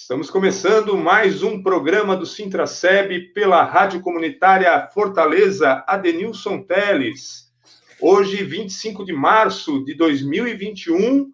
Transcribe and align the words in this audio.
Estamos 0.00 0.30
começando 0.30 0.96
mais 0.96 1.42
um 1.42 1.60
programa 1.60 2.16
do 2.16 2.24
Sintraceb 2.24 3.32
pela 3.34 3.64
Rádio 3.64 4.00
Comunitária 4.00 4.88
Fortaleza 4.94 5.82
Adenilson 5.88 6.62
Teles. 6.62 7.52
Hoje, 8.00 8.44
25 8.44 9.04
de 9.04 9.12
março 9.12 9.84
de 9.84 9.94
2021, 9.94 11.32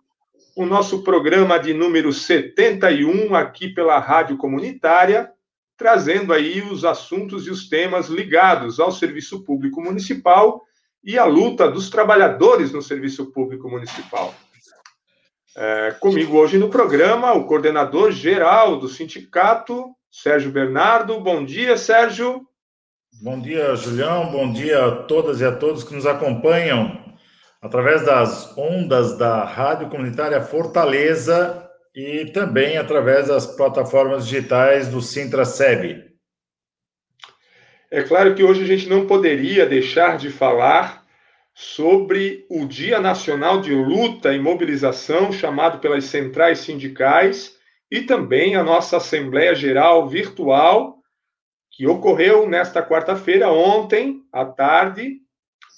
o 0.57 0.65
nosso 0.65 1.03
programa 1.03 1.59
de 1.59 1.75
número 1.75 2.11
71 2.11 3.35
aqui 3.35 3.69
pela 3.69 3.99
Rádio 3.99 4.39
Comunitária, 4.39 5.31
trazendo 5.77 6.33
aí 6.33 6.63
os 6.63 6.87
assuntos 6.87 7.47
e 7.47 7.51
os 7.51 7.69
temas 7.69 8.09
ligados 8.09 8.81
ao 8.81 8.91
serviço 8.91 9.45
público 9.45 9.83
municipal 9.83 10.63
e 11.05 11.19
à 11.19 11.27
luta 11.27 11.71
dos 11.71 11.91
trabalhadores 11.91 12.73
no 12.73 12.81
serviço 12.81 13.31
público 13.31 13.69
municipal. 13.69 14.35
É, 15.57 15.93
comigo 16.01 16.37
hoje 16.37 16.59
no 16.59 16.69
programa, 16.69 17.33
o 17.33 17.47
coordenador 17.47 18.11
geral 18.11 18.77
do 18.77 18.89
sindicato, 18.89 19.95
Sérgio 20.11 20.51
Bernardo. 20.51 21.21
Bom 21.21 21.45
dia, 21.45 21.77
Sérgio. 21.77 22.45
Bom 23.23 23.41
dia, 23.41 23.77
Julião. 23.77 24.33
Bom 24.33 24.53
dia 24.53 24.85
a 24.85 25.03
todas 25.05 25.41
e 25.41 25.45
a 25.45 25.53
todos 25.53 25.85
que 25.85 25.95
nos 25.95 26.07
acompanham 26.07 27.05
através 27.63 28.05
das 28.05 28.57
ondas 28.59 29.17
da 29.17 29.45
Rádio 29.45 29.89
Comunitária 29.89 30.43
Fortaleza 30.43 31.65
e 31.95 32.27
também 32.33 32.77
através 32.77 33.29
das 33.29 33.47
plataformas 33.47 34.27
digitais 34.27 34.89
do 34.89 35.01
Sintra 35.01 35.45
Seb. 35.45 36.03
É 37.91 38.03
claro 38.03 38.35
que 38.35 38.43
hoje 38.43 38.65
a 38.65 38.67
gente 38.67 38.89
não 38.89 39.07
poderia 39.07 39.65
deixar 39.65 40.19
de 40.19 40.31
falar 40.31 41.04
sobre 41.55 42.45
o 42.51 42.67
Dia 42.67 42.99
Nacional 42.99 43.61
de 43.61 43.73
Luta 43.73 44.35
e 44.35 44.41
Mobilização, 44.41 45.33
chamado 45.33 45.79
pelas 45.79 46.05
centrais 46.07 46.59
sindicais, 46.59 47.57
e 47.89 48.03
também 48.03 48.57
a 48.57 48.65
nossa 48.65 48.97
Assembleia 48.97 49.55
Geral 49.55 50.09
Virtual, 50.09 50.99
que 51.71 51.87
ocorreu 51.87 52.49
nesta 52.49 52.83
quarta-feira, 52.83 53.51
ontem 53.51 54.23
à 54.33 54.45
tarde, 54.45 55.21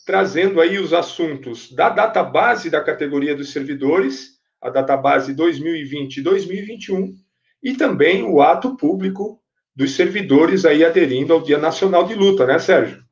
trazendo 0.06 0.60
aí 0.60 0.78
os 0.78 0.94
assuntos 0.94 1.70
da 1.72 1.90
database 1.90 2.70
da 2.70 2.82
categoria 2.82 3.34
dos 3.34 3.52
servidores, 3.52 4.36
a 4.62 4.70
database 4.70 5.34
2020 5.34 6.16
e 6.16 6.22
2021, 6.22 7.14
e 7.62 7.74
também 7.74 8.22
o 8.22 8.40
ato 8.40 8.76
público 8.76 9.40
dos 9.74 9.94
servidores 9.94 10.64
aí 10.64 10.82
aderindo 10.84 11.34
ao 11.34 11.42
Dia 11.42 11.58
Nacional 11.58 12.04
de 12.04 12.14
Luta, 12.14 12.46
né, 12.46 12.58
Sérgio? 12.58 13.05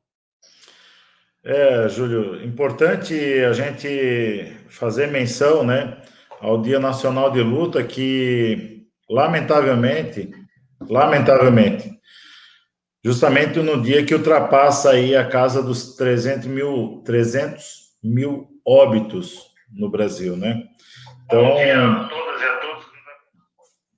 É, 1.47 1.87
Júlio, 1.87 2.43
importante 2.43 3.13
a 3.47 3.53
gente 3.53 4.51
fazer 4.67 5.11
menção, 5.11 5.63
né, 5.63 5.95
ao 6.41 6.59
Dia 6.59 6.79
Nacional 6.79 7.29
de 7.29 7.39
Luta 7.39 7.83
que, 7.83 8.87
lamentavelmente, 9.07 10.31
lamentavelmente, 10.89 11.91
justamente 13.03 13.59
no 13.59 13.79
dia 13.79 14.03
que 14.03 14.15
ultrapassa 14.15 14.89
aí 14.89 15.15
a 15.15 15.23
casa 15.23 15.61
dos 15.61 15.95
300 15.95 16.47
mil, 16.47 17.03
300 17.05 17.63
mil 18.03 18.47
óbitos 18.65 19.51
no 19.71 19.87
Brasil, 19.87 20.35
né? 20.35 20.63
Então, 21.25 21.57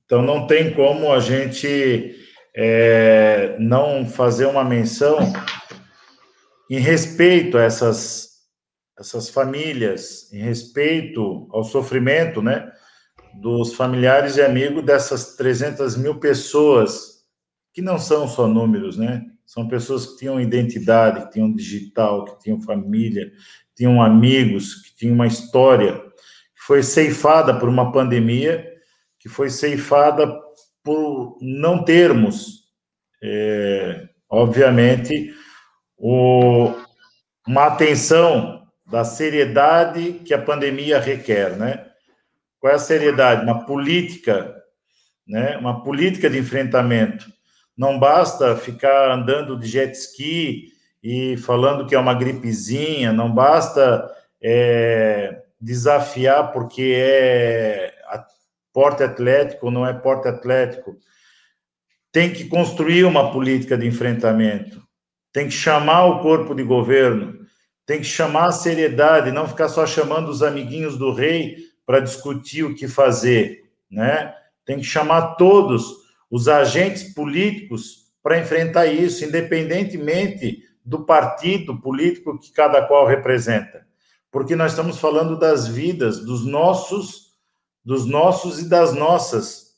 então 0.06 0.22
não 0.22 0.48
tem 0.48 0.74
como 0.74 1.14
a 1.14 1.22
gente 1.22 2.14
é, 2.54 3.56
não 3.58 4.06
fazer 4.06 4.48
uma 4.48 4.66
menção 4.66 5.20
em 6.70 6.80
respeito 6.80 7.58
a 7.58 7.64
essas, 7.64 8.30
essas 9.00 9.30
famílias, 9.30 10.32
em 10.34 10.40
respeito 10.40 11.48
ao 11.52 11.64
sofrimento, 11.64 12.42
né, 12.42 12.72
dos 13.42 13.74
familiares 13.74 14.38
e 14.38 14.42
amigos 14.42 14.84
dessas 14.84 15.36
300 15.36 15.96
mil 15.98 16.20
pessoas, 16.20 17.24
que 17.74 17.82
não 17.82 17.98
são 18.00 18.28
só 18.28 18.48
números, 18.48 18.98
né, 18.98 19.24
são 19.46 19.68
pessoas 19.68 20.06
que 20.06 20.18
tinham 20.18 20.42
identidade, 20.42 21.26
que 21.26 21.32
tinham 21.32 21.54
digital, 21.54 22.26
que 22.26 22.44
tinham 22.44 22.62
família, 22.62 23.30
que 23.30 23.76
tinham 23.78 24.02
amigos, 24.02 24.76
que 24.76 24.96
tinham 24.96 25.16
uma 25.16 25.28
história, 25.28 25.94
que 25.94 26.64
foi 26.66 26.84
ceifada 26.84 27.58
por 27.58 27.70
uma 27.70 27.92
pandemia, 27.92 28.68
que 29.18 29.30
foi 29.30 29.50
ceifada 29.50 30.28
por 30.84 31.38
não 31.42 31.84
termos, 31.84 32.64
é, 33.24 34.10
obviamente, 34.30 35.34
o, 35.98 36.74
uma 37.48 37.66
atenção 37.66 38.68
da 38.86 39.04
seriedade 39.04 40.14
que 40.24 40.34
a 40.34 40.42
pandemia 40.42 41.00
requer, 41.00 41.58
né? 41.58 41.86
Qual 42.60 42.72
é 42.72 42.76
a 42.76 42.80
seriedade? 42.80 43.44
Uma 43.44 43.66
política, 43.66 44.56
né? 45.28 45.58
Uma 45.58 45.84
política 45.84 46.30
de 46.30 46.38
enfrentamento. 46.38 47.32
Não 47.76 48.00
basta 48.00 48.56
ficar 48.56 49.12
andando 49.12 49.58
de 49.58 49.68
jet 49.68 49.94
ski 49.94 50.72
e 51.04 51.38
falando 51.38 51.86
que 51.86 51.94
é 51.94 52.00
uma 52.00 52.14
gripezinha, 52.14 53.14
não 53.14 53.32
basta 53.32 54.10
é, 54.42 55.44
desafiar 55.60 56.52
porque 56.52 56.94
é 56.96 57.94
porte 58.74 59.04
atlético 59.04 59.68
ou 59.68 59.72
não 59.72 59.86
é 59.86 59.94
porte 59.94 60.28
atlético. 60.28 60.98
Tem 62.12 62.32
que 62.32 62.46
construir 62.46 63.04
uma 63.04 63.32
política 63.32 63.78
de 63.78 63.88
enfrentamento 63.88 64.87
tem 65.38 65.46
que 65.46 65.54
chamar 65.54 66.06
o 66.06 66.20
corpo 66.24 66.56
de 66.56 66.64
governo, 66.64 67.46
tem 67.86 68.00
que 68.00 68.08
chamar 68.08 68.48
a 68.48 68.52
seriedade, 68.52 69.30
não 69.30 69.48
ficar 69.48 69.70
só 69.70 69.86
chamando 69.86 70.30
os 70.30 70.42
amiguinhos 70.42 70.98
do 70.98 71.14
rei 71.14 71.58
para 71.86 72.00
discutir 72.00 72.64
o 72.64 72.74
que 72.74 72.88
fazer, 72.88 73.70
né? 73.88 74.34
Tem 74.66 74.78
que 74.78 74.84
chamar 74.84 75.36
todos 75.36 75.94
os 76.32 76.48
agentes 76.48 77.14
políticos 77.14 78.08
para 78.24 78.40
enfrentar 78.40 78.88
isso, 78.88 79.24
independentemente 79.24 80.64
do 80.84 81.06
partido 81.06 81.80
político 81.80 82.40
que 82.40 82.52
cada 82.52 82.82
qual 82.88 83.06
representa. 83.06 83.86
Porque 84.32 84.56
nós 84.56 84.72
estamos 84.72 84.98
falando 84.98 85.38
das 85.38 85.68
vidas 85.68 86.26
dos 86.26 86.48
nossos, 86.48 87.36
dos 87.86 88.08
nossos 88.08 88.58
e 88.58 88.68
das 88.68 88.92
nossas 88.92 89.76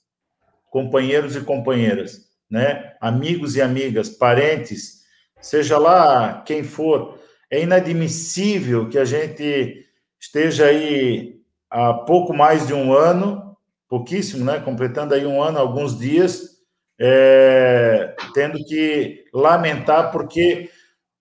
companheiros 0.69 1.35
e 1.35 1.41
companheiras, 1.41 2.29
né? 2.49 2.93
Amigos 3.01 3.57
e 3.57 3.61
amigas, 3.61 4.07
parentes, 4.07 4.98
seja 5.41 5.77
lá 5.77 6.41
quem 6.45 6.63
for, 6.63 7.17
é 7.49 7.61
inadmissível 7.61 8.89
que 8.89 8.97
a 8.97 9.05
gente 9.05 9.85
esteja 10.19 10.65
aí 10.65 11.39
há 11.69 11.93
pouco 11.93 12.33
mais 12.33 12.67
de 12.67 12.73
um 12.73 12.93
ano, 12.93 13.57
pouquíssimo, 13.87 14.45
né? 14.45 14.59
Completando 14.59 15.13
aí 15.13 15.25
um 15.25 15.41
ano, 15.41 15.57
alguns 15.57 15.97
dias, 15.97 16.59
é, 16.99 18.15
tendo 18.33 18.63
que 18.65 19.25
lamentar 19.33 20.11
porque 20.11 20.69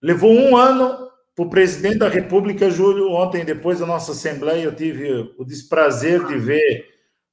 levou 0.03 0.33
um 0.33 0.57
ano 0.57 1.09
para 1.35 1.45
o 1.45 1.51
presidente 1.51 1.99
da 1.99 2.09
República, 2.09 2.71
Júlio. 2.71 3.13
Ontem, 3.13 3.45
depois 3.45 3.79
da 3.79 3.87
nossa 3.87 4.13
Assembleia, 4.13 4.65
eu 4.65 4.75
tive 4.75 5.33
o 5.39 5.45
desprazer 5.45 6.25
de 6.27 6.37
ver 6.37 6.87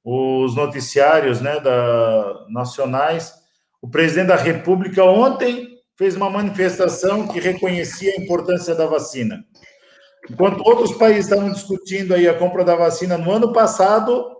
os 0.04 0.54
noticiários 0.54 1.40
né, 1.40 1.58
da, 1.58 2.46
nacionais. 2.48 3.34
O 3.82 3.88
presidente 3.88 4.28
da 4.28 4.36
República 4.36 5.04
ontem 5.04 5.75
fez 5.96 6.14
uma 6.14 6.28
manifestação 6.28 7.26
que 7.26 7.40
reconhecia 7.40 8.12
a 8.12 8.20
importância 8.20 8.74
da 8.74 8.86
vacina. 8.86 9.44
Enquanto 10.30 10.66
outros 10.66 10.92
países 10.92 11.24
estavam 11.24 11.50
discutindo 11.50 12.14
aí 12.14 12.28
a 12.28 12.36
compra 12.36 12.64
da 12.64 12.74
vacina 12.74 13.16
no 13.16 13.30
ano 13.30 13.52
passado, 13.52 14.36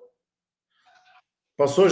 passou, 1.56 1.86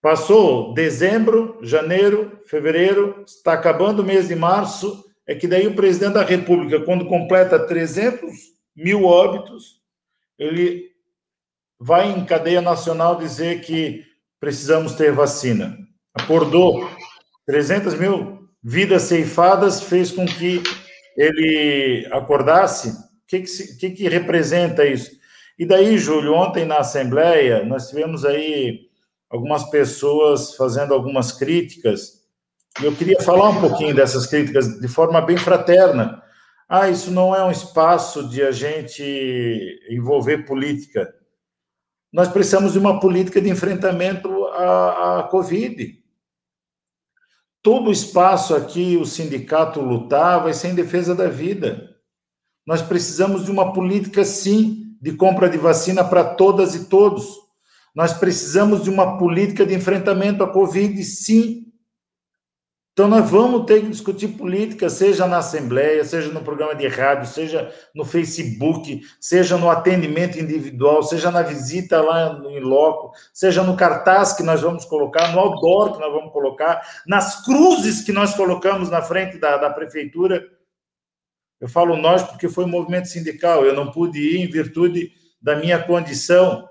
passou 0.00 0.74
dezembro, 0.74 1.58
janeiro, 1.62 2.40
fevereiro, 2.46 3.24
está 3.26 3.54
acabando 3.54 4.02
o 4.02 4.04
mês 4.04 4.28
de 4.28 4.36
março, 4.36 5.04
é 5.26 5.34
que 5.34 5.48
daí 5.48 5.66
o 5.66 5.74
presidente 5.74 6.14
da 6.14 6.22
República, 6.22 6.84
quando 6.84 7.06
completa 7.06 7.58
300 7.58 8.30
mil 8.76 9.04
óbitos, 9.04 9.80
ele 10.38 10.90
vai 11.78 12.10
em 12.10 12.24
cadeia 12.24 12.60
nacional 12.60 13.16
dizer 13.16 13.60
que 13.62 14.04
precisamos 14.38 14.94
ter 14.94 15.12
vacina. 15.12 15.76
Acordou 16.14 16.88
300 17.46 17.94
mil 17.94 18.41
vidas 18.62 19.02
ceifadas 19.02 19.82
fez 19.82 20.10
com 20.10 20.24
que 20.24 20.62
ele 21.16 22.08
acordasse. 22.12 22.90
O 22.90 23.26
que, 23.26 23.40
que, 23.40 23.76
que, 23.76 23.90
que 23.90 24.08
representa 24.08 24.84
isso? 24.84 25.10
E 25.58 25.66
daí, 25.66 25.98
Júlio, 25.98 26.34
ontem 26.34 26.64
na 26.64 26.78
Assembleia, 26.78 27.64
nós 27.64 27.88
tivemos 27.88 28.24
aí 28.24 28.88
algumas 29.30 29.64
pessoas 29.70 30.54
fazendo 30.56 30.92
algumas 30.92 31.32
críticas, 31.32 32.22
eu 32.80 32.94
queria 32.94 33.20
falar 33.20 33.50
um 33.50 33.60
pouquinho 33.60 33.94
dessas 33.94 34.26
críticas 34.26 34.80
de 34.80 34.88
forma 34.88 35.20
bem 35.20 35.36
fraterna, 35.36 36.22
Ah, 36.68 36.88
isso 36.88 37.10
não 37.10 37.34
é 37.36 37.44
um 37.44 37.50
espaço 37.50 38.26
de 38.30 38.42
a 38.42 38.50
gente 38.50 39.02
envolver 39.90 40.46
política. 40.46 41.12
Nós 42.10 42.28
precisamos 42.28 42.72
de 42.72 42.78
uma 42.78 42.98
política 42.98 43.42
de 43.42 43.50
enfrentamento 43.50 44.46
à, 44.46 45.20
à 45.20 45.22
Covid. 45.24 46.01
Todo 47.62 47.88
o 47.88 47.92
espaço 47.92 48.54
aqui, 48.56 48.96
o 48.96 49.04
sindicato 49.04 49.80
lutar, 49.80 50.42
vai 50.42 50.52
ser 50.52 50.68
em 50.68 50.74
defesa 50.74 51.14
da 51.14 51.28
vida. 51.28 51.90
Nós 52.66 52.82
precisamos 52.82 53.44
de 53.44 53.50
uma 53.50 53.72
política, 53.72 54.24
sim, 54.24 54.96
de 55.00 55.12
compra 55.12 55.48
de 55.48 55.58
vacina 55.58 56.04
para 56.04 56.24
todas 56.24 56.74
e 56.74 56.88
todos. 56.88 57.36
Nós 57.94 58.12
precisamos 58.12 58.82
de 58.82 58.90
uma 58.90 59.18
política 59.18 59.64
de 59.64 59.74
enfrentamento 59.74 60.42
à 60.42 60.52
Covid, 60.52 61.02
sim. 61.04 61.71
Então, 62.92 63.08
nós 63.08 63.30
vamos 63.30 63.64
ter 63.64 63.80
que 63.80 63.88
discutir 63.88 64.28
política, 64.36 64.90
seja 64.90 65.26
na 65.26 65.38
Assembleia, 65.38 66.04
seja 66.04 66.30
no 66.30 66.42
programa 66.42 66.74
de 66.74 66.86
rádio, 66.86 67.26
seja 67.26 67.72
no 67.94 68.04
Facebook, 68.04 69.00
seja 69.18 69.56
no 69.56 69.70
atendimento 69.70 70.38
individual, 70.38 71.02
seja 71.02 71.30
na 71.30 71.40
visita 71.40 72.02
lá 72.02 72.38
em 72.50 72.60
loco, 72.60 73.14
seja 73.32 73.62
no 73.62 73.78
cartaz 73.78 74.34
que 74.34 74.42
nós 74.42 74.60
vamos 74.60 74.84
colocar, 74.84 75.32
no 75.32 75.38
outdoor 75.40 75.94
que 75.94 76.00
nós 76.00 76.12
vamos 76.12 76.32
colocar, 76.34 76.82
nas 77.06 77.42
cruzes 77.46 78.02
que 78.02 78.12
nós 78.12 78.34
colocamos 78.34 78.90
na 78.90 79.00
frente 79.00 79.38
da, 79.38 79.56
da 79.56 79.70
prefeitura. 79.70 80.46
Eu 81.58 81.68
falo 81.68 81.96
nós 81.96 82.22
porque 82.22 82.46
foi 82.46 82.66
um 82.66 82.68
movimento 82.68 83.08
sindical, 83.08 83.64
eu 83.64 83.74
não 83.74 83.90
pude 83.90 84.18
ir 84.18 84.42
em 84.42 84.50
virtude 84.50 85.12
da 85.40 85.56
minha 85.56 85.82
condição 85.82 86.68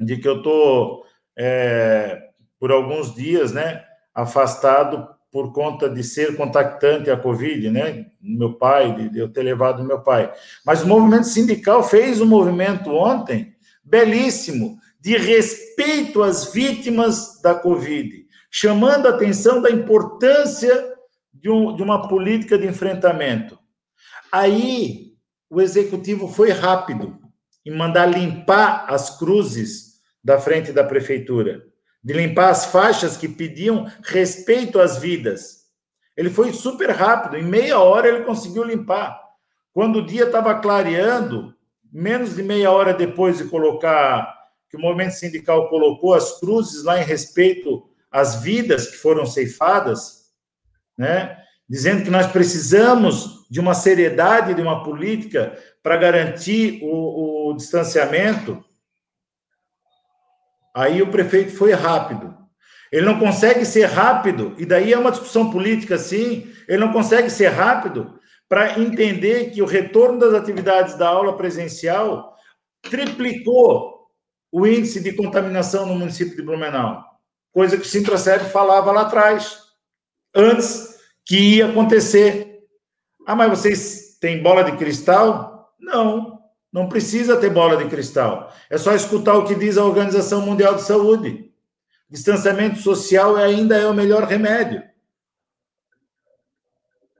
de 0.00 0.16
que 0.16 0.26
eu 0.26 0.38
estou, 0.38 1.04
é, 1.38 2.30
por 2.58 2.72
alguns 2.72 3.14
dias, 3.14 3.52
né, 3.52 3.84
afastado 4.14 5.19
por 5.30 5.52
conta 5.52 5.88
de 5.88 6.02
ser 6.02 6.36
contactante 6.36 7.10
à 7.10 7.16
Covid, 7.16 7.70
né? 7.70 8.06
Meu 8.20 8.54
pai, 8.54 9.08
de 9.10 9.18
eu 9.18 9.28
ter 9.28 9.42
levado 9.42 9.84
meu 9.84 10.00
pai. 10.00 10.32
Mas 10.66 10.82
o 10.82 10.88
movimento 10.88 11.26
sindical 11.26 11.82
fez 11.84 12.20
um 12.20 12.26
movimento 12.26 12.90
ontem 12.90 13.54
belíssimo 13.84 14.78
de 15.00 15.16
respeito 15.16 16.22
às 16.22 16.52
vítimas 16.52 17.40
da 17.40 17.54
Covid, 17.54 18.26
chamando 18.50 19.06
a 19.06 19.10
atenção 19.10 19.62
da 19.62 19.70
importância 19.70 20.94
de, 21.32 21.48
um, 21.48 21.74
de 21.74 21.82
uma 21.82 22.08
política 22.08 22.58
de 22.58 22.66
enfrentamento. 22.66 23.58
Aí 24.32 25.12
o 25.48 25.60
executivo 25.60 26.28
foi 26.28 26.50
rápido 26.50 27.18
em 27.64 27.76
mandar 27.76 28.06
limpar 28.06 28.86
as 28.88 29.16
cruzes 29.16 30.00
da 30.22 30.38
frente 30.38 30.72
da 30.72 30.84
prefeitura 30.84 31.69
de 32.02 32.12
limpar 32.12 32.50
as 32.50 32.66
faixas 32.66 33.16
que 33.16 33.28
pediam 33.28 33.90
respeito 34.02 34.80
às 34.80 34.98
vidas. 34.98 35.60
Ele 36.16 36.30
foi 36.30 36.52
super 36.52 36.90
rápido, 36.90 37.36
em 37.36 37.42
meia 37.42 37.78
hora 37.78 38.08
ele 38.08 38.24
conseguiu 38.24 38.64
limpar. 38.64 39.20
Quando 39.72 40.00
o 40.00 40.06
dia 40.06 40.24
estava 40.24 40.54
clareando, 40.58 41.54
menos 41.92 42.36
de 42.36 42.42
meia 42.42 42.70
hora 42.70 42.92
depois 42.92 43.38
de 43.38 43.44
colocar, 43.44 44.38
que 44.68 44.76
o 44.76 44.80
movimento 44.80 45.12
sindical 45.12 45.68
colocou 45.68 46.14
as 46.14 46.38
cruzes 46.38 46.84
lá 46.84 47.00
em 47.00 47.04
respeito 47.04 47.88
às 48.10 48.42
vidas 48.42 48.86
que 48.86 48.96
foram 48.96 49.26
ceifadas, 49.26 50.30
né? 50.96 51.36
dizendo 51.68 52.02
que 52.02 52.10
nós 52.10 52.26
precisamos 52.26 53.46
de 53.48 53.60
uma 53.60 53.74
seriedade, 53.74 54.54
de 54.54 54.62
uma 54.62 54.82
política 54.82 55.56
para 55.82 55.96
garantir 55.96 56.80
o, 56.82 57.50
o 57.50 57.54
distanciamento 57.54 58.64
Aí 60.74 61.02
o 61.02 61.10
prefeito 61.10 61.56
foi 61.56 61.72
rápido. 61.72 62.34
Ele 62.92 63.06
não 63.06 63.18
consegue 63.18 63.64
ser 63.64 63.84
rápido, 63.84 64.54
e 64.58 64.66
daí 64.66 64.92
é 64.92 64.98
uma 64.98 65.12
discussão 65.12 65.50
política, 65.50 65.96
sim. 65.96 66.52
Ele 66.68 66.78
não 66.78 66.92
consegue 66.92 67.30
ser 67.30 67.48
rápido 67.48 68.18
para 68.48 68.80
entender 68.80 69.50
que 69.50 69.62
o 69.62 69.66
retorno 69.66 70.18
das 70.18 70.34
atividades 70.34 70.94
da 70.94 71.08
aula 71.08 71.36
presencial 71.36 72.34
triplicou 72.82 74.08
o 74.50 74.66
índice 74.66 75.00
de 75.00 75.12
contaminação 75.12 75.86
no 75.86 75.94
município 75.94 76.34
de 76.34 76.42
Blumenau, 76.42 77.04
coisa 77.52 77.76
que 77.76 77.84
o 77.84 77.88
Sintraceb 77.88 78.46
falava 78.50 78.90
lá 78.90 79.02
atrás, 79.02 79.58
antes 80.34 80.98
que 81.24 81.56
ia 81.56 81.66
acontecer. 81.66 82.58
Ah, 83.24 83.36
mas 83.36 83.50
vocês 83.50 84.18
têm 84.20 84.42
bola 84.42 84.64
de 84.64 84.76
cristal? 84.76 85.72
Não. 85.78 86.39
Não 86.72 86.88
precisa 86.88 87.36
ter 87.36 87.50
bola 87.50 87.76
de 87.76 87.90
cristal. 87.90 88.52
É 88.68 88.78
só 88.78 88.94
escutar 88.94 89.34
o 89.34 89.44
que 89.44 89.54
diz 89.54 89.76
a 89.76 89.84
Organização 89.84 90.40
Mundial 90.42 90.76
de 90.76 90.82
Saúde. 90.82 91.52
Distanciamento 92.08 92.78
social 92.78 93.36
ainda 93.36 93.76
é 93.76 93.86
o 93.86 93.94
melhor 93.94 94.24
remédio. 94.24 94.82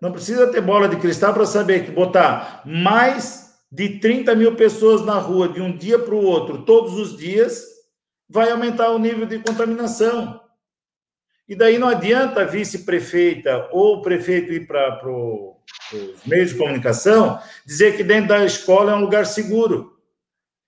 Não 0.00 0.12
precisa 0.12 0.50
ter 0.50 0.60
bola 0.60 0.88
de 0.88 0.96
cristal 0.96 1.34
para 1.34 1.44
saber 1.44 1.84
que 1.84 1.90
botar 1.90 2.62
mais 2.64 3.60
de 3.70 4.00
30 4.00 4.34
mil 4.34 4.56
pessoas 4.56 5.04
na 5.04 5.14
rua 5.14 5.48
de 5.48 5.60
um 5.60 5.76
dia 5.76 5.98
para 5.98 6.14
o 6.14 6.24
outro, 6.24 6.64
todos 6.64 6.94
os 6.94 7.16
dias, 7.16 7.64
vai 8.28 8.50
aumentar 8.50 8.90
o 8.90 8.98
nível 8.98 9.26
de 9.26 9.38
contaminação. 9.40 10.40
E 11.48 11.54
daí 11.54 11.78
não 11.78 11.88
adianta 11.88 12.42
a 12.42 12.44
vice-prefeita 12.44 13.68
ou 13.72 13.96
o 13.96 14.02
prefeito 14.02 14.52
ir 14.52 14.66
para 14.66 15.06
o 15.08 15.49
os 15.92 16.24
meios 16.24 16.50
de 16.50 16.56
comunicação, 16.56 17.40
dizer 17.66 17.96
que 17.96 18.04
dentro 18.04 18.28
da 18.28 18.44
escola 18.44 18.92
é 18.92 18.94
um 18.94 19.00
lugar 19.00 19.26
seguro. 19.26 19.98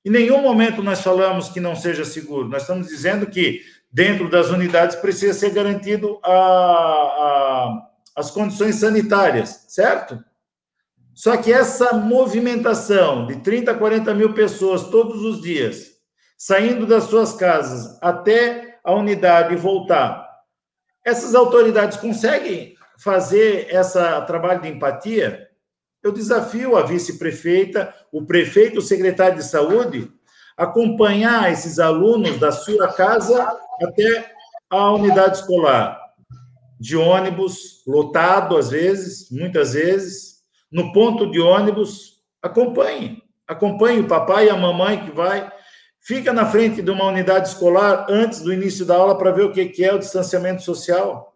Em 0.04 0.10
nenhum 0.10 0.42
momento 0.42 0.82
nós 0.82 1.00
falamos 1.00 1.48
que 1.48 1.60
não 1.60 1.76
seja 1.76 2.04
seguro. 2.04 2.48
Nós 2.48 2.62
estamos 2.62 2.88
dizendo 2.88 3.26
que 3.26 3.60
dentro 3.90 4.28
das 4.28 4.50
unidades 4.50 4.96
precisa 4.96 5.32
ser 5.32 5.50
garantido 5.50 6.18
a, 6.24 6.32
a, 6.32 7.88
as 8.16 8.30
condições 8.30 8.76
sanitárias, 8.76 9.66
certo? 9.68 10.22
Só 11.14 11.36
que 11.36 11.52
essa 11.52 11.92
movimentação 11.92 13.26
de 13.26 13.36
30, 13.36 13.74
40 13.74 14.14
mil 14.14 14.32
pessoas 14.32 14.84
todos 14.84 15.22
os 15.22 15.42
dias, 15.42 15.92
saindo 16.38 16.86
das 16.86 17.04
suas 17.04 17.34
casas 17.34 17.98
até 18.02 18.78
a 18.82 18.92
unidade 18.94 19.54
e 19.54 19.58
voltar, 19.58 20.26
essas 21.04 21.34
autoridades 21.34 21.98
conseguem 21.98 22.74
fazer 23.02 23.68
esse 23.74 23.98
trabalho 24.26 24.62
de 24.62 24.68
empatia, 24.68 25.48
eu 26.02 26.12
desafio 26.12 26.76
a 26.76 26.82
vice-prefeita, 26.82 27.94
o 28.12 28.24
prefeito, 28.24 28.78
o 28.78 28.82
secretário 28.82 29.36
de 29.36 29.44
saúde, 29.44 30.10
acompanhar 30.56 31.50
esses 31.52 31.78
alunos 31.78 32.38
da 32.38 32.52
sua 32.52 32.92
casa 32.92 33.56
até 33.82 34.32
a 34.68 34.92
unidade 34.92 35.38
escolar, 35.38 36.00
de 36.78 36.96
ônibus, 36.96 37.82
lotado 37.86 38.56
às 38.56 38.70
vezes, 38.70 39.30
muitas 39.30 39.74
vezes, 39.74 40.42
no 40.70 40.92
ponto 40.92 41.30
de 41.30 41.40
ônibus, 41.40 42.20
acompanhe, 42.42 43.22
acompanhe 43.46 44.00
o 44.00 44.08
papai 44.08 44.46
e 44.46 44.50
a 44.50 44.56
mamãe 44.56 45.04
que 45.04 45.10
vai, 45.12 45.50
fica 46.00 46.32
na 46.32 46.46
frente 46.46 46.82
de 46.82 46.90
uma 46.90 47.06
unidade 47.06 47.48
escolar 47.48 48.06
antes 48.08 48.40
do 48.40 48.52
início 48.52 48.84
da 48.84 48.96
aula 48.96 49.16
para 49.16 49.30
ver 49.30 49.42
o 49.42 49.52
que 49.52 49.84
é 49.84 49.94
o 49.94 49.98
distanciamento 49.98 50.62
social. 50.62 51.31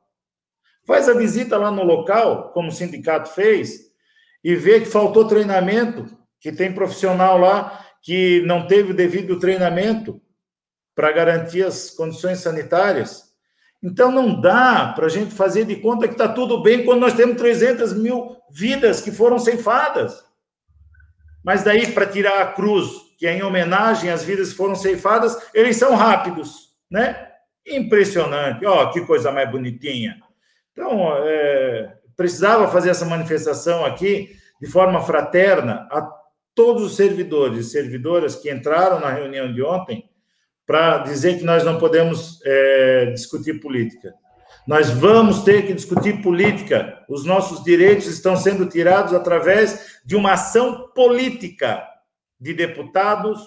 Faz 0.86 1.08
a 1.08 1.14
visita 1.14 1.58
lá 1.58 1.70
no 1.70 1.82
local, 1.82 2.50
como 2.52 2.68
o 2.68 2.72
sindicato 2.72 3.28
fez, 3.30 3.90
e 4.42 4.54
vê 4.54 4.80
que 4.80 4.86
faltou 4.86 5.26
treinamento, 5.26 6.06
que 6.40 6.52
tem 6.52 6.72
profissional 6.72 7.36
lá 7.38 7.84
que 8.02 8.40
não 8.46 8.68
teve 8.68 8.92
o 8.92 8.94
devido 8.94 9.40
treinamento 9.40 10.22
para 10.94 11.10
garantir 11.10 11.64
as 11.64 11.90
condições 11.90 12.38
sanitárias. 12.38 13.24
Então, 13.82 14.12
não 14.12 14.40
dá 14.40 14.92
para 14.94 15.06
a 15.06 15.08
gente 15.08 15.34
fazer 15.34 15.64
de 15.64 15.76
conta 15.76 16.06
que 16.06 16.14
está 16.14 16.28
tudo 16.28 16.62
bem 16.62 16.84
quando 16.84 17.00
nós 17.00 17.14
temos 17.14 17.36
300 17.36 17.92
mil 17.94 18.36
vidas 18.48 19.00
que 19.00 19.10
foram 19.10 19.40
ceifadas. 19.40 20.24
Mas 21.44 21.64
daí, 21.64 21.92
para 21.92 22.06
tirar 22.06 22.42
a 22.42 22.52
cruz, 22.52 22.88
que 23.18 23.26
é 23.26 23.36
em 23.36 23.42
homenagem 23.42 24.10
às 24.10 24.22
vidas 24.22 24.50
que 24.50 24.56
foram 24.56 24.76
ceifadas, 24.76 25.36
eles 25.52 25.76
são 25.76 25.96
rápidos, 25.96 26.70
né? 26.88 27.32
Impressionante. 27.66 28.64
Ó, 28.64 28.84
oh, 28.84 28.90
que 28.92 29.00
coisa 29.00 29.32
mais 29.32 29.50
bonitinha. 29.50 30.20
Então, 30.76 31.11
é, 31.25 31.97
precisava 32.14 32.68
fazer 32.68 32.90
essa 32.90 33.06
manifestação 33.06 33.83
aqui 33.83 34.37
de 34.61 34.71
forma 34.71 35.00
fraterna 35.00 35.88
a 35.90 36.06
todos 36.54 36.83
os 36.83 36.97
servidores 36.97 37.66
e 37.66 37.71
servidoras 37.71 38.37
que 38.37 38.52
entraram 38.52 39.00
na 39.00 39.11
reunião 39.11 39.50
de 39.50 39.62
ontem 39.62 40.06
para 40.66 40.99
dizer 40.99 41.38
que 41.38 41.45
nós 41.45 41.64
não 41.64 41.78
podemos 41.78 42.40
é, 42.45 43.06
discutir 43.06 43.59
política. 43.59 44.12
Nós 44.66 44.90
vamos 44.90 45.45
ter 45.45 45.66
que 45.66 45.73
discutir 45.73 46.21
política. 46.21 47.02
Os 47.09 47.25
nossos 47.25 47.64
direitos 47.64 48.06
estão 48.06 48.37
sendo 48.37 48.66
tirados 48.66 49.14
através 49.14 50.00
de 50.04 50.14
uma 50.14 50.33
ação 50.33 50.90
política 50.95 51.87
de 52.38 52.52
deputados, 52.52 53.40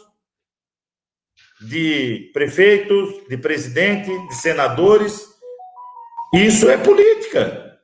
de 1.61 2.31
prefeitos, 2.33 3.27
de 3.27 3.37
presidente, 3.37 4.09
de 4.29 4.35
senadores 4.35 5.28
isso 6.33 6.69
é 6.69 6.77
política. 6.77 7.79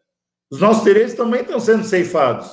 Os 0.51 0.59
nossos 0.59 0.83
direitos 0.83 1.15
também 1.15 1.41
estão 1.41 1.59
sendo 1.59 1.83
ceifados. 1.83 2.49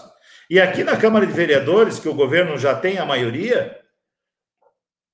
E 0.48 0.60
aqui 0.60 0.82
na 0.84 0.96
Câmara 0.96 1.26
de 1.26 1.32
Vereadores, 1.32 1.98
que 1.98 2.08
o 2.08 2.14
governo 2.14 2.58
já 2.58 2.74
tem 2.74 2.98
a 2.98 3.06
maioria, 3.06 3.78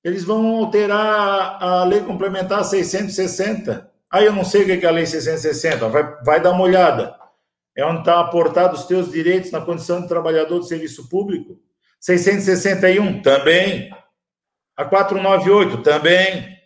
eles 0.03 0.23
vão 0.23 0.57
alterar 0.57 1.61
a 1.61 1.83
lei 1.83 2.01
complementar 2.01 2.63
660. 2.63 3.89
Aí 4.11 4.25
eu 4.25 4.33
não 4.33 4.43
sei 4.43 4.63
o 4.63 4.65
que 4.65 4.85
é 4.85 4.89
a 4.89 4.91
lei 4.91 5.05
660, 5.05 5.87
vai, 5.89 6.23
vai 6.23 6.41
dar 6.41 6.51
uma 6.51 6.63
olhada. 6.63 7.15
é 7.75 7.85
onde 7.85 7.99
está 7.99 8.19
aportado 8.19 8.75
os 8.75 8.85
teus 8.85 9.11
direitos 9.11 9.51
na 9.51 9.61
condição 9.61 10.01
de 10.01 10.07
trabalhador 10.07 10.59
de 10.59 10.67
serviço 10.67 11.07
público. 11.07 11.59
661 11.99 13.21
também. 13.21 13.91
A 14.75 14.85
498 14.85 15.83
também. 15.83 16.57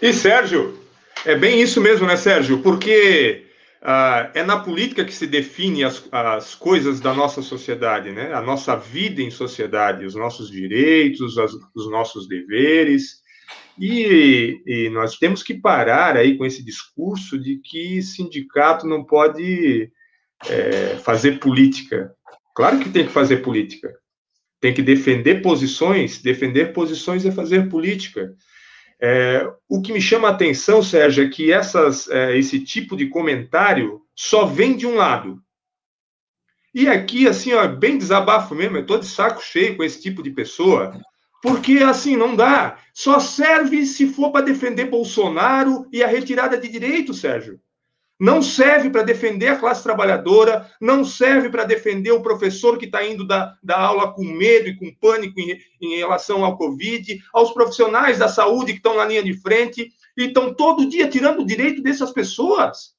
E 0.00 0.12
Sérgio, 0.12 0.81
é 1.24 1.36
bem 1.36 1.60
isso 1.60 1.80
mesmo, 1.80 2.06
né, 2.06 2.16
Sérgio? 2.16 2.60
Porque 2.62 3.46
uh, 3.82 4.30
é 4.34 4.42
na 4.42 4.58
política 4.58 5.04
que 5.04 5.14
se 5.14 5.26
define 5.26 5.84
as, 5.84 6.06
as 6.10 6.54
coisas 6.54 7.00
da 7.00 7.14
nossa 7.14 7.42
sociedade, 7.42 8.10
né? 8.10 8.32
A 8.32 8.40
nossa 8.40 8.76
vida 8.76 9.22
em 9.22 9.30
sociedade, 9.30 10.04
os 10.04 10.14
nossos 10.14 10.50
direitos, 10.50 11.38
as, 11.38 11.52
os 11.74 11.90
nossos 11.90 12.26
deveres. 12.26 13.22
E, 13.78 14.60
e, 14.66 14.90
nós 14.90 15.16
temos 15.16 15.42
que 15.42 15.54
parar 15.54 16.16
aí 16.16 16.36
com 16.36 16.44
esse 16.44 16.62
discurso 16.62 17.38
de 17.38 17.56
que 17.56 18.02
sindicato 18.02 18.86
não 18.86 19.02
pode 19.02 19.90
é, 20.46 20.96
fazer 20.98 21.38
política. 21.38 22.12
Claro 22.54 22.80
que 22.80 22.90
tem 22.90 23.06
que 23.06 23.12
fazer 23.12 23.38
política. 23.38 23.90
Tem 24.60 24.74
que 24.74 24.82
defender 24.82 25.40
posições. 25.40 26.20
Defender 26.20 26.72
posições 26.72 27.24
é 27.24 27.32
fazer 27.32 27.68
política. 27.68 28.34
É, 29.02 29.50
o 29.68 29.82
que 29.82 29.92
me 29.92 30.00
chama 30.00 30.28
a 30.28 30.30
atenção, 30.30 30.80
Sérgio, 30.82 31.24
é 31.24 31.28
que 31.28 31.52
essas, 31.52 32.08
é, 32.08 32.38
esse 32.38 32.60
tipo 32.60 32.96
de 32.96 33.08
comentário 33.08 34.00
só 34.14 34.46
vem 34.46 34.76
de 34.76 34.86
um 34.86 34.94
lado. 34.94 35.42
E 36.72 36.88
aqui, 36.88 37.26
assim, 37.26 37.52
ó, 37.52 37.66
bem 37.66 37.98
desabafo 37.98 38.54
mesmo, 38.54 38.76
eu 38.76 38.82
estou 38.82 38.98
de 38.98 39.06
saco 39.06 39.42
cheio 39.42 39.76
com 39.76 39.82
esse 39.82 40.00
tipo 40.00 40.22
de 40.22 40.30
pessoa, 40.30 40.96
porque, 41.42 41.78
assim, 41.78 42.16
não 42.16 42.36
dá. 42.36 42.78
Só 42.94 43.18
serve 43.18 43.84
se 43.84 44.06
for 44.06 44.30
para 44.30 44.44
defender 44.44 44.84
Bolsonaro 44.84 45.86
e 45.92 46.02
a 46.02 46.06
retirada 46.06 46.56
de 46.56 46.68
direitos, 46.68 47.18
Sérgio 47.18 47.60
não 48.22 48.40
serve 48.40 48.88
para 48.88 49.02
defender 49.02 49.48
a 49.48 49.56
classe 49.56 49.82
trabalhadora, 49.82 50.70
não 50.80 51.04
serve 51.04 51.48
para 51.50 51.64
defender 51.64 52.12
o 52.12 52.22
professor 52.22 52.78
que 52.78 52.84
está 52.84 53.04
indo 53.04 53.26
da, 53.26 53.58
da 53.60 53.76
aula 53.76 54.12
com 54.12 54.22
medo 54.22 54.68
e 54.68 54.76
com 54.76 54.94
pânico 54.94 55.40
em, 55.40 55.60
em 55.80 55.96
relação 55.96 56.44
ao 56.44 56.56
Covid, 56.56 57.20
aos 57.32 57.50
profissionais 57.50 58.18
da 58.18 58.28
saúde 58.28 58.74
que 58.74 58.78
estão 58.78 58.94
na 58.94 59.04
linha 59.04 59.24
de 59.24 59.34
frente 59.34 59.92
e 60.16 60.26
estão 60.26 60.54
todo 60.54 60.88
dia 60.88 61.08
tirando 61.08 61.40
o 61.40 61.44
direito 61.44 61.82
dessas 61.82 62.12
pessoas. 62.12 62.94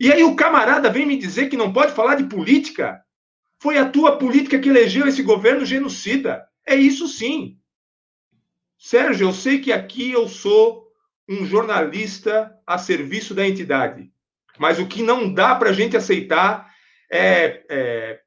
E 0.00 0.10
aí 0.10 0.24
o 0.24 0.34
camarada 0.34 0.88
vem 0.88 1.04
me 1.04 1.18
dizer 1.18 1.50
que 1.50 1.56
não 1.58 1.70
pode 1.70 1.92
falar 1.92 2.14
de 2.14 2.24
política. 2.24 3.02
Foi 3.58 3.76
a 3.76 3.86
tua 3.86 4.16
política 4.16 4.58
que 4.58 4.70
elegeu 4.70 5.06
esse 5.06 5.22
governo 5.22 5.66
genocida. 5.66 6.48
É 6.66 6.74
isso 6.74 7.06
sim. 7.08 7.58
Sérgio, 8.78 9.28
eu 9.28 9.34
sei 9.34 9.58
que 9.58 9.70
aqui 9.70 10.12
eu 10.12 10.26
sou 10.26 10.86
um 11.28 11.44
jornalista 11.44 12.58
a 12.66 12.78
serviço 12.78 13.34
da 13.34 13.46
entidade. 13.46 14.15
Mas 14.58 14.78
o 14.78 14.86
que 14.86 15.02
não 15.02 15.32
dá 15.32 15.54
para 15.54 15.70
a 15.70 15.72
gente 15.72 15.96
aceitar 15.96 16.70
é, 17.10 17.64
é 17.68 18.20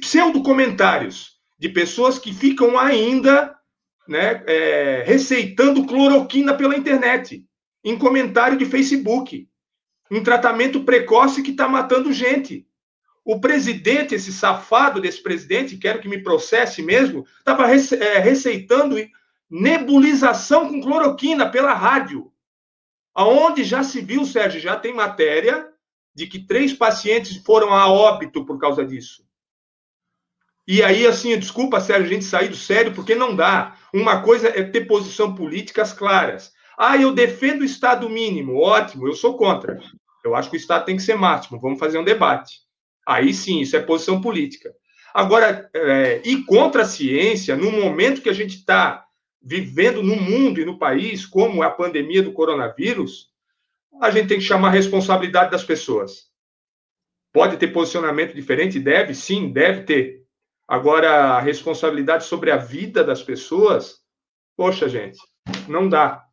pseudo-comentários 0.00 1.32
de 1.58 1.68
pessoas 1.68 2.18
que 2.18 2.32
ficam 2.32 2.78
ainda 2.78 3.56
né, 4.08 4.42
é, 4.46 5.04
receitando 5.06 5.86
cloroquina 5.86 6.54
pela 6.54 6.76
internet, 6.76 7.44
em 7.84 7.96
comentário 7.98 8.56
de 8.58 8.66
Facebook, 8.66 9.48
um 10.10 10.22
tratamento 10.22 10.84
precoce 10.84 11.42
que 11.42 11.52
está 11.52 11.68
matando 11.68 12.12
gente. 12.12 12.66
O 13.24 13.40
presidente, 13.40 14.14
esse 14.14 14.32
safado 14.32 15.00
desse 15.00 15.22
presidente, 15.22 15.76
quero 15.76 16.00
que 16.00 16.08
me 16.08 16.22
processe 16.22 16.82
mesmo, 16.82 17.24
estava 17.38 17.70
é, 17.70 18.18
receitando 18.18 18.96
nebulização 19.48 20.68
com 20.68 20.82
cloroquina 20.82 21.48
pela 21.48 21.72
rádio. 21.72 22.32
Aonde 23.14 23.62
já 23.62 23.82
se 23.82 24.00
viu, 24.00 24.24
Sérgio, 24.24 24.60
já 24.60 24.76
tem 24.76 24.94
matéria 24.94 25.71
de 26.14 26.26
que 26.26 26.38
três 26.38 26.72
pacientes 26.72 27.36
foram 27.38 27.72
a 27.72 27.90
óbito 27.90 28.44
por 28.44 28.58
causa 28.58 28.84
disso. 28.84 29.24
E 30.66 30.82
aí, 30.82 31.06
assim, 31.06 31.36
desculpa, 31.38 31.80
Sérgio, 31.80 32.06
a 32.06 32.12
gente 32.12 32.24
sair 32.24 32.48
do 32.48 32.56
sério, 32.56 32.94
porque 32.94 33.14
não 33.14 33.34
dá. 33.34 33.76
Uma 33.92 34.22
coisa 34.22 34.48
é 34.48 34.62
ter 34.62 34.82
posição 34.82 35.34
políticas 35.34 35.92
claras. 35.92 36.52
Ah, 36.78 36.96
eu 36.96 37.12
defendo 37.12 37.62
o 37.62 37.64
Estado 37.64 38.08
mínimo. 38.08 38.58
Ótimo, 38.58 39.08
eu 39.08 39.14
sou 39.14 39.36
contra. 39.36 39.80
Eu 40.24 40.34
acho 40.34 40.48
que 40.48 40.56
o 40.56 40.58
Estado 40.58 40.84
tem 40.84 40.96
que 40.96 41.02
ser 41.02 41.16
máximo. 41.16 41.60
Vamos 41.60 41.80
fazer 41.80 41.98
um 41.98 42.04
debate. 42.04 42.60
Aí 43.06 43.34
sim, 43.34 43.60
isso 43.60 43.76
é 43.76 43.80
posição 43.80 44.20
política. 44.20 44.72
Agora, 45.12 45.68
é, 45.74 46.22
e 46.24 46.44
contra 46.44 46.82
a 46.82 46.86
ciência, 46.86 47.56
no 47.56 47.70
momento 47.70 48.22
que 48.22 48.30
a 48.30 48.34
gente 48.34 48.56
está 48.56 49.04
vivendo 49.42 50.02
no 50.02 50.14
mundo 50.14 50.60
e 50.60 50.64
no 50.64 50.78
país, 50.78 51.26
como 51.26 51.62
a 51.62 51.70
pandemia 51.70 52.22
do 52.22 52.32
coronavírus, 52.32 53.31
a 54.00 54.10
gente 54.10 54.28
tem 54.28 54.38
que 54.38 54.44
chamar 54.44 54.68
a 54.68 54.72
responsabilidade 54.72 55.50
das 55.50 55.64
pessoas. 55.64 56.30
Pode 57.32 57.56
ter 57.56 57.68
posicionamento 57.68 58.34
diferente? 58.34 58.78
Deve, 58.78 59.14
sim, 59.14 59.52
deve 59.52 59.82
ter. 59.82 60.22
Agora, 60.68 61.36
a 61.36 61.40
responsabilidade 61.40 62.24
sobre 62.24 62.50
a 62.50 62.56
vida 62.56 63.02
das 63.02 63.22
pessoas, 63.22 63.96
poxa, 64.56 64.88
gente, 64.88 65.18
não 65.68 65.88
dá. 65.88 66.24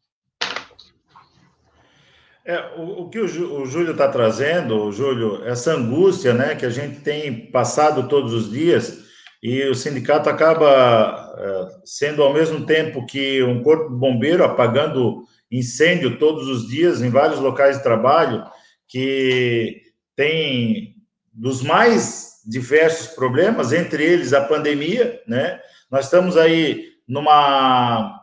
É, 2.45 2.73
o, 2.77 3.03
o 3.03 3.09
que 3.09 3.19
o, 3.19 3.61
o 3.61 3.65
Júlio 3.65 3.91
está 3.91 4.07
trazendo, 4.07 4.91
Júlio, 4.91 5.45
essa 5.45 5.73
angústia 5.73 6.33
né, 6.33 6.55
que 6.55 6.65
a 6.65 6.69
gente 6.69 7.01
tem 7.01 7.51
passado 7.51 8.07
todos 8.07 8.33
os 8.33 8.49
dias, 8.49 9.07
e 9.41 9.63
o 9.65 9.75
sindicato 9.75 10.29
acaba 10.29 11.33
é, 11.37 11.67
sendo, 11.85 12.23
ao 12.23 12.33
mesmo 12.33 12.65
tempo 12.65 13.05
que 13.05 13.41
um 13.43 13.63
corpo 13.63 13.89
de 13.89 13.95
bombeiro 13.95 14.43
apagando 14.43 15.23
incêndio 15.51 16.17
todos 16.17 16.47
os 16.47 16.67
dias 16.67 17.01
em 17.01 17.09
vários 17.09 17.39
locais 17.39 17.77
de 17.77 17.83
trabalho, 17.83 18.43
que 18.87 19.81
tem 20.15 20.95
dos 21.33 21.61
mais 21.61 22.41
diversos 22.45 23.07
problemas, 23.15 23.71
entre 23.71 24.03
eles 24.03 24.33
a 24.33 24.41
pandemia, 24.41 25.21
né? 25.27 25.59
Nós 25.89 26.05
estamos 26.05 26.37
aí 26.37 26.93
numa, 27.07 28.21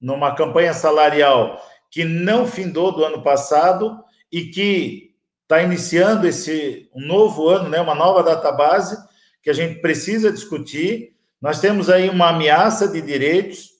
numa 0.00 0.34
campanha 0.34 0.74
salarial 0.74 1.60
que 1.90 2.04
não 2.04 2.46
findou 2.46 2.92
do 2.92 3.04
ano 3.04 3.22
passado 3.22 4.02
e 4.30 4.46
que 4.46 5.14
está 5.42 5.62
iniciando 5.62 6.26
esse 6.26 6.88
um 6.94 7.04
novo 7.04 7.48
ano, 7.48 7.68
né? 7.68 7.80
Uma 7.80 7.94
nova 7.94 8.22
database 8.22 8.96
que 9.42 9.50
a 9.50 9.52
gente 9.52 9.80
precisa 9.80 10.32
discutir. 10.32 11.16
Nós 11.40 11.60
temos 11.60 11.88
aí 11.88 12.08
uma 12.08 12.28
ameaça 12.28 12.86
de 12.86 13.00
direitos 13.00 13.70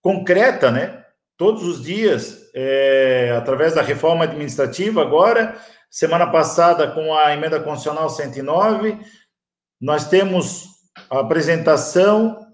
concreta, 0.00 0.70
né? 0.70 1.04
Todos 1.36 1.62
os 1.64 1.82
dias, 1.82 2.50
é, 2.54 3.34
através 3.36 3.74
da 3.74 3.82
reforma 3.82 4.24
administrativa, 4.24 5.02
agora, 5.02 5.56
semana 5.90 6.26
passada, 6.26 6.90
com 6.90 7.14
a 7.14 7.32
emenda 7.32 7.60
constitucional 7.60 8.08
109, 8.08 8.98
nós 9.80 10.08
temos 10.08 10.66
a 11.10 11.20
apresentação 11.20 12.44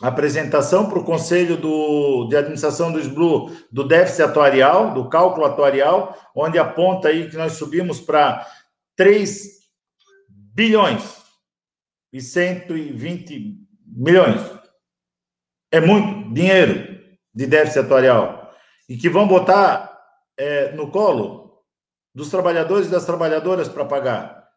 apresentação 0.00 0.90
para 0.90 0.98
o 0.98 1.04
Conselho 1.04 1.56
do, 1.56 2.26
de 2.28 2.36
Administração 2.36 2.92
do 2.92 3.00
SBLU 3.00 3.50
do 3.72 3.82
déficit 3.82 4.22
atuarial, 4.22 4.92
do 4.92 5.08
cálculo 5.08 5.46
atuarial, 5.46 6.14
onde 6.34 6.58
aponta 6.58 7.08
aí 7.08 7.30
que 7.30 7.36
nós 7.36 7.52
subimos 7.54 7.98
para 7.98 8.46
3 8.94 9.56
bilhões 10.28 11.02
e 12.12 12.20
120 12.20 13.56
milhões. 13.86 14.40
É 15.72 15.80
muito 15.80 16.32
dinheiro 16.34 16.95
de 17.36 17.46
déficit 17.46 17.80
atuarial 17.80 18.50
e 18.88 18.96
que 18.96 19.10
vão 19.10 19.28
botar 19.28 19.94
é, 20.38 20.72
no 20.72 20.90
colo 20.90 21.62
dos 22.14 22.30
trabalhadores 22.30 22.88
e 22.88 22.90
das 22.90 23.04
trabalhadoras 23.04 23.68
para 23.68 23.84
pagar. 23.84 24.48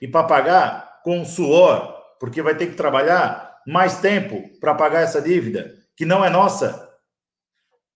E 0.00 0.06
para 0.06 0.26
pagar 0.26 1.00
com 1.02 1.24
suor, 1.24 1.96
porque 2.20 2.40
vai 2.40 2.54
ter 2.54 2.68
que 2.68 2.76
trabalhar 2.76 3.60
mais 3.66 3.98
tempo 3.98 4.48
para 4.60 4.74
pagar 4.74 5.02
essa 5.02 5.20
dívida, 5.20 5.74
que 5.96 6.04
não 6.04 6.24
é 6.24 6.30
nossa, 6.30 6.88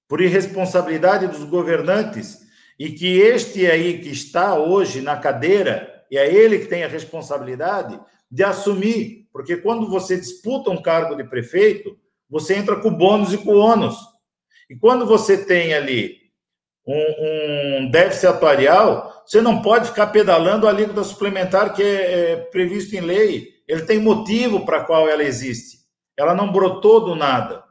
por 0.08 0.20
irresponsabilidade 0.20 1.28
dos 1.28 1.44
governantes, 1.44 2.40
e 2.78 2.90
que 2.90 3.18
este 3.18 3.68
aí 3.70 4.00
que 4.00 4.10
está 4.10 4.56
hoje 4.56 5.00
na 5.00 5.16
cadeira, 5.16 6.04
e 6.10 6.18
é 6.18 6.32
ele 6.32 6.58
que 6.58 6.66
tem 6.66 6.84
a 6.84 6.88
responsabilidade 6.88 7.98
de 8.30 8.42
assumir, 8.42 9.28
porque 9.32 9.56
quando 9.56 9.88
você 9.88 10.16
disputa 10.16 10.70
um 10.70 10.82
cargo 10.82 11.14
de 11.14 11.24
prefeito, 11.24 11.96
você 12.28 12.54
entra 12.54 12.76
com 12.76 12.90
bônus 12.90 13.32
e 13.32 13.38
com 13.38 13.54
ônus. 13.54 14.15
E 14.68 14.76
quando 14.76 15.06
você 15.06 15.44
tem 15.44 15.74
ali 15.74 16.16
um, 16.86 17.84
um 17.86 17.90
déficit 17.90 18.26
atuarial, 18.26 19.22
você 19.26 19.40
não 19.40 19.60
pode 19.60 19.88
ficar 19.88 20.08
pedalando 20.08 20.66
a 20.66 20.70
alíquota 20.70 21.02
suplementar 21.02 21.74
que 21.74 21.82
é, 21.82 22.32
é 22.32 22.36
previsto 22.36 22.94
em 22.94 23.00
lei. 23.00 23.54
Ele 23.66 23.82
tem 23.82 23.98
motivo 23.98 24.64
para 24.64 24.84
qual 24.84 25.08
ela 25.08 25.24
existe. 25.24 25.78
Ela 26.16 26.34
não 26.34 26.52
brotou 26.52 27.04
do 27.04 27.14
nada. 27.14 27.64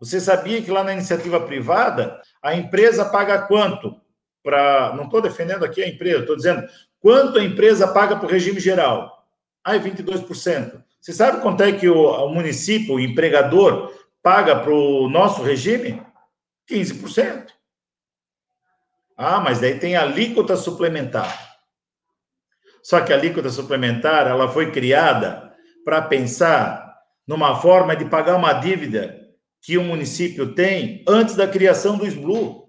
Você 0.00 0.20
sabia 0.20 0.62
que 0.62 0.70
lá 0.70 0.82
na 0.84 0.92
iniciativa 0.92 1.40
privada, 1.40 2.20
a 2.42 2.54
empresa 2.54 3.04
paga 3.04 3.42
quanto? 3.42 3.94
Para. 4.42 4.94
Não 4.96 5.04
estou 5.04 5.20
defendendo 5.20 5.64
aqui 5.64 5.82
a 5.82 5.88
empresa, 5.88 6.20
estou 6.20 6.36
dizendo 6.36 6.66
quanto 7.00 7.38
a 7.38 7.44
empresa 7.44 7.88
paga 7.88 8.16
para 8.16 8.26
o 8.26 8.30
regime 8.30 8.60
geral. 8.60 9.26
Ah, 9.64 9.76
é 9.76 9.78
22%. 9.78 10.82
Você 11.00 11.12
sabe 11.12 11.42
quanto 11.42 11.62
é 11.62 11.72
que 11.72 11.88
o, 11.88 12.06
o 12.06 12.28
município, 12.32 12.94
o 12.94 13.00
empregador, 13.00 13.92
paga 14.22 14.56
para 14.56 14.72
o 14.72 15.08
nosso 15.08 15.42
regime? 15.42 16.02
15%. 16.70 17.48
Ah, 19.16 19.40
mas 19.40 19.60
daí 19.60 19.78
tem 19.78 19.96
alíquota 19.96 20.56
suplementar. 20.56 21.48
Só 22.82 23.00
que 23.00 23.12
a 23.12 23.16
alíquota 23.16 23.50
suplementar 23.50 24.26
ela 24.26 24.48
foi 24.48 24.70
criada 24.70 25.52
para 25.84 26.02
pensar 26.02 26.96
numa 27.26 27.60
forma 27.60 27.96
de 27.96 28.04
pagar 28.04 28.36
uma 28.36 28.52
dívida 28.52 29.18
que 29.60 29.76
o 29.76 29.82
município 29.82 30.54
tem 30.54 31.04
antes 31.06 31.34
da 31.34 31.46
criação 31.46 31.98
do 31.98 32.06
SBLU. 32.06 32.68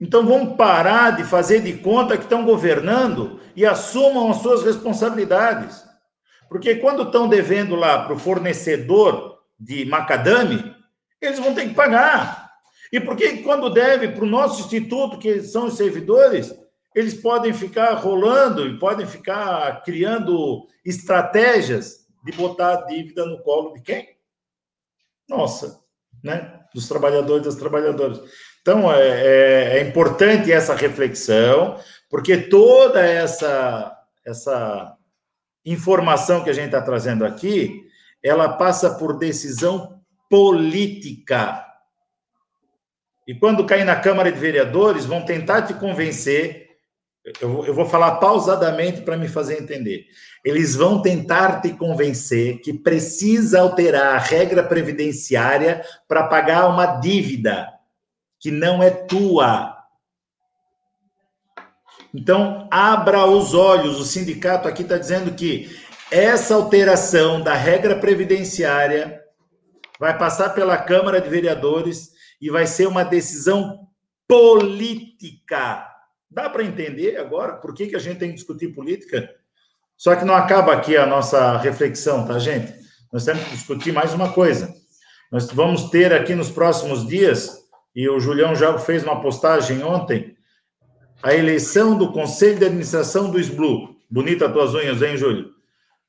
Então 0.00 0.24
vamos 0.24 0.56
parar 0.56 1.16
de 1.16 1.24
fazer 1.24 1.60
de 1.60 1.78
conta 1.78 2.16
que 2.16 2.22
estão 2.22 2.44
governando 2.44 3.40
e 3.56 3.66
assumam 3.66 4.30
as 4.30 4.36
suas 4.36 4.62
responsabilidades. 4.62 5.82
Porque 6.48 6.76
quando 6.76 7.02
estão 7.02 7.28
devendo 7.28 7.74
lá 7.74 8.04
para 8.04 8.14
o 8.14 8.18
fornecedor 8.18 9.38
de 9.58 9.84
macadame, 9.86 10.77
eles 11.20 11.38
vão 11.38 11.54
ter 11.54 11.68
que 11.68 11.74
pagar. 11.74 12.50
E 12.92 13.00
porque 13.00 13.38
quando 13.38 13.70
deve 13.70 14.08
para 14.08 14.24
o 14.24 14.28
nosso 14.28 14.60
instituto, 14.60 15.18
que 15.18 15.42
são 15.42 15.66
os 15.66 15.76
servidores, 15.76 16.54
eles 16.94 17.14
podem 17.14 17.52
ficar 17.52 17.94
rolando 17.94 18.66
e 18.66 18.78
podem 18.78 19.06
ficar 19.06 19.82
criando 19.82 20.66
estratégias 20.84 22.06
de 22.24 22.32
botar 22.32 22.72
a 22.72 22.86
dívida 22.86 23.24
no 23.26 23.42
colo 23.42 23.74
de 23.74 23.82
quem? 23.82 24.16
Nossa, 25.28 25.80
né? 26.22 26.60
Dos 26.74 26.88
trabalhadores 26.88 27.44
das 27.44 27.56
trabalhadoras. 27.56 28.20
Então, 28.62 28.92
é, 28.92 29.08
é, 29.08 29.78
é 29.78 29.80
importante 29.82 30.50
essa 30.50 30.74
reflexão, 30.74 31.78
porque 32.10 32.36
toda 32.36 33.00
essa, 33.00 33.96
essa 34.26 34.96
informação 35.64 36.42
que 36.42 36.50
a 36.50 36.54
gente 36.54 36.66
está 36.66 36.80
trazendo 36.80 37.24
aqui, 37.24 37.86
ela 38.22 38.48
passa 38.48 38.94
por 38.94 39.18
decisão 39.18 39.97
política. 40.28 41.64
E 43.26 43.34
quando 43.34 43.66
cair 43.66 43.84
na 43.84 43.96
Câmara 43.96 44.32
de 44.32 44.38
Vereadores, 44.38 45.04
vão 45.04 45.24
tentar 45.24 45.62
te 45.62 45.74
convencer 45.74 46.68
eu, 47.40 47.66
eu 47.66 47.74
vou 47.74 47.86
falar 47.86 48.16
pausadamente 48.16 49.02
para 49.02 49.16
me 49.16 49.28
fazer 49.28 49.60
entender. 49.60 50.06
Eles 50.44 50.74
vão 50.74 51.02
tentar 51.02 51.60
te 51.60 51.70
convencer 51.70 52.60
que 52.60 52.72
precisa 52.72 53.60
alterar 53.60 54.14
a 54.14 54.18
regra 54.18 54.62
previdenciária 54.62 55.82
para 56.06 56.26
pagar 56.26 56.68
uma 56.68 56.86
dívida 56.98 57.68
que 58.40 58.50
não 58.50 58.82
é 58.82 58.90
tua. 58.90 59.76
Então, 62.14 62.66
abra 62.70 63.26
os 63.26 63.52
olhos. 63.52 64.00
O 64.00 64.04
sindicato 64.04 64.66
aqui 64.66 64.82
está 64.82 64.96
dizendo 64.96 65.32
que 65.34 65.76
essa 66.10 66.54
alteração 66.54 67.42
da 67.42 67.54
regra 67.54 67.96
previdenciária 67.96 69.20
vai 69.98 70.16
passar 70.16 70.50
pela 70.50 70.76
Câmara 70.76 71.20
de 71.20 71.28
Vereadores 71.28 72.12
e 72.40 72.50
vai 72.50 72.66
ser 72.66 72.86
uma 72.86 73.04
decisão 73.04 73.88
política 74.26 75.88
Dá 76.30 76.50
para 76.50 76.64
entender 76.64 77.16
agora 77.16 77.54
por 77.54 77.74
que, 77.74 77.86
que 77.86 77.96
a 77.96 77.98
gente 77.98 78.18
tem 78.18 78.28
que 78.28 78.34
discutir 78.34 78.68
política? 78.68 79.34
Só 79.96 80.14
que 80.14 80.24
não 80.24 80.34
acaba 80.34 80.74
aqui 80.74 80.96
a 80.96 81.06
nossa 81.06 81.56
reflexão, 81.56 82.26
tá, 82.26 82.38
gente? 82.38 82.72
Nós 83.12 83.24
temos 83.24 83.42
que 83.44 83.50
discutir 83.50 83.92
mais 83.92 84.12
uma 84.12 84.32
coisa. 84.32 84.72
Nós 85.32 85.50
vamos 85.50 85.90
ter 85.90 86.12
aqui 86.12 86.34
nos 86.34 86.50
próximos 86.50 87.06
dias, 87.06 87.58
e 87.94 88.08
o 88.08 88.20
Julião 88.20 88.54
já 88.54 88.78
fez 88.78 89.02
uma 89.02 89.20
postagem 89.20 89.82
ontem, 89.82 90.36
a 91.22 91.34
eleição 91.34 91.96
do 91.96 92.12
Conselho 92.12 92.58
de 92.58 92.66
Administração 92.66 93.30
do 93.30 93.40
SBLU. 93.40 93.96
Bonita 94.10 94.46
as 94.46 94.52
tuas 94.52 94.74
unhas, 94.74 95.02
hein, 95.02 95.16
Júlio? 95.16 95.52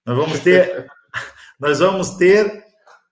Nós 0.05 0.17
vamos 0.17 0.39
ter, 0.41 0.85
nós 1.59 1.79
vamos 1.79 2.11
ter 2.11 2.65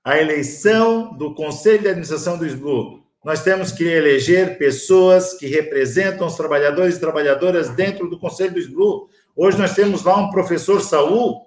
a 0.08 0.18
eleição 0.18 1.14
do 1.18 1.36
Conselho 1.36 1.82
de 1.82 1.90
Administração 1.90 2.38
do 2.38 2.46
SBLU 2.46 3.06
nós 3.26 3.44
temos 3.44 3.74
que 3.74 3.84
eleger 3.84 4.58
pessoas 4.58 5.34
que 5.34 5.48
representam 5.48 6.28
os 6.28 6.38
trabalhadores 6.38 6.96
e 6.96 7.00
trabalhadoras 7.02 7.68
dentro 7.72 8.10
do 8.10 8.18
Conselho 8.18 8.54
do 8.54 8.60
SBLU. 8.60 9.10
Hoje 9.36 9.58
nós 9.58 9.76
temos 9.76 10.04
lá 10.04 10.16
um 10.16 10.30
professor 10.30 10.80
Saul 10.80 11.46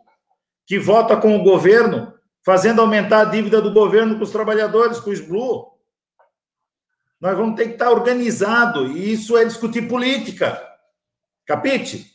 que 0.67 0.79
vota 0.79 1.17
com 1.17 1.35
o 1.35 1.43
governo, 1.43 2.13
fazendo 2.45 2.83
aumentar 2.83 3.23
a 3.23 3.25
dívida 3.25 3.63
do 3.63 3.73
governo 3.73 4.19
com 4.19 4.25
os 4.25 4.31
trabalhadores, 4.31 5.01
com 5.01 5.09
o 5.09 5.15
SBLU. 5.15 5.69
Nós 7.19 7.35
vamos 7.35 7.57
ter 7.57 7.69
que 7.69 7.73
estar 7.73 7.91
organizado, 7.91 8.89
e 8.89 9.11
isso 9.11 9.39
é 9.39 9.45
discutir 9.47 9.89
política. 9.89 10.63
Capite? 11.47 12.11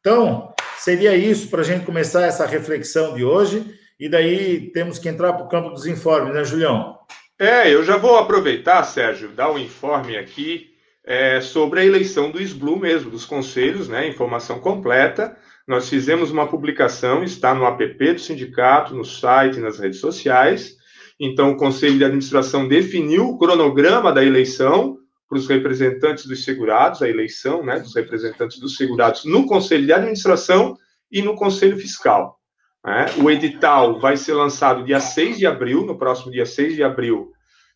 Então, 0.00 0.54
seria 0.78 1.14
isso 1.14 1.50
para 1.50 1.60
a 1.60 1.64
gente 1.64 1.84
começar 1.84 2.22
essa 2.22 2.46
reflexão 2.46 3.12
de 3.12 3.22
hoje, 3.22 3.78
e 4.02 4.08
daí 4.08 4.72
temos 4.72 4.98
que 4.98 5.08
entrar 5.08 5.32
para 5.32 5.44
o 5.44 5.48
campo 5.48 5.70
dos 5.70 5.86
informes, 5.86 6.34
né, 6.34 6.42
Julião? 6.42 6.98
É, 7.38 7.72
eu 7.72 7.84
já 7.84 7.96
vou 7.96 8.16
aproveitar, 8.16 8.82
Sérgio, 8.82 9.28
dar 9.28 9.52
um 9.52 9.56
informe 9.56 10.16
aqui 10.16 10.72
é, 11.04 11.40
sobre 11.40 11.78
a 11.78 11.84
eleição 11.84 12.28
do 12.28 12.42
SBLU 12.42 12.80
mesmo, 12.80 13.12
dos 13.12 13.24
conselhos, 13.24 13.88
né? 13.88 14.08
Informação 14.08 14.58
completa. 14.58 15.36
Nós 15.68 15.88
fizemos 15.88 16.32
uma 16.32 16.48
publicação, 16.48 17.22
está 17.22 17.54
no 17.54 17.64
app 17.64 18.12
do 18.12 18.20
sindicato, 18.20 18.92
no 18.92 19.04
site, 19.04 19.60
nas 19.60 19.78
redes 19.78 20.00
sociais. 20.00 20.74
Então, 21.20 21.52
o 21.52 21.56
Conselho 21.56 21.96
de 21.96 22.04
Administração 22.04 22.66
definiu 22.66 23.28
o 23.28 23.38
cronograma 23.38 24.12
da 24.12 24.24
eleição 24.24 24.98
para 25.28 25.38
os 25.38 25.46
representantes 25.46 26.26
dos 26.26 26.44
segurados, 26.44 27.02
a 27.02 27.08
eleição 27.08 27.64
né, 27.64 27.78
dos 27.78 27.94
representantes 27.94 28.58
dos 28.58 28.76
segurados 28.76 29.24
no 29.24 29.46
Conselho 29.46 29.86
de 29.86 29.92
Administração 29.92 30.76
e 31.08 31.22
no 31.22 31.36
Conselho 31.36 31.78
Fiscal. 31.78 32.41
Né? 32.84 33.06
O 33.22 33.30
edital 33.30 33.98
vai 33.98 34.16
ser 34.16 34.34
lançado 34.34 34.84
dia 34.84 35.00
6 35.00 35.38
de 35.38 35.46
abril, 35.46 35.84
no 35.84 35.98
próximo 35.98 36.32
dia 36.32 36.46
6 36.46 36.74
de 36.74 36.82
abril 36.82 37.32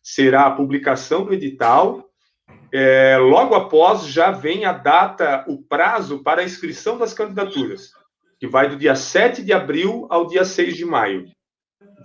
será 0.07 0.45
a 0.45 0.51
publicação 0.51 1.25
do 1.25 1.33
edital. 1.33 2.09
É, 2.71 3.17
logo 3.17 3.55
após 3.55 4.07
já 4.07 4.31
vem 4.31 4.63
a 4.63 4.71
data, 4.71 5.43
o 5.49 5.61
prazo 5.61 6.23
para 6.23 6.41
a 6.41 6.45
inscrição 6.45 6.97
das 6.97 7.13
candidaturas, 7.13 7.91
que 8.39 8.47
vai 8.47 8.69
do 8.69 8.77
dia 8.77 8.95
7 8.95 9.43
de 9.43 9.51
abril 9.51 10.07
ao 10.09 10.25
dia 10.25 10.45
6 10.45 10.77
de 10.77 10.85
maio. 10.85 11.25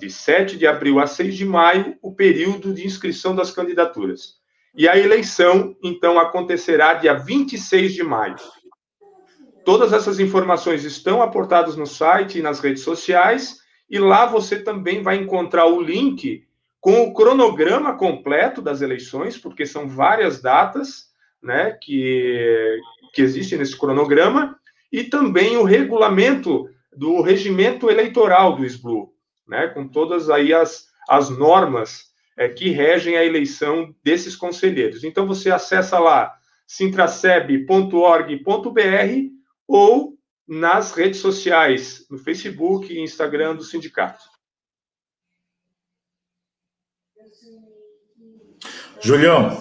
De 0.00 0.10
7 0.10 0.58
de 0.58 0.66
abril 0.66 0.98
a 0.98 1.06
6 1.06 1.36
de 1.36 1.44
maio, 1.44 1.96
o 2.02 2.12
período 2.12 2.74
de 2.74 2.84
inscrição 2.84 3.36
das 3.36 3.52
candidaturas. 3.52 4.40
E 4.74 4.88
a 4.88 4.98
eleição, 4.98 5.76
então, 5.80 6.18
acontecerá 6.18 6.94
dia 6.94 7.14
26 7.14 7.94
de 7.94 8.02
maio. 8.02 8.34
Todas 9.64 9.92
essas 9.92 10.18
informações 10.18 10.84
estão 10.84 11.22
aportadas 11.22 11.76
no 11.76 11.86
site 11.86 12.38
e 12.38 12.42
nas 12.42 12.60
redes 12.60 12.82
sociais, 12.82 13.60
e 13.88 13.98
lá 13.98 14.26
você 14.26 14.58
também 14.58 15.02
vai 15.02 15.16
encontrar 15.16 15.66
o 15.66 15.80
link 15.80 16.44
com 16.80 17.02
o 17.02 17.14
cronograma 17.14 17.96
completo 17.96 18.60
das 18.60 18.82
eleições, 18.82 19.38
porque 19.38 19.64
são 19.64 19.88
várias 19.88 20.40
datas 20.40 21.12
né, 21.42 21.78
que, 21.80 22.80
que 23.12 23.22
existem 23.22 23.58
nesse 23.58 23.78
cronograma, 23.78 24.58
e 24.90 25.04
também 25.04 25.56
o 25.56 25.62
regulamento 25.62 26.68
do 26.94 27.22
regimento 27.22 27.88
eleitoral 27.88 28.56
do 28.56 28.64
SBLU, 28.64 29.12
né, 29.46 29.68
com 29.68 29.86
todas 29.86 30.28
aí 30.28 30.52
as, 30.52 30.88
as 31.08 31.30
normas 31.30 32.12
é, 32.36 32.48
que 32.48 32.70
regem 32.70 33.16
a 33.16 33.24
eleição 33.24 33.94
desses 34.02 34.34
conselheiros. 34.34 35.04
Então, 35.04 35.26
você 35.26 35.50
acessa 35.50 35.98
lá 35.98 36.34
sintraceb.org.br 36.66 39.41
ou 39.66 40.18
nas 40.46 40.92
redes 40.92 41.20
sociais, 41.20 42.06
no 42.10 42.18
Facebook 42.18 42.92
e 42.92 43.00
Instagram 43.00 43.56
do 43.56 43.62
sindicato. 43.62 44.22
Julião, 49.00 49.60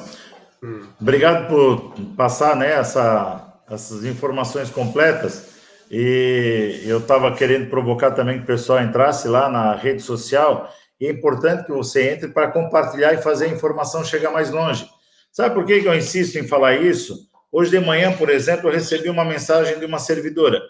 obrigado 0.99 1.47
por 1.47 1.95
passar 2.15 2.55
né, 2.55 2.73
essa, 2.73 3.61
essas 3.69 4.05
informações 4.05 4.69
completas. 4.69 5.51
E 5.89 6.83
eu 6.85 6.99
estava 6.99 7.35
querendo 7.35 7.69
provocar 7.69 8.11
também 8.11 8.37
que 8.37 8.43
o 8.43 8.47
pessoal 8.47 8.81
entrasse 8.81 9.27
lá 9.27 9.49
na 9.49 9.75
rede 9.75 10.01
social. 10.01 10.71
E 10.99 11.07
é 11.07 11.11
importante 11.11 11.65
que 11.65 11.71
você 11.71 12.11
entre 12.11 12.29
para 12.29 12.51
compartilhar 12.51 13.13
e 13.13 13.21
fazer 13.21 13.45
a 13.45 13.49
informação 13.49 14.05
chegar 14.05 14.31
mais 14.31 14.51
longe. 14.51 14.87
Sabe 15.31 15.55
por 15.55 15.65
que 15.65 15.73
eu 15.73 15.95
insisto 15.95 16.37
em 16.37 16.47
falar 16.47 16.75
isso? 16.75 17.30
Hoje 17.51 17.71
de 17.71 17.79
manhã, 17.79 18.15
por 18.15 18.29
exemplo, 18.29 18.69
eu 18.69 18.73
recebi 18.73 19.09
uma 19.09 19.25
mensagem 19.25 19.77
de 19.77 19.85
uma 19.85 19.99
servidora 19.99 20.61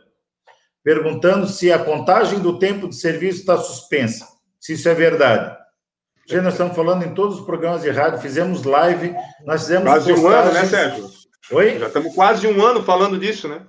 perguntando 0.84 1.48
se 1.48 1.72
a 1.72 1.80
contagem 1.80 2.40
do 2.40 2.58
tempo 2.58 2.88
de 2.88 2.96
serviço 2.96 3.40
está 3.40 3.58
suspensa, 3.58 4.28
se 4.60 4.74
isso 4.74 4.88
é 4.90 4.94
verdade. 4.94 5.58
Já 6.26 6.42
nós 6.42 6.54
estamos 6.54 6.76
falando 6.76 7.04
em 7.04 7.14
todos 7.14 7.40
os 7.40 7.46
programas 7.46 7.82
de 7.82 7.90
rádio, 7.90 8.20
fizemos 8.20 8.64
live, 8.64 9.14
nós 9.46 9.62
fizemos. 9.62 9.86
Quase 9.86 10.14
postagens... 10.14 10.24
um 10.24 10.38
ano, 10.38 10.54
né, 10.54 10.66
Sérgio? 10.66 11.10
Oi? 11.52 11.80
Já 11.80 11.88
estamos 11.88 12.16
quase 12.16 12.48
um 12.48 12.66
ano 12.66 12.84
falando 12.84 13.20
disso, 13.20 13.48
né? 13.48 13.62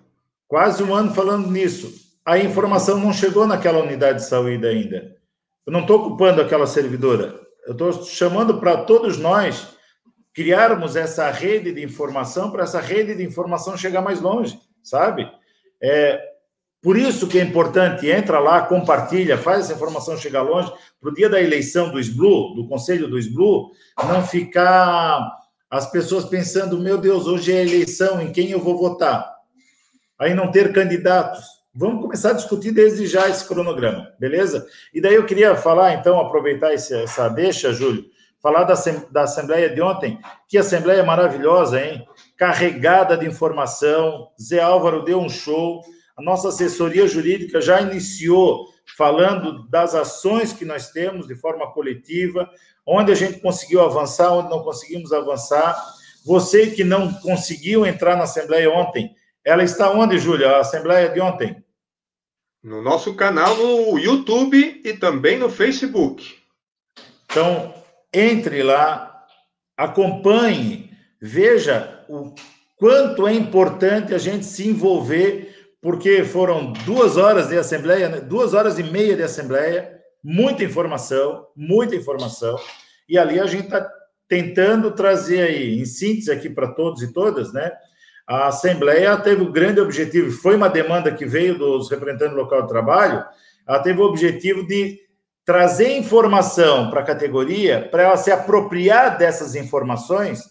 Quase 0.46 0.82
um 0.82 0.94
ano 0.94 1.12
falando 1.14 1.50
nisso. 1.50 1.92
A 2.24 2.38
informação 2.38 2.98
não 2.98 3.12
chegou 3.12 3.46
naquela 3.46 3.82
unidade 3.82 4.18
de 4.18 4.26
saúde 4.26 4.64
ainda. 4.64 5.16
Eu 5.66 5.72
não 5.72 5.80
estou 5.80 6.00
ocupando 6.00 6.40
aquela 6.40 6.66
servidora. 6.66 7.40
Eu 7.66 7.72
estou 7.72 7.92
chamando 8.04 8.60
para 8.60 8.84
todos 8.84 9.16
nós 9.16 9.68
criarmos 10.32 10.96
essa 10.96 11.30
rede 11.30 11.72
de 11.72 11.82
informação, 11.82 12.50
para 12.50 12.64
essa 12.64 12.80
rede 12.80 13.14
de 13.14 13.24
informação 13.24 13.76
chegar 13.76 14.00
mais 14.00 14.20
longe, 14.20 14.58
sabe? 14.82 15.30
É, 15.80 16.20
por 16.80 16.96
isso 16.96 17.28
que 17.28 17.38
é 17.38 17.42
importante, 17.42 18.10
entra 18.10 18.38
lá, 18.38 18.62
compartilha, 18.62 19.38
faz 19.38 19.64
essa 19.64 19.74
informação 19.74 20.16
chegar 20.16 20.42
longe, 20.42 20.72
para 21.00 21.10
o 21.10 21.14
dia 21.14 21.28
da 21.28 21.40
eleição 21.40 21.90
do 21.90 22.00
SBLU, 22.00 22.54
do 22.54 22.66
Conselho 22.68 23.08
do 23.08 23.18
SBLU, 23.18 23.70
não 24.04 24.26
ficar 24.26 25.30
as 25.70 25.90
pessoas 25.90 26.24
pensando, 26.24 26.78
meu 26.78 26.98
Deus, 26.98 27.26
hoje 27.26 27.52
é 27.52 27.62
eleição, 27.62 28.20
em 28.20 28.32
quem 28.32 28.50
eu 28.50 28.60
vou 28.60 28.76
votar? 28.76 29.32
aí 30.22 30.34
não 30.34 30.50
ter 30.50 30.72
candidatos. 30.72 31.44
Vamos 31.74 32.02
começar 32.02 32.30
a 32.30 32.34
discutir 32.34 32.70
desde 32.70 33.06
já 33.06 33.28
esse 33.28 33.46
cronograma, 33.46 34.12
beleza? 34.18 34.66
E 34.92 35.00
daí 35.00 35.14
eu 35.14 35.26
queria 35.26 35.56
falar, 35.56 35.94
então, 35.94 36.20
aproveitar 36.20 36.72
essa 36.72 37.28
deixa, 37.28 37.72
Júlio, 37.72 38.04
falar 38.42 38.64
da, 38.64 38.74
da 39.10 39.22
Assembleia 39.22 39.70
de 39.70 39.80
ontem. 39.80 40.18
Que 40.48 40.58
Assembleia 40.58 41.04
maravilhosa, 41.04 41.80
hein? 41.80 42.04
Carregada 42.36 43.16
de 43.16 43.26
informação. 43.26 44.28
Zé 44.40 44.60
Álvaro 44.60 45.04
deu 45.04 45.20
um 45.20 45.28
show. 45.28 45.80
A 46.16 46.22
nossa 46.22 46.48
assessoria 46.48 47.06
jurídica 47.06 47.60
já 47.60 47.80
iniciou 47.80 48.66
falando 48.96 49.66
das 49.68 49.94
ações 49.94 50.52
que 50.52 50.64
nós 50.64 50.90
temos 50.90 51.26
de 51.26 51.34
forma 51.34 51.72
coletiva, 51.72 52.50
onde 52.84 53.12
a 53.12 53.14
gente 53.14 53.40
conseguiu 53.40 53.80
avançar, 53.80 54.32
onde 54.32 54.50
não 54.50 54.62
conseguimos 54.62 55.12
avançar. 55.12 55.80
Você 56.26 56.66
que 56.70 56.84
não 56.84 57.12
conseguiu 57.14 57.86
entrar 57.86 58.16
na 58.16 58.24
Assembleia 58.24 58.70
ontem, 58.70 59.14
ela 59.44 59.62
está 59.62 59.90
onde, 59.90 60.18
Júlia? 60.18 60.50
A 60.50 60.60
Assembleia 60.60 61.08
de 61.08 61.20
ontem? 61.20 61.62
No 62.62 62.80
nosso 62.82 63.14
canal 63.14 63.56
no 63.56 63.98
YouTube 63.98 64.82
e 64.84 64.92
também 64.94 65.38
no 65.38 65.48
Facebook. 65.48 66.36
Então, 67.24 67.74
entre 68.12 68.62
lá, 68.62 69.24
acompanhe, 69.76 70.90
veja 71.20 72.04
o 72.08 72.34
quanto 72.76 73.26
é 73.26 73.32
importante 73.32 74.14
a 74.14 74.18
gente 74.18 74.44
se 74.44 74.68
envolver, 74.68 75.54
porque 75.80 76.24
foram 76.24 76.72
duas 76.84 77.16
horas 77.16 77.48
de 77.48 77.56
assembleia, 77.56 78.08
né? 78.08 78.20
duas 78.20 78.54
horas 78.54 78.78
e 78.78 78.82
meia 78.82 79.16
de 79.16 79.22
assembleia, 79.22 80.00
muita 80.22 80.64
informação, 80.64 81.46
muita 81.56 81.96
informação, 81.96 82.58
e 83.08 83.18
ali 83.18 83.40
a 83.40 83.46
gente 83.46 83.64
está 83.64 83.88
tentando 84.28 84.92
trazer 84.92 85.42
aí, 85.42 85.78
em 85.78 85.84
síntese 85.84 86.30
aqui 86.30 86.48
para 86.48 86.68
todos 86.68 87.02
e 87.02 87.12
todas, 87.12 87.52
né? 87.52 87.70
A 88.26 88.46
Assembleia 88.46 89.16
teve 89.18 89.42
o 89.42 89.48
um 89.48 89.52
grande 89.52 89.80
objetivo, 89.80 90.30
foi 90.30 90.56
uma 90.56 90.68
demanda 90.68 91.12
que 91.12 91.26
veio 91.26 91.58
dos 91.58 91.90
representantes 91.90 92.34
do 92.34 92.40
local 92.40 92.62
de 92.62 92.68
trabalho, 92.68 93.24
ela 93.66 93.80
teve 93.80 94.00
o 94.00 94.04
objetivo 94.04 94.66
de 94.66 95.00
trazer 95.44 95.96
informação 95.96 96.90
para 96.90 97.00
a 97.00 97.04
categoria, 97.04 97.88
para 97.90 98.04
ela 98.04 98.16
se 98.16 98.30
apropriar 98.30 99.18
dessas 99.18 99.54
informações, 99.54 100.42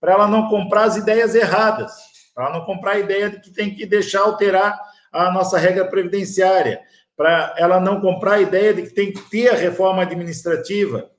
para 0.00 0.12
ela 0.12 0.28
não 0.28 0.48
comprar 0.48 0.84
as 0.84 0.96
ideias 0.96 1.34
erradas, 1.34 1.92
para 2.34 2.46
ela 2.46 2.58
não 2.58 2.64
comprar 2.64 2.92
a 2.92 2.98
ideia 2.98 3.30
de 3.30 3.40
que 3.40 3.50
tem 3.50 3.74
que 3.74 3.84
deixar 3.84 4.20
alterar 4.20 4.78
a 5.12 5.30
nossa 5.30 5.58
regra 5.58 5.84
previdenciária, 5.84 6.80
para 7.16 7.54
ela 7.58 7.80
não 7.80 8.00
comprar 8.00 8.34
a 8.34 8.40
ideia 8.40 8.72
de 8.72 8.82
que 8.82 8.90
tem 8.90 9.12
que 9.12 9.20
ter 9.28 9.48
a 9.48 9.56
reforma 9.56 10.02
administrativa, 10.02 11.10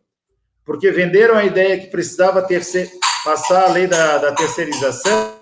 porque 0.64 0.92
venderam 0.92 1.36
a 1.36 1.44
ideia 1.44 1.80
que 1.80 1.88
precisava 1.88 2.42
terceir, 2.42 2.90
passar 3.26 3.66
a 3.66 3.70
lei 3.70 3.86
da, 3.86 4.18
da 4.18 4.32
terceirização 4.32 5.40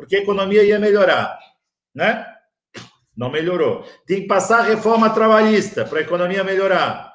porque 0.00 0.16
a 0.16 0.20
economia 0.20 0.62
ia 0.62 0.78
melhorar, 0.78 1.38
né? 1.94 2.26
Não 3.16 3.30
melhorou. 3.30 3.84
Tem 4.06 4.22
que 4.22 4.26
passar 4.26 4.60
a 4.60 4.62
reforma 4.62 5.10
trabalhista 5.10 5.84
para 5.84 5.98
a 5.98 6.02
economia 6.02 6.44
melhorar. 6.44 7.12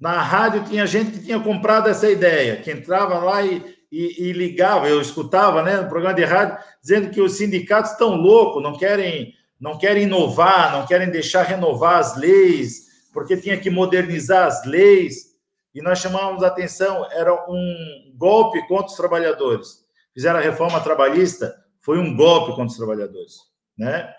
Na 0.00 0.22
rádio 0.22 0.64
tinha 0.64 0.86
gente 0.86 1.12
que 1.12 1.24
tinha 1.24 1.38
comprado 1.38 1.88
essa 1.88 2.10
ideia, 2.10 2.56
que 2.56 2.70
entrava 2.70 3.18
lá 3.18 3.42
e, 3.42 3.62
e, 3.92 4.28
e 4.28 4.32
ligava, 4.32 4.88
eu 4.88 5.00
escutava, 5.00 5.62
né, 5.62 5.76
no 5.76 5.88
programa 5.88 6.14
de 6.14 6.24
rádio, 6.24 6.56
dizendo 6.80 7.10
que 7.10 7.20
os 7.20 7.32
sindicatos 7.32 7.92
estão 7.92 8.14
loucos, 8.14 8.62
não 8.62 8.78
querem, 8.78 9.34
não 9.60 9.76
querem 9.76 10.04
inovar, 10.04 10.72
não 10.72 10.86
querem 10.86 11.10
deixar 11.10 11.42
renovar 11.42 11.98
as 11.98 12.16
leis, 12.16 12.86
porque 13.12 13.36
tinha 13.36 13.58
que 13.58 13.68
modernizar 13.68 14.46
as 14.46 14.64
leis. 14.64 15.30
E 15.74 15.82
nós 15.82 15.98
chamávamos 15.98 16.42
a 16.42 16.46
atenção, 16.46 17.06
era 17.12 17.34
um 17.48 18.14
golpe 18.16 18.66
contra 18.66 18.86
os 18.86 18.96
trabalhadores 18.96 19.80
fizeram 20.14 20.38
a 20.38 20.42
reforma 20.42 20.80
trabalhista, 20.80 21.54
foi 21.80 21.98
um 21.98 22.16
golpe 22.16 22.50
contra 22.50 22.66
os 22.66 22.76
trabalhadores, 22.76 23.36
né? 23.76 24.12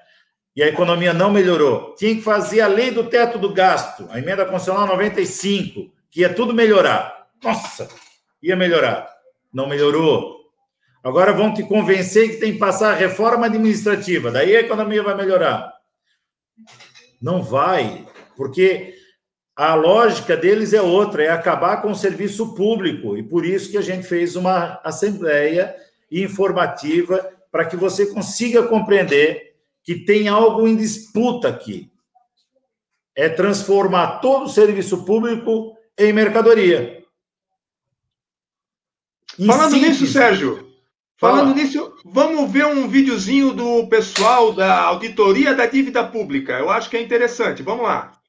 E 0.56 0.62
a 0.62 0.68
economia 0.68 1.14
não 1.14 1.32
melhorou. 1.32 1.96
Tinha 1.96 2.16
que 2.16 2.22
fazer 2.22 2.62
a 2.62 2.68
lei 2.68 2.92
do 2.92 3.06
teto 3.06 3.38
do 3.38 3.54
gasto, 3.54 4.08
a 4.10 4.20
emenda 4.20 4.46
constitucional 4.46 4.88
95, 4.88 5.92
que 6.10 6.22
ia 6.22 6.34
tudo 6.34 6.54
melhorar. 6.54 7.28
Nossa, 7.42 7.88
ia 8.44 8.56
melhorar. 8.56 9.10
Não 9.54 9.68
melhorou. 9.68 10.42
Agora 11.04 11.34
vão 11.34 11.54
te 11.54 11.64
convencer 11.64 12.30
que 12.32 12.38
tem 12.38 12.54
que 12.54 12.60
passar 12.60 12.92
a 12.92 12.96
reforma 12.96 13.48
administrativa, 13.48 14.30
daí 14.30 14.56
a 14.56 14.60
economia 14.60 15.02
vai 15.02 15.16
melhorar. 15.16 15.74
Não 17.20 17.42
vai, 17.42 18.06
porque 18.36 18.94
a 19.56 19.74
lógica 19.74 20.38
deles 20.38 20.74
é 20.74 20.82
outra, 20.82 21.24
é 21.24 21.30
acabar 21.30 21.82
com 21.82 21.92
o 21.92 21.96
serviço 21.96 22.54
público, 22.54 23.18
e 23.18 23.24
por 23.24 23.46
isso 23.46 23.72
que 23.72 23.78
a 23.78 23.82
gente 23.82 24.06
fez 24.06 24.36
uma 24.36 24.80
assembleia 24.84 25.76
informativa 26.12 27.32
para 27.52 27.66
que 27.66 27.76
você 27.76 28.06
consiga 28.06 28.64
compreender 28.64 29.51
que 29.84 29.96
tem 29.96 30.28
algo 30.28 30.68
em 30.68 30.76
disputa 30.76 31.48
aqui. 31.48 31.92
É 33.16 33.28
transformar 33.28 34.20
todo 34.20 34.46
o 34.46 34.50
serviço 34.50 35.04
público 35.04 35.76
em 35.98 36.14
mercadoria. 36.14 37.04
Em 39.38 39.46
falando 39.46 39.76
nisso, 39.76 40.06
Sérgio, 40.08 40.72
falando 41.18 41.50
Fala. 41.50 41.56
nisso, 41.56 41.94
vamos 42.06 42.52
ver 42.52 42.66
um 42.66 42.88
videozinho 42.88 43.54
do 43.54 43.88
pessoal 43.88 44.54
da 44.54 44.82
auditoria 44.84 45.54
da 45.54 45.66
dívida 45.66 46.04
pública. 46.08 46.54
Eu 46.54 46.70
acho 46.70 46.90
que 46.90 46.98
é 46.98 47.02
interessante. 47.02 47.64
Vamos 47.64 47.84
lá. 47.84 48.21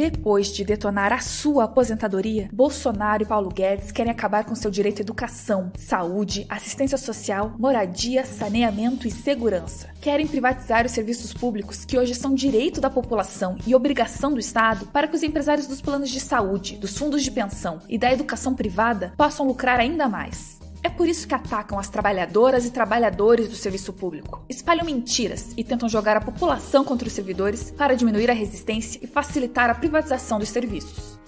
Depois 0.00 0.46
de 0.46 0.64
detonar 0.64 1.12
a 1.12 1.18
sua 1.18 1.64
aposentadoria, 1.64 2.48
Bolsonaro 2.50 3.22
e 3.22 3.26
Paulo 3.26 3.50
Guedes 3.50 3.92
querem 3.92 4.10
acabar 4.10 4.46
com 4.46 4.54
seu 4.54 4.70
direito 4.70 5.00
à 5.00 5.02
educação, 5.02 5.70
saúde, 5.76 6.46
assistência 6.48 6.96
social, 6.96 7.52
moradia, 7.58 8.24
saneamento 8.24 9.06
e 9.06 9.10
segurança. 9.10 9.90
Querem 10.00 10.26
privatizar 10.26 10.86
os 10.86 10.92
serviços 10.92 11.34
públicos 11.34 11.84
que 11.84 11.98
hoje 11.98 12.14
são 12.14 12.34
direito 12.34 12.80
da 12.80 12.88
população 12.88 13.58
e 13.66 13.74
obrigação 13.74 14.32
do 14.32 14.40
Estado 14.40 14.86
para 14.86 15.06
que 15.06 15.16
os 15.16 15.22
empresários 15.22 15.66
dos 15.66 15.82
planos 15.82 16.08
de 16.08 16.18
saúde, 16.18 16.78
dos 16.78 16.96
fundos 16.96 17.22
de 17.22 17.30
pensão 17.30 17.78
e 17.86 17.98
da 17.98 18.10
educação 18.10 18.54
privada 18.54 19.12
possam 19.18 19.46
lucrar 19.46 19.78
ainda 19.78 20.08
mais. 20.08 20.58
É 20.82 20.88
por 20.88 21.06
isso 21.06 21.28
que 21.28 21.34
atacam 21.34 21.78
as 21.78 21.90
trabalhadoras 21.90 22.64
e 22.64 22.70
trabalhadores 22.70 23.48
do 23.48 23.54
serviço 23.54 23.92
público. 23.92 24.42
Espalham 24.48 24.84
mentiras 24.84 25.52
e 25.56 25.62
tentam 25.62 25.88
jogar 25.88 26.16
a 26.16 26.20
população 26.20 26.84
contra 26.84 27.06
os 27.06 27.12
servidores 27.12 27.70
para 27.70 27.94
diminuir 27.94 28.30
a 28.30 28.34
resistência 28.34 28.98
e 29.02 29.06
facilitar 29.06 29.68
a 29.68 29.74
privatização 29.74 30.38
dos 30.38 30.48
serviços. 30.48 31.18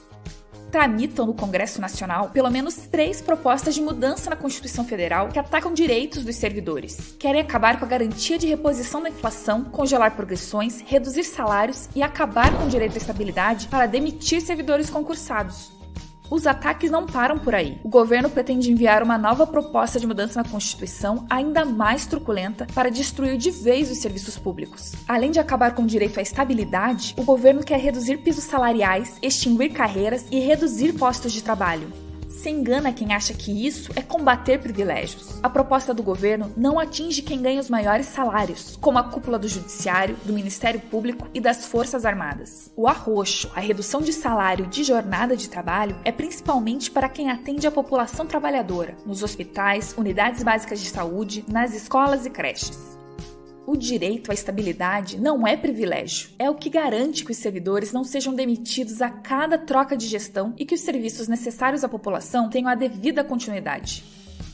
Tramitam 0.70 1.26
no 1.26 1.34
Congresso 1.34 1.82
Nacional 1.82 2.30
pelo 2.30 2.50
menos 2.50 2.76
três 2.90 3.20
propostas 3.20 3.74
de 3.74 3.82
mudança 3.82 4.30
na 4.30 4.36
Constituição 4.36 4.86
Federal 4.86 5.28
que 5.28 5.38
atacam 5.38 5.74
direitos 5.74 6.24
dos 6.24 6.36
servidores. 6.36 7.14
Querem 7.18 7.42
acabar 7.42 7.78
com 7.78 7.84
a 7.84 7.88
garantia 7.88 8.38
de 8.38 8.46
reposição 8.46 9.02
da 9.02 9.10
inflação, 9.10 9.64
congelar 9.64 10.16
progressões, 10.16 10.80
reduzir 10.80 11.24
salários 11.24 11.90
e 11.94 12.02
acabar 12.02 12.56
com 12.56 12.64
o 12.64 12.70
direito 12.70 12.94
à 12.94 12.96
estabilidade 12.96 13.68
para 13.68 13.84
demitir 13.84 14.40
servidores 14.40 14.88
concursados. 14.88 15.81
Os 16.32 16.46
ataques 16.46 16.90
não 16.90 17.04
param 17.04 17.38
por 17.38 17.54
aí. 17.54 17.78
O 17.84 17.90
governo 17.90 18.30
pretende 18.30 18.72
enviar 18.72 19.02
uma 19.02 19.18
nova 19.18 19.46
proposta 19.46 20.00
de 20.00 20.06
mudança 20.06 20.42
na 20.42 20.48
Constituição, 20.48 21.26
ainda 21.28 21.62
mais 21.62 22.06
truculenta, 22.06 22.66
para 22.74 22.90
destruir 22.90 23.36
de 23.36 23.50
vez 23.50 23.90
os 23.90 23.98
serviços 23.98 24.38
públicos. 24.38 24.92
Além 25.06 25.30
de 25.30 25.38
acabar 25.38 25.74
com 25.74 25.82
o 25.82 25.86
direito 25.86 26.18
à 26.18 26.22
estabilidade, 26.22 27.14
o 27.18 27.22
governo 27.22 27.62
quer 27.62 27.78
reduzir 27.78 28.16
pisos 28.16 28.44
salariais, 28.44 29.18
extinguir 29.20 29.74
carreiras 29.74 30.24
e 30.30 30.40
reduzir 30.40 30.94
postos 30.94 31.34
de 31.34 31.42
trabalho. 31.42 31.92
Se 32.42 32.50
engana 32.50 32.92
quem 32.92 33.14
acha 33.14 33.32
que 33.32 33.64
isso 33.64 33.92
é 33.94 34.02
combater 34.02 34.58
privilégios. 34.58 35.38
A 35.44 35.48
proposta 35.48 35.94
do 35.94 36.02
governo 36.02 36.52
não 36.56 36.76
atinge 36.76 37.22
quem 37.22 37.40
ganha 37.40 37.60
os 37.60 37.70
maiores 37.70 38.06
salários, 38.06 38.76
como 38.80 38.98
a 38.98 39.04
cúpula 39.04 39.38
do 39.38 39.46
Judiciário, 39.46 40.16
do 40.24 40.32
Ministério 40.32 40.80
Público 40.80 41.28
e 41.32 41.40
das 41.40 41.66
Forças 41.66 42.04
Armadas. 42.04 42.68
O 42.74 42.88
arroxo, 42.88 43.48
a 43.54 43.60
redução 43.60 44.00
de 44.00 44.12
salário 44.12 44.66
de 44.66 44.82
jornada 44.82 45.36
de 45.36 45.48
trabalho, 45.48 45.94
é 46.04 46.10
principalmente 46.10 46.90
para 46.90 47.08
quem 47.08 47.30
atende 47.30 47.64
a 47.64 47.70
população 47.70 48.26
trabalhadora, 48.26 48.96
nos 49.06 49.22
hospitais, 49.22 49.94
unidades 49.96 50.42
básicas 50.42 50.80
de 50.80 50.88
saúde, 50.88 51.44
nas 51.46 51.72
escolas 51.72 52.26
e 52.26 52.30
creches. 52.30 52.91
O 53.64 53.76
direito 53.76 54.30
à 54.32 54.34
estabilidade 54.34 55.20
não 55.20 55.46
é 55.46 55.56
privilégio, 55.56 56.30
é 56.36 56.50
o 56.50 56.54
que 56.54 56.68
garante 56.68 57.24
que 57.24 57.30
os 57.30 57.36
servidores 57.36 57.92
não 57.92 58.02
sejam 58.02 58.34
demitidos 58.34 59.00
a 59.00 59.08
cada 59.08 59.56
troca 59.56 59.96
de 59.96 60.06
gestão 60.06 60.52
e 60.58 60.66
que 60.66 60.74
os 60.74 60.80
serviços 60.80 61.28
necessários 61.28 61.84
à 61.84 61.88
população 61.88 62.50
tenham 62.50 62.68
a 62.68 62.74
devida 62.74 63.22
continuidade. 63.22 64.02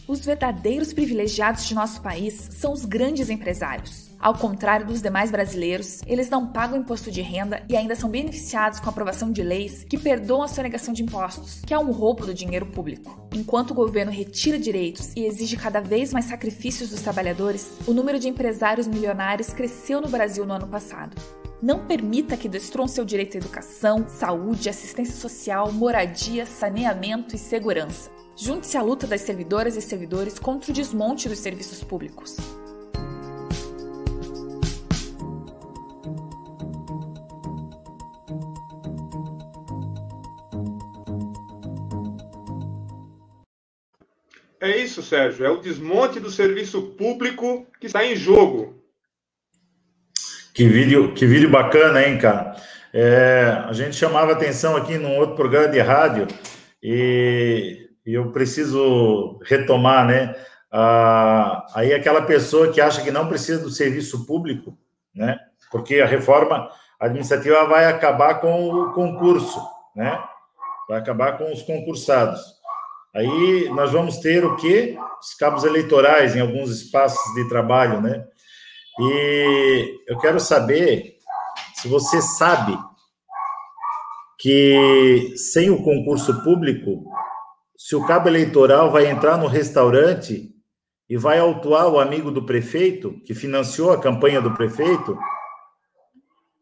Os 0.08 0.20
verdadeiros 0.20 0.90
privilegiados 0.94 1.66
de 1.66 1.74
nosso 1.74 2.00
país 2.00 2.48
são 2.50 2.72
os 2.72 2.86
grandes 2.86 3.28
empresários. 3.28 4.08
Ao 4.18 4.32
contrário 4.32 4.86
dos 4.86 5.02
demais 5.02 5.30
brasileiros, 5.30 6.00
eles 6.06 6.30
não 6.30 6.46
pagam 6.46 6.78
imposto 6.78 7.10
de 7.10 7.20
renda 7.20 7.62
e 7.68 7.76
ainda 7.76 7.94
são 7.94 8.08
beneficiados 8.08 8.80
com 8.80 8.86
a 8.86 8.88
aprovação 8.88 9.30
de 9.30 9.42
leis 9.42 9.84
que 9.84 9.98
perdoam 9.98 10.42
a 10.42 10.48
sonegação 10.48 10.94
de 10.94 11.02
impostos, 11.02 11.60
que 11.60 11.74
é 11.74 11.78
um 11.78 11.92
roubo 11.92 12.24
do 12.24 12.32
dinheiro 12.32 12.64
público. 12.64 13.28
Enquanto 13.34 13.72
o 13.72 13.74
governo 13.74 14.10
retira 14.10 14.58
direitos 14.58 15.12
e 15.14 15.26
exige 15.26 15.58
cada 15.58 15.78
vez 15.78 16.10
mais 16.10 16.24
sacrifícios 16.24 16.88
dos 16.88 17.02
trabalhadores, 17.02 17.70
o 17.86 17.92
número 17.92 18.18
de 18.18 18.30
empresários 18.30 18.86
milionários 18.86 19.52
cresceu 19.52 20.00
no 20.00 20.08
Brasil 20.08 20.46
no 20.46 20.54
ano 20.54 20.68
passado. 20.68 21.14
Não 21.60 21.84
permita 21.84 22.34
que 22.34 22.48
destruam 22.48 22.88
seu 22.88 23.04
direito 23.04 23.34
à 23.34 23.38
educação, 23.40 24.08
saúde, 24.08 24.70
assistência 24.70 25.14
social, 25.14 25.70
moradia, 25.70 26.46
saneamento 26.46 27.36
e 27.36 27.38
segurança. 27.38 28.10
Junte-se 28.40 28.76
à 28.76 28.82
luta 28.82 29.04
das 29.04 29.22
servidoras 29.22 29.74
e 29.74 29.82
servidores 29.82 30.38
contra 30.38 30.70
o 30.70 30.74
desmonte 30.74 31.28
dos 31.28 31.40
serviços 31.40 31.82
públicos. 31.82 32.36
É 44.60 44.76
isso, 44.76 45.02
Sérgio. 45.02 45.44
É 45.44 45.50
o 45.50 45.60
desmonte 45.60 46.20
do 46.20 46.30
serviço 46.30 46.80
público 46.96 47.66
que 47.80 47.86
está 47.86 48.04
em 48.04 48.14
jogo. 48.14 48.80
Que 50.54 50.68
vídeo, 50.68 51.12
que 51.12 51.26
vídeo 51.26 51.50
bacana, 51.50 52.06
hein, 52.06 52.18
cara? 52.18 52.54
É, 52.94 53.64
a 53.66 53.72
gente 53.72 53.96
chamava 53.96 54.30
atenção 54.30 54.76
aqui 54.76 54.96
num 54.96 55.16
outro 55.16 55.34
programa 55.34 55.68
de 55.68 55.80
rádio 55.80 56.28
e, 56.80 57.87
e 58.08 58.14
eu 58.14 58.32
preciso 58.32 59.38
retomar, 59.44 60.06
né? 60.06 60.34
Ah, 60.72 61.66
aí 61.74 61.92
aquela 61.92 62.22
pessoa 62.22 62.72
que 62.72 62.80
acha 62.80 63.02
que 63.02 63.10
não 63.10 63.28
precisa 63.28 63.62
do 63.62 63.68
serviço 63.68 64.24
público, 64.24 64.78
né? 65.14 65.38
Porque 65.70 66.00
a 66.00 66.06
reforma 66.06 66.70
administrativa 66.98 67.66
vai 67.66 67.84
acabar 67.84 68.40
com 68.40 68.70
o 68.70 68.94
concurso, 68.94 69.60
né? 69.94 70.18
Vai 70.88 70.98
acabar 70.98 71.36
com 71.36 71.52
os 71.52 71.60
concursados. 71.60 72.40
Aí 73.14 73.68
nós 73.74 73.92
vamos 73.92 74.16
ter 74.20 74.42
o 74.42 74.56
quê? 74.56 74.96
Os 75.20 75.34
cabos 75.34 75.64
eleitorais 75.64 76.34
em 76.34 76.40
alguns 76.40 76.70
espaços 76.70 77.34
de 77.34 77.46
trabalho, 77.46 78.00
né? 78.00 78.24
E 79.00 80.00
eu 80.08 80.16
quero 80.16 80.40
saber 80.40 81.18
se 81.74 81.86
você 81.88 82.22
sabe 82.22 82.74
que 84.38 85.34
sem 85.36 85.68
o 85.68 85.82
concurso 85.82 86.42
público, 86.42 87.04
se 87.88 87.96
o 87.96 88.04
cabo 88.06 88.28
eleitoral 88.28 88.92
vai 88.92 89.06
entrar 89.06 89.38
no 89.38 89.46
restaurante 89.46 90.54
e 91.08 91.16
vai 91.16 91.38
autuar 91.38 91.88
o 91.88 91.98
amigo 91.98 92.30
do 92.30 92.44
prefeito, 92.44 93.18
que 93.24 93.34
financiou 93.34 93.90
a 93.90 93.98
campanha 93.98 94.42
do 94.42 94.52
prefeito, 94.52 95.18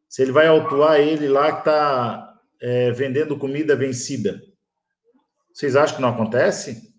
se 0.08 0.22
ele 0.22 0.30
vai 0.30 0.46
autuar 0.46 1.00
ele 1.00 1.26
lá 1.26 1.50
que 1.50 1.58
está 1.58 2.32
é, 2.62 2.92
vendendo 2.92 3.36
comida 3.36 3.74
vencida. 3.74 4.40
Vocês 5.52 5.74
acham 5.74 5.96
que 5.96 6.02
não 6.02 6.10
acontece? 6.10 6.94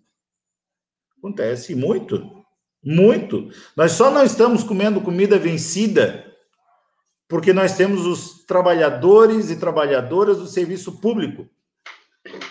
Acontece 1.16 1.74
muito. 1.74 2.44
Muito. 2.84 3.48
Nós 3.74 3.92
só 3.92 4.10
não 4.10 4.24
estamos 4.24 4.62
comendo 4.62 5.00
comida 5.00 5.38
vencida 5.38 6.30
porque 7.26 7.54
nós 7.54 7.78
temos 7.78 8.04
os 8.04 8.44
trabalhadores 8.44 9.50
e 9.50 9.56
trabalhadoras 9.56 10.36
do 10.36 10.46
serviço 10.46 11.00
público 11.00 11.48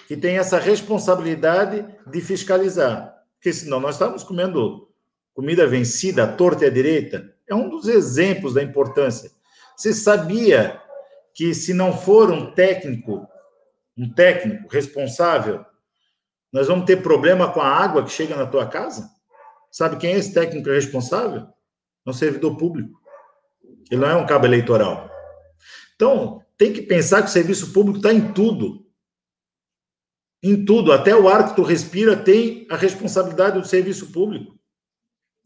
que 0.08 0.16
têm 0.16 0.38
essa 0.38 0.60
responsabilidade 0.60 1.86
de 2.06 2.22
fiscalizar. 2.22 3.16
Porque 3.36 3.54
senão 3.54 3.80
nós 3.80 3.96
estamos 3.96 4.24
comendo 4.24 4.88
comida 5.34 5.68
vencida, 5.68 6.24
à 6.24 6.28
torta 6.28 6.66
e 6.66 6.68
à 6.68 6.72
direita. 6.72 7.34
É 7.48 7.54
um 7.54 7.70
dos 7.70 7.88
exemplos 7.88 8.54
da 8.56 8.64
importância. 8.64 9.32
Você 9.76 9.94
sabia 9.94 10.82
que 11.34 11.54
se 11.54 11.74
não 11.74 11.96
for 11.96 12.32
um 12.32 12.52
técnico, 12.52 13.28
um 13.96 14.12
técnico 14.12 14.68
responsável, 14.70 15.64
nós 16.52 16.68
vamos 16.68 16.86
ter 16.86 17.04
problema 17.04 17.52
com 17.52 17.62
a 17.62 17.68
água 17.68 18.04
que 18.04 18.12
chega 18.12 18.36
na 18.36 18.48
tua 18.48 18.66
casa? 18.66 19.08
Sabe 19.70 19.98
quem 19.98 20.14
é 20.14 20.18
esse 20.18 20.34
técnico 20.34 20.70
responsável? 20.70 21.48
É 22.04 22.10
um 22.10 22.14
servidor 22.14 22.58
público. 22.58 23.00
Ele 23.92 24.02
não 24.02 24.10
é 24.10 24.16
um 24.16 24.26
cabo 24.26 24.48
eleitoral. 24.48 25.08
Então, 25.96 26.42
tem 26.58 26.74
que 26.74 26.82
pensar 26.82 27.22
que 27.22 27.28
o 27.28 27.32
serviço 27.32 27.72
público 27.72 27.98
está 27.98 28.12
em 28.12 28.34
tudo. 28.34 28.87
Em 30.42 30.66
tudo. 30.66 30.92
Até 30.92 31.16
o 31.16 31.28
ar 31.28 31.50
que 31.50 31.56
tu 31.56 31.64
respira 31.64 32.16
tem 32.16 32.68
a 32.70 32.76
responsabilidade 32.76 33.60
do 33.60 33.68
serviço 33.68 34.12
público. 34.12 34.58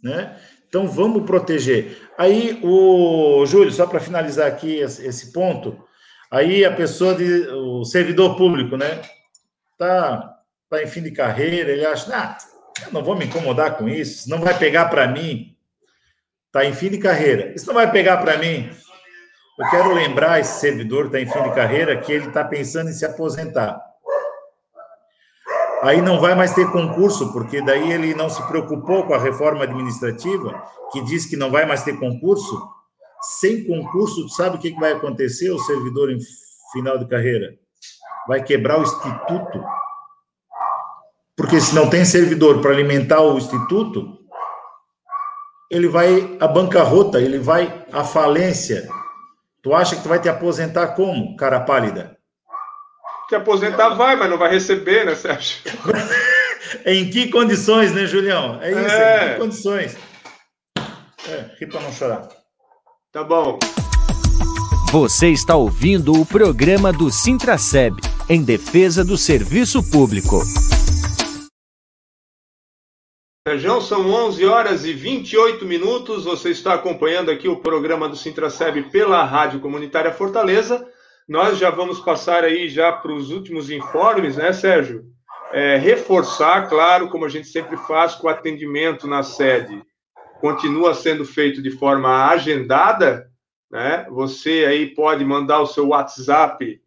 Né? 0.04 0.38
Então, 0.67 0.88
vamos 0.88 1.25
proteger. 1.25 1.97
Aí, 2.17 2.60
o 2.63 3.45
Júlio, 3.45 3.71
só 3.71 3.86
para 3.86 3.99
finalizar 3.99 4.47
aqui 4.47 4.77
esse 4.77 5.32
ponto, 5.32 5.84
aí 6.32 6.63
a 6.63 6.73
pessoa, 6.73 7.13
de, 7.13 7.47
o 7.49 7.84
servidor 7.84 8.38
público, 8.38 8.77
né? 8.77 9.01
Está 9.73 10.38
tá 10.69 10.82
em 10.82 10.88
fim 10.88 11.04
de 11.04 11.12
carreira, 11.12 11.71
ele 11.71 11.86
acha, 11.86 12.15
ah, 12.15 12.38
eu 12.86 12.93
não 12.93 13.04
vou 13.04 13.17
me 13.17 13.25
incomodar 13.25 13.77
com 13.77 13.89
isso, 13.89 14.30
não 14.30 14.39
vai 14.39 14.58
pegar 14.58 14.86
para 14.86 15.08
mim. 15.08 15.58
Está 16.47 16.65
em 16.65 16.73
fim 16.73 16.89
de 16.89 16.97
carreira. 16.97 17.54
Isso 17.54 17.67
não 17.67 17.73
vai 17.73 17.91
pegar 17.91 18.17
para 18.17 18.38
mim. 18.38 18.69
Eu 19.60 19.69
quero 19.69 19.93
lembrar 19.93 20.39
esse 20.39 20.60
servidor 20.60 21.10
que 21.10 21.17
está 21.17 21.19
em 21.19 21.32
fim 21.32 21.49
de 21.49 21.56
carreira 21.56 21.99
que 21.99 22.12
ele 22.12 22.27
está 22.27 22.43
pensando 22.43 22.89
em 22.89 22.93
se 22.93 23.06
aposentar. 23.06 23.80
Aí 25.82 26.02
não 26.02 26.20
vai 26.20 26.36
mais 26.36 26.54
ter 26.54 26.72
concurso, 26.72 27.34
porque 27.34 27.62
daí 27.62 27.91
ele 27.91 28.13
não 28.13 28.30
se 28.30 28.41
preocupou 28.48 29.06
com 29.06 29.13
a 29.13 29.20
reforma 29.20 29.63
administrativa, 29.63 30.63
que 30.91 31.02
diz 31.02 31.26
que 31.26 31.36
não 31.36 31.50
vai 31.50 31.65
mais 31.65 31.84
ter 31.84 31.98
concurso. 31.98 32.62
Sem 33.39 33.65
concurso, 33.65 34.30
sabe 34.30 34.58
o 34.58 34.60
que 34.60 34.72
vai 34.80 34.94
acontecer, 34.94 35.50
o 35.52 35.60
servidor 35.60 36.12
em 36.12 36.17
final 36.72 36.98
de 36.98 37.08
carreira? 37.08 37.56
Vai 38.28 38.44
quebrar 38.44 38.80
o 38.80 38.84
instituto 38.84 39.60
porque 41.41 41.60
se 41.60 41.74
não 41.74 41.89
tem 41.89 42.06
servidor 42.06 42.62
para 42.62 42.70
alimentar 42.70 43.20
o 43.22 43.36
instituto, 43.36 44.20
ele 45.72 45.88
vai 45.88 46.38
à 46.39 46.48
bancarrota, 46.48 47.20
ele 47.20 47.39
vai 47.39 47.84
à 47.91 48.04
falência. 48.04 48.88
Tu 49.63 49.74
acha 49.74 49.96
que 49.96 50.04
tu 50.04 50.10
vai 50.10 50.20
te 50.20 50.30
aposentar 50.30 50.89
como, 50.89 51.36
cara 51.36 51.60
pálida? 51.60 52.15
Te 53.32 53.36
aposentar 53.36 53.91
vai, 53.91 54.17
mas 54.17 54.30
não 54.30 54.38
vai 54.38 54.52
receber, 54.52 55.06
né, 55.06 55.15
Sérgio? 55.15 55.60
em 56.86 57.10
que 57.10 57.30
condições, 57.30 57.94
né, 57.94 58.06
Julião? 58.06 58.62
É 58.62 58.72
isso, 58.72 58.80
é. 58.91 59.15
em 59.15 59.30
que 59.30 59.39
condições? 59.39 59.98
É, 61.30 61.46
ri 61.58 61.65
para 61.65 61.80
não 61.80 61.94
chorar. 61.94 62.28
Tá 63.10 63.24
bom. 63.24 63.58
Você 64.91 65.30
está 65.30 65.56
ouvindo 65.56 66.12
o 66.12 66.26
programa 66.26 66.91
do 66.91 67.10
Sintraceb, 67.10 67.96
em 68.28 68.44
defesa 68.44 69.02
do 69.02 69.15
serviço 69.15 69.82
público. 69.89 70.44
Região, 73.48 73.80
são 73.80 74.12
11 74.12 74.46
horas 74.46 74.84
e 74.84 74.91
28 74.91 75.65
minutos. 75.65 76.26
Você 76.26 76.50
está 76.50 76.74
acompanhando 76.74 77.32
aqui 77.32 77.48
o 77.48 77.62
programa 77.62 78.10
do 78.10 78.17
Sintraceb 78.17 78.91
pela 78.91 79.24
Rádio 79.24 79.62
Comunitária 79.62 80.12
Fortaleza. 80.12 80.86
Nós 81.27 81.57
já 81.57 81.69
vamos 81.69 81.99
passar 81.99 82.43
aí 82.43 82.67
já 82.67 82.91
para 82.91 83.13
os 83.13 83.31
últimos 83.31 83.69
informes, 83.69 84.38
né, 84.38 84.53
Sérgio? 84.53 85.05
É, 85.53 85.77
reforçar, 85.77 86.69
claro, 86.69 87.10
como 87.10 87.25
a 87.25 87.29
gente 87.29 87.47
sempre 87.47 87.77
faz, 87.77 88.15
com 88.15 88.27
o 88.27 88.29
atendimento 88.29 89.07
na 89.07 89.23
sede 89.23 89.81
continua 90.41 90.93
sendo 90.95 91.23
feito 91.23 91.62
de 91.62 91.69
forma 91.69 92.27
agendada, 92.27 93.29
né? 93.69 94.07
Você 94.10 94.65
aí 94.67 94.88
pode 94.88 95.23
mandar 95.23 95.62
o 95.62 95.67
seu 95.67 95.89
WhatsApp 95.89 96.81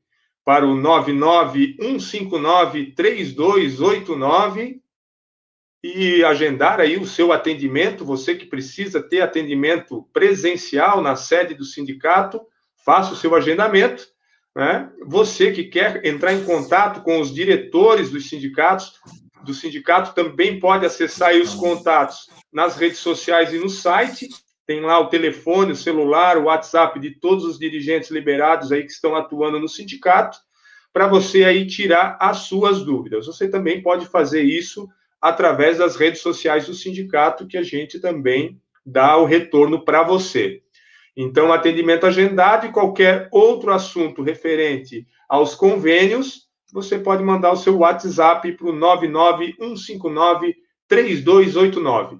para 0.45 0.67
o 0.67 0.75
99159 0.75 2.93
3289 2.93 4.83
e 5.83 6.23
agendar 6.25 6.81
aí 6.81 6.97
o 6.97 7.07
seu 7.07 7.33
atendimento, 7.33 8.05
você 8.05 8.35
que 8.35 8.47
precisa 8.47 9.01
ter 9.01 9.21
atendimento 9.21 10.03
presencial 10.13 11.01
na 11.01 11.15
sede 11.15 11.55
do 11.55 11.65
sindicato, 11.65 12.41
faça 12.85 13.13
o 13.13 13.17
seu 13.17 13.37
agendamento. 13.37 14.09
Né? 14.55 14.89
Você 15.07 15.51
que 15.51 15.65
quer 15.65 16.05
entrar 16.07 16.33
em 16.33 16.45
contato 16.45 17.03
com 17.03 17.21
os 17.21 17.35
diretores 17.35 18.11
dos 18.11 18.29
sindicatos, 18.29 19.01
do 19.45 19.53
sindicato 19.53 20.15
também 20.15 20.59
pode 20.59 20.87
acessar 20.87 21.31
aí 21.31 21.41
os 21.41 21.55
contatos 21.55 22.29
nas 22.53 22.77
redes 22.77 22.99
sociais 22.99 23.53
e 23.53 23.59
no 23.59 23.69
site. 23.69 24.29
Tem 24.67 24.81
lá 24.81 24.99
o 24.99 25.09
telefone, 25.09 25.73
o 25.73 25.77
celular, 25.77 26.39
o 26.39 26.45
WhatsApp 26.45 26.99
de 26.99 27.11
todos 27.19 27.45
os 27.45 27.59
dirigentes 27.59 28.11
liberados 28.11 28.73
aí 28.73 28.83
que 28.83 28.93
estão 28.93 29.15
atuando 29.15 29.59
no 29.59 29.69
sindicato, 29.69 30.39
para 30.93 31.07
você 31.07 31.45
aí 31.45 31.67
tirar 31.67 32.17
as 32.21 32.39
suas 32.39 32.83
dúvidas. 32.83 33.27
Você 33.27 33.49
também 33.49 33.83
pode 33.83 34.07
fazer 34.07 34.43
isso 34.43 34.89
através 35.21 35.79
das 35.79 35.97
redes 35.97 36.21
sociais 36.21 36.67
do 36.67 36.75
sindicato, 36.75 37.47
que 37.47 37.59
a 37.59 37.63
gente 37.63 37.99
também 37.99 38.61
dá 38.87 39.17
o 39.17 39.25
retorno 39.25 39.85
para 39.85 40.03
você. 40.03 40.63
Então, 41.17 41.53
atendimento 41.53 42.07
agendado 42.07 42.67
e 42.67 42.73
qualquer 42.73 43.29
outro 43.31 43.73
assunto 43.73 44.23
referente 44.23 45.07
aos 45.29 45.55
convênios, 45.55 46.49
você 46.73 46.99
pode 46.99 47.23
mandar 47.23 47.53
o 47.53 47.57
seu 47.57 47.79
WhatsApp 47.79 48.51
para 48.53 48.67
o 48.67 48.73
99159 48.73 50.57
3289. 50.89 52.19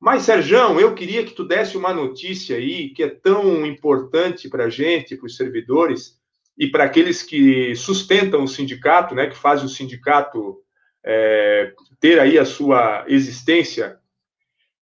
Mas, 0.00 0.22
Serjão, 0.22 0.78
eu 0.78 0.94
queria 0.94 1.24
que 1.24 1.32
tu 1.32 1.44
desse 1.44 1.76
uma 1.76 1.92
notícia 1.92 2.56
aí 2.56 2.90
que 2.90 3.02
é 3.02 3.08
tão 3.08 3.66
importante 3.66 4.48
para 4.48 4.66
a 4.66 4.70
gente, 4.70 5.16
para 5.16 5.26
os 5.26 5.36
servidores 5.36 6.16
e 6.56 6.68
para 6.68 6.84
aqueles 6.84 7.22
que 7.22 7.74
sustentam 7.74 8.44
o 8.44 8.48
sindicato, 8.48 9.14
né, 9.14 9.26
que 9.26 9.36
fazem 9.36 9.66
o 9.66 9.70
sindicato 9.70 10.58
é, 11.04 11.72
ter 12.00 12.18
aí 12.20 12.38
a 12.38 12.44
sua 12.44 13.04
existência, 13.08 13.98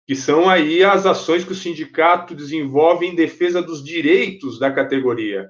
que 0.06 0.14
são 0.16 0.48
aí 0.48 0.82
as 0.82 1.06
ações 1.06 1.44
que 1.44 1.52
o 1.52 1.56
sindicato 1.56 2.34
desenvolve 2.34 3.06
em 3.06 3.14
defesa 3.14 3.62
dos 3.62 3.82
direitos 3.82 4.58
da 4.58 4.70
categoria. 4.70 5.48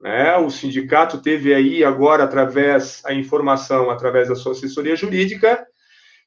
Né? 0.00 0.36
O 0.36 0.50
sindicato 0.50 1.22
teve 1.22 1.54
aí 1.54 1.84
agora, 1.84 2.24
através 2.24 3.02
a 3.04 3.14
informação, 3.14 3.90
através 3.90 4.28
da 4.28 4.34
sua 4.34 4.52
assessoria 4.52 4.96
jurídica, 4.96 5.64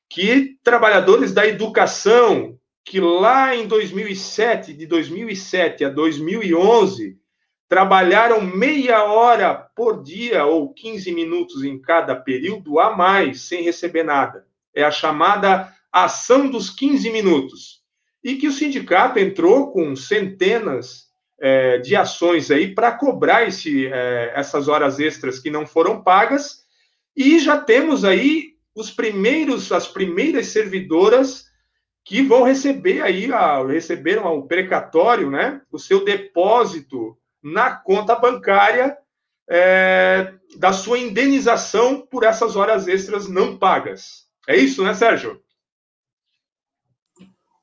que 0.09 0.57
trabalhadores 0.63 1.33
da 1.33 1.45
educação, 1.45 2.57
que 2.85 2.99
lá 2.99 3.55
em 3.55 3.67
2007, 3.67 4.73
de 4.73 4.85
2007 4.85 5.85
a 5.85 5.89
2011, 5.89 7.17
trabalharam 7.67 8.41
meia 8.41 9.03
hora 9.03 9.53
por 9.75 10.01
dia 10.01 10.45
ou 10.45 10.73
15 10.73 11.11
minutos 11.11 11.63
em 11.63 11.79
cada 11.79 12.15
período 12.15 12.79
a 12.79 12.95
mais, 12.95 13.41
sem 13.41 13.61
receber 13.61 14.03
nada. 14.03 14.45
É 14.73 14.83
a 14.83 14.91
chamada 14.91 15.73
ação 16.03 16.49
dos 16.49 16.69
15 16.69 17.09
minutos. 17.11 17.81
E 18.23 18.35
que 18.35 18.47
o 18.47 18.51
sindicato 18.51 19.19
entrou 19.19 19.71
com 19.71 19.95
centenas 19.95 21.07
é, 21.39 21.77
de 21.77 21.95
ações 21.95 22.49
aí 22.51 22.73
para 22.73 22.91
cobrar 22.91 23.47
esse, 23.47 23.87
é, 23.87 24.33
essas 24.35 24.67
horas 24.67 24.99
extras 24.99 25.39
que 25.39 25.49
não 25.49 25.65
foram 25.65 26.01
pagas. 26.01 26.63
E 27.15 27.39
já 27.39 27.59
temos 27.59 28.03
aí 28.03 28.55
os 28.75 28.91
primeiros, 28.91 29.71
as 29.71 29.87
primeiras 29.87 30.47
servidoras 30.47 31.45
que 32.03 32.21
vão 32.21 32.43
receber 32.43 33.01
aí, 33.01 33.31
a, 33.31 33.65
receberam 33.65 34.25
o 34.37 34.47
precatório, 34.47 35.29
né? 35.29 35.61
O 35.71 35.77
seu 35.77 36.05
depósito 36.05 37.17
na 37.43 37.71
conta 37.75 38.15
bancária 38.15 38.97
é, 39.49 40.33
da 40.57 40.73
sua 40.73 40.99
indenização 40.99 42.01
por 42.01 42.23
essas 42.23 42.55
horas 42.55 42.87
extras 42.87 43.27
não 43.27 43.57
pagas. 43.57 44.27
É 44.47 44.55
isso, 44.55 44.83
né, 44.83 44.93
Sérgio? 44.93 45.41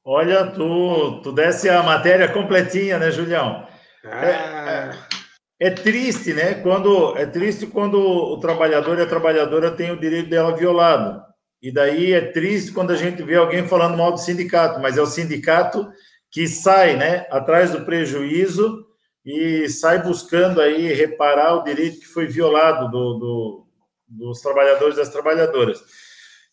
Olha, 0.07 0.47
tu, 0.47 1.23
tu 1.23 1.33
desse 1.33 1.69
a 1.71 1.83
matéria 1.83 2.29
completinha, 2.29 2.99
né, 2.99 3.11
Julião? 3.11 3.67
É, 4.05 4.29
é, 4.29 5.69
é, 5.69 5.71
triste, 5.71 6.35
né? 6.35 6.55
Quando 6.57 7.17
é 7.17 7.25
triste 7.25 7.67
quando 7.67 7.99
o 7.99 8.39
trabalhador 8.39 8.99
e 8.99 9.03
a 9.03 9.07
trabalhadora 9.07 9.71
têm 9.71 9.93
o 9.93 9.99
direito 9.99 10.29
dela 10.29 10.55
violado. 10.55 11.23
E 11.63 11.73
daí 11.73 12.13
é 12.13 12.21
triste 12.21 12.73
quando 12.73 12.91
a 12.91 12.97
gente 12.97 13.23
vê 13.23 13.37
alguém 13.37 13.67
falando 13.67 13.97
mal 13.97 14.13
do 14.13 14.19
sindicato, 14.19 14.79
mas 14.79 14.99
é 14.99 15.01
o 15.01 15.07
sindicato 15.07 15.91
que 16.31 16.47
sai, 16.47 16.97
né, 16.97 17.27
atrás 17.31 17.71
do 17.71 17.87
prejuízo 17.87 18.85
e 19.25 19.67
sai 19.71 20.03
buscando 20.03 20.61
aí 20.61 20.93
reparar 20.93 21.55
o 21.55 21.65
direito 21.65 22.01
que 22.01 22.07
foi 22.07 22.27
violado 22.27 22.91
do, 22.91 23.15
do, 23.15 23.67
dos 24.07 24.43
trabalhadores 24.43 24.97
e 24.97 24.99
das 24.99 25.09
trabalhadoras. 25.09 25.81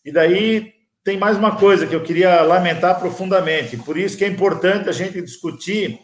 E 0.02 0.10
daí 0.10 0.72
tem 1.04 1.18
mais 1.18 1.36
uma 1.36 1.56
coisa 1.56 1.86
que 1.86 1.94
eu 1.94 2.02
queria 2.02 2.42
lamentar 2.42 2.98
profundamente, 2.98 3.76
por 3.76 3.96
isso 3.96 4.16
que 4.16 4.24
é 4.24 4.28
importante 4.28 4.88
a 4.88 4.92
gente 4.92 5.20
discutir, 5.20 5.98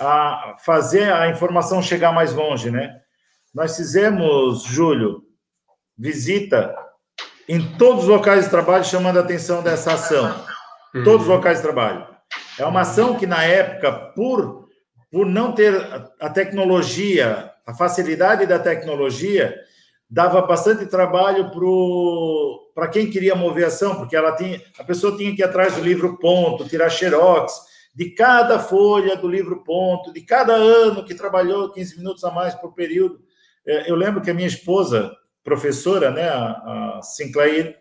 a 0.00 0.56
fazer 0.64 1.12
a 1.12 1.28
informação 1.28 1.82
chegar 1.82 2.12
mais 2.12 2.32
longe, 2.32 2.70
né? 2.70 3.00
Nós 3.54 3.76
fizemos, 3.76 4.62
Júlio, 4.62 5.22
visita 5.96 6.74
em 7.48 7.76
todos 7.76 8.04
os 8.04 8.08
locais 8.08 8.44
de 8.44 8.50
trabalho 8.50 8.84
chamando 8.84 9.18
a 9.18 9.22
atenção 9.22 9.62
dessa 9.62 9.94
ação. 9.94 10.44
Todos 11.04 11.22
os 11.22 11.28
locais 11.28 11.58
de 11.58 11.64
trabalho. 11.64 12.06
É 12.58 12.64
uma 12.64 12.82
ação 12.82 13.16
que, 13.16 13.26
na 13.26 13.42
época, 13.42 13.92
por 14.14 14.68
por 15.10 15.26
não 15.26 15.52
ter 15.52 15.74
a 16.20 16.28
tecnologia, 16.28 17.50
a 17.66 17.74
facilidade 17.74 18.46
da 18.46 18.58
tecnologia, 18.58 19.54
dava 20.08 20.42
bastante 20.42 20.86
trabalho 20.86 21.50
para 22.74 22.88
quem 22.88 23.10
queria 23.10 23.34
mover 23.34 23.66
ação, 23.66 23.96
porque 23.96 24.16
ela 24.16 24.34
tinha, 24.34 24.62
a 24.78 24.84
pessoa 24.84 25.16
tinha 25.16 25.34
que 25.34 25.42
ir 25.42 25.44
atrás 25.44 25.74
do 25.74 25.82
livro 25.82 26.18
ponto, 26.18 26.68
tirar 26.68 26.88
xerox 26.88 27.68
de 27.94 28.10
cada 28.10 28.58
folha 28.58 29.16
do 29.16 29.28
livro 29.28 29.62
ponto, 29.64 30.12
de 30.12 30.20
cada 30.20 30.54
ano 30.54 31.04
que 31.04 31.14
trabalhou 31.14 31.72
15 31.72 31.98
minutos 31.98 32.24
a 32.24 32.30
mais 32.30 32.54
por 32.54 32.72
período. 32.72 33.20
É, 33.66 33.90
eu 33.90 33.96
lembro 33.96 34.22
que 34.22 34.30
a 34.30 34.34
minha 34.34 34.46
esposa, 34.46 35.12
professora, 35.42 36.10
né, 36.10 36.28
a 36.28 37.00
Sinclair, 37.02 37.76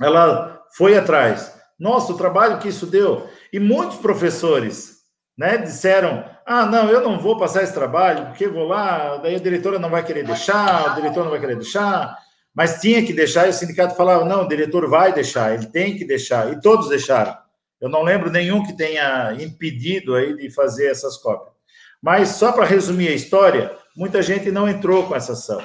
ela 0.00 0.62
foi 0.76 0.96
atrás. 0.96 1.58
Nossa, 1.78 2.12
o 2.12 2.16
trabalho 2.16 2.58
que 2.58 2.68
isso 2.68 2.86
deu. 2.86 3.28
E 3.52 3.58
muitos 3.58 3.98
professores 3.98 4.98
né, 5.36 5.56
disseram: 5.58 6.24
ah, 6.50 6.64
não, 6.64 6.88
eu 6.88 7.02
não 7.02 7.18
vou 7.18 7.36
passar 7.36 7.62
esse 7.62 7.74
trabalho, 7.74 8.28
porque 8.28 8.48
vou 8.48 8.66
lá, 8.66 9.18
daí 9.18 9.34
a 9.34 9.38
diretora 9.38 9.78
não 9.78 9.90
vai 9.90 10.02
querer 10.02 10.24
deixar, 10.24 10.92
o 10.92 10.94
diretor 10.94 11.22
não 11.22 11.30
vai 11.30 11.38
querer 11.38 11.56
deixar, 11.56 12.16
mas 12.54 12.80
tinha 12.80 13.04
que 13.04 13.12
deixar, 13.12 13.46
e 13.46 13.50
o 13.50 13.52
sindicato 13.52 13.94
falava: 13.94 14.24
não, 14.24 14.44
o 14.44 14.48
diretor 14.48 14.88
vai 14.88 15.12
deixar, 15.12 15.52
ele 15.52 15.66
tem 15.66 15.94
que 15.98 16.06
deixar, 16.06 16.50
e 16.50 16.58
todos 16.58 16.88
deixaram. 16.88 17.36
Eu 17.78 17.90
não 17.90 18.02
lembro 18.02 18.30
nenhum 18.30 18.64
que 18.64 18.74
tenha 18.74 19.36
impedido 19.38 20.14
aí 20.14 20.34
de 20.34 20.48
fazer 20.50 20.86
essas 20.90 21.18
cópias. 21.18 21.52
Mas 22.00 22.30
só 22.30 22.50
para 22.50 22.64
resumir 22.64 23.08
a 23.08 23.14
história, 23.14 23.76
muita 23.94 24.22
gente 24.22 24.50
não 24.50 24.66
entrou 24.66 25.06
com 25.06 25.14
essa 25.14 25.32
ação, 25.32 25.62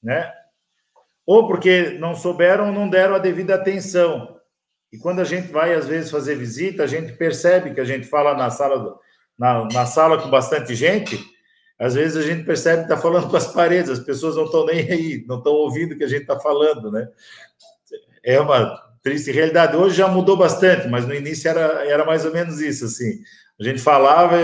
né? 0.00 0.32
Ou 1.26 1.48
porque 1.48 1.98
não 1.98 2.14
souberam 2.14 2.68
ou 2.68 2.72
não 2.72 2.88
deram 2.88 3.16
a 3.16 3.18
devida 3.18 3.56
atenção. 3.56 4.36
E 4.92 4.98
quando 4.98 5.18
a 5.18 5.24
gente 5.24 5.50
vai, 5.50 5.74
às 5.74 5.88
vezes, 5.88 6.12
fazer 6.12 6.36
visita, 6.36 6.84
a 6.84 6.86
gente 6.86 7.12
percebe 7.14 7.74
que 7.74 7.80
a 7.80 7.84
gente 7.84 8.06
fala 8.06 8.36
na 8.36 8.50
sala, 8.50 8.78
do, 8.78 9.00
na, 9.40 9.66
na 9.72 9.86
sala 9.86 10.20
com 10.20 10.28
bastante 10.28 10.74
gente, 10.74 11.18
às 11.78 11.94
vezes 11.94 12.14
a 12.18 12.22
gente 12.22 12.44
percebe 12.44 12.84
que 12.84 12.92
está 12.92 12.98
falando 12.98 13.30
com 13.30 13.36
as 13.38 13.46
paredes, 13.46 13.90
as 13.90 13.98
pessoas 13.98 14.36
não 14.36 14.44
estão 14.44 14.66
nem 14.66 14.80
aí, 14.80 15.24
não 15.26 15.38
estão 15.38 15.52
ouvindo 15.52 15.92
o 15.92 15.96
que 15.96 16.04
a 16.04 16.08
gente 16.08 16.22
está 16.22 16.38
falando, 16.38 16.92
né? 16.92 17.08
É 18.22 18.38
uma 18.38 18.78
triste 19.02 19.32
realidade. 19.32 19.74
Hoje 19.74 19.96
já 19.96 20.06
mudou 20.06 20.36
bastante, 20.36 20.86
mas 20.88 21.06
no 21.06 21.14
início 21.14 21.48
era, 21.48 21.86
era 21.86 22.04
mais 22.04 22.26
ou 22.26 22.32
menos 22.32 22.60
isso, 22.60 22.84
assim. 22.84 23.18
A 23.58 23.64
gente 23.64 23.80
falava, 23.80 24.36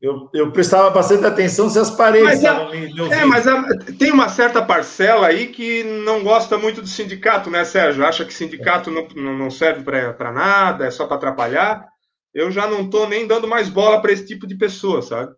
eu, 0.00 0.30
eu 0.32 0.50
prestava 0.50 0.88
bastante 0.88 1.26
atenção 1.26 1.68
se 1.68 1.78
as 1.78 1.90
paredes 1.90 2.26
mas, 2.26 2.38
estavam 2.38 2.70
me, 2.70 2.90
me 2.90 3.00
ouvindo. 3.02 3.20
É, 3.20 3.26
mas 3.26 3.46
a, 3.46 3.62
tem 3.98 4.10
uma 4.10 4.30
certa 4.30 4.62
parcela 4.62 5.26
aí 5.26 5.48
que 5.48 5.84
não 5.84 6.24
gosta 6.24 6.56
muito 6.56 6.80
do 6.80 6.88
sindicato, 6.88 7.50
né, 7.50 7.66
Sérgio? 7.66 8.02
Acha 8.02 8.24
que 8.24 8.32
sindicato 8.32 8.90
não, 8.90 9.06
não 9.34 9.50
serve 9.50 9.82
para 9.82 10.32
nada, 10.32 10.86
é 10.86 10.90
só 10.90 11.06
para 11.06 11.18
atrapalhar. 11.18 11.93
Eu 12.34 12.50
já 12.50 12.66
não 12.66 12.82
estou 12.82 13.08
nem 13.08 13.26
dando 13.26 13.46
mais 13.46 13.68
bola 13.68 14.02
para 14.02 14.12
esse 14.12 14.26
tipo 14.26 14.46
de 14.46 14.56
pessoa, 14.56 15.00
sabe? 15.00 15.32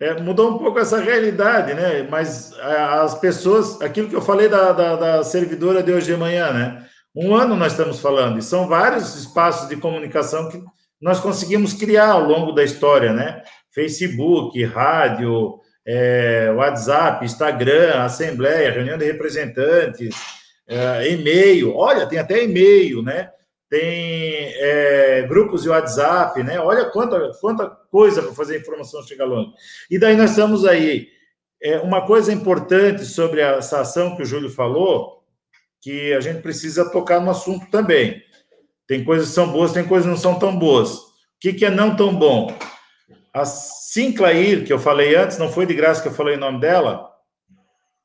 É, 0.00 0.20
mudou 0.20 0.52
um 0.52 0.58
pouco 0.58 0.78
essa 0.78 0.98
realidade, 0.98 1.74
né? 1.74 2.02
Mas 2.10 2.52
as 2.58 3.14
pessoas, 3.18 3.80
aquilo 3.80 4.08
que 4.08 4.16
eu 4.16 4.22
falei 4.22 4.48
da, 4.48 4.72
da, 4.72 4.96
da 4.96 5.22
servidora 5.22 5.82
de 5.82 5.92
hoje 5.92 6.12
de 6.12 6.16
manhã, 6.16 6.52
né? 6.52 6.86
Um 7.14 7.34
ano 7.34 7.54
nós 7.54 7.72
estamos 7.72 8.00
falando, 8.00 8.38
e 8.38 8.42
são 8.42 8.66
vários 8.66 9.14
espaços 9.14 9.68
de 9.68 9.76
comunicação 9.76 10.48
que 10.48 10.60
nós 11.00 11.20
conseguimos 11.20 11.72
criar 11.72 12.10
ao 12.10 12.24
longo 12.24 12.52
da 12.52 12.64
história, 12.64 13.12
né? 13.12 13.42
Facebook, 13.72 14.62
rádio, 14.64 15.60
é, 15.86 16.50
WhatsApp, 16.56 17.24
Instagram, 17.24 18.02
Assembleia, 18.02 18.72
reunião 18.72 18.96
de 18.96 19.04
representantes, 19.04 20.16
é, 20.66 21.10
e-mail. 21.10 21.74
Olha, 21.76 22.06
tem 22.06 22.18
até 22.18 22.42
e-mail, 22.42 23.02
né? 23.02 23.30
Tem 23.74 24.54
é, 24.54 25.22
grupos 25.22 25.64
de 25.64 25.68
WhatsApp, 25.68 26.40
né? 26.44 26.60
Olha 26.60 26.84
quanta, 26.84 27.32
quanta 27.40 27.68
coisa 27.68 28.22
para 28.22 28.32
fazer 28.32 28.54
a 28.54 28.60
informação 28.60 29.02
chegar 29.02 29.24
longe. 29.24 29.50
E 29.90 29.98
daí 29.98 30.16
nós 30.16 30.30
estamos 30.30 30.64
aí. 30.64 31.08
É, 31.60 31.80
uma 31.80 32.06
coisa 32.06 32.32
importante 32.32 33.04
sobre 33.04 33.40
essa 33.40 33.80
ação 33.80 34.14
que 34.14 34.22
o 34.22 34.24
Júlio 34.24 34.48
falou, 34.48 35.24
que 35.80 36.12
a 36.12 36.20
gente 36.20 36.40
precisa 36.40 36.88
tocar 36.88 37.18
no 37.18 37.32
assunto 37.32 37.68
também. 37.68 38.22
Tem 38.86 39.02
coisas 39.02 39.30
que 39.30 39.34
são 39.34 39.50
boas, 39.50 39.72
tem 39.72 39.84
coisas 39.84 40.06
que 40.06 40.10
não 40.14 40.22
são 40.22 40.38
tão 40.38 40.56
boas. 40.56 40.94
O 40.94 41.04
que, 41.40 41.52
que 41.52 41.64
é 41.64 41.70
não 41.70 41.96
tão 41.96 42.14
bom? 42.14 42.56
A 43.32 43.44
Sinclair, 43.44 44.64
que 44.64 44.72
eu 44.72 44.78
falei 44.78 45.16
antes, 45.16 45.36
não 45.36 45.50
foi 45.50 45.66
de 45.66 45.74
graça 45.74 46.00
que 46.00 46.06
eu 46.06 46.14
falei 46.14 46.36
o 46.36 46.40
nome 46.40 46.60
dela, 46.60 47.10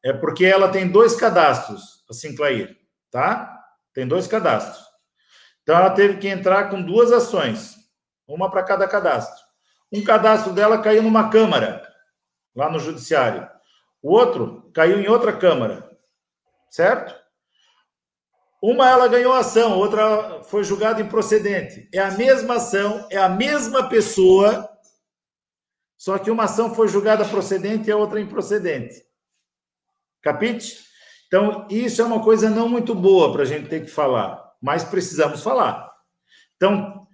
é 0.04 0.14
porque 0.14 0.46
ela 0.46 0.70
tem 0.70 0.88
dois 0.88 1.16
cadastros, 1.16 2.04
a 2.10 2.14
Sinclair, 2.14 2.76
tá? 3.12 3.56
Tem 3.94 4.08
dois 4.08 4.26
cadastros. 4.26 4.89
Então 5.70 5.78
ela 5.78 5.92
teve 5.92 6.18
que 6.18 6.28
entrar 6.28 6.72
com 6.72 6.82
duas 6.82 7.12
ações, 7.12 7.76
uma 8.28 8.50
para 8.50 8.64
cada 8.64 8.88
cadastro. 8.88 9.40
Um 9.92 10.04
cadastro 10.04 10.52
dela 10.52 10.82
caiu 10.82 11.04
numa 11.04 11.30
câmara, 11.30 11.88
lá 12.56 12.72
no 12.72 12.80
judiciário. 12.80 13.48
O 14.02 14.12
outro 14.12 14.72
caiu 14.74 15.00
em 15.00 15.08
outra 15.08 15.32
câmara, 15.32 15.88
certo? 16.72 17.14
Uma 18.60 18.90
ela 18.90 19.08
ganhou 19.08 19.32
ação, 19.32 19.78
outra 19.78 20.42
foi 20.42 20.64
julgada 20.64 21.02
improcedente. 21.02 21.88
É 21.94 22.00
a 22.00 22.10
mesma 22.14 22.56
ação, 22.56 23.08
é 23.12 23.18
a 23.18 23.30
mesma 23.30 23.88
pessoa 23.90 24.68
só 25.96 26.18
que 26.18 26.32
uma 26.32 26.46
ação 26.46 26.74
foi 26.74 26.88
julgada 26.88 27.24
procedente 27.24 27.90
e 27.90 27.92
a 27.92 27.96
outra 27.96 28.20
improcedente. 28.20 29.06
Capite? 30.20 30.80
Então, 31.28 31.68
isso 31.70 32.02
é 32.02 32.06
uma 32.06 32.24
coisa 32.24 32.50
não 32.50 32.68
muito 32.68 32.96
boa 32.96 33.32
para 33.32 33.44
a 33.44 33.46
gente 33.46 33.70
ter 33.70 33.82
que 33.82 33.92
falar. 33.92 34.49
Mas 34.62 34.84
precisamos 34.84 35.42
falar. 35.42 35.90
Então, 36.56 37.08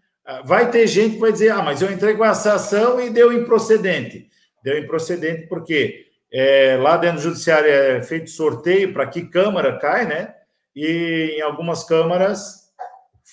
vai 0.44 0.72
ter 0.72 0.88
gente 0.88 1.16
que 1.16 1.22
vai 1.22 1.32
dizer: 1.32 1.52
ah, 1.52 1.62
mas 1.62 1.82
eu 1.82 1.92
entrei 1.92 2.16
com 2.16 2.26
essa 2.26 2.54
ação 2.54 3.00
e 3.00 3.10
deu 3.10 3.32
improcedente. 3.32 4.30
Deu 4.64 4.78
improcedente 4.80 5.48
porque 5.48 6.06
é, 6.34 6.78
lá 6.82 6.98
dentro 6.98 7.18
do 7.18 7.24
judiciário 7.24 7.70
é 7.70 8.02
feito 8.02 8.30
sorteio 8.30 8.94
para 8.94 9.08
que 9.08 9.28
câmara 9.28 9.78
cai, 9.78 10.06
né? 10.06 10.34
E 10.76 11.36
em 11.38 11.42
algumas 11.42 11.84
câmaras 11.84 12.66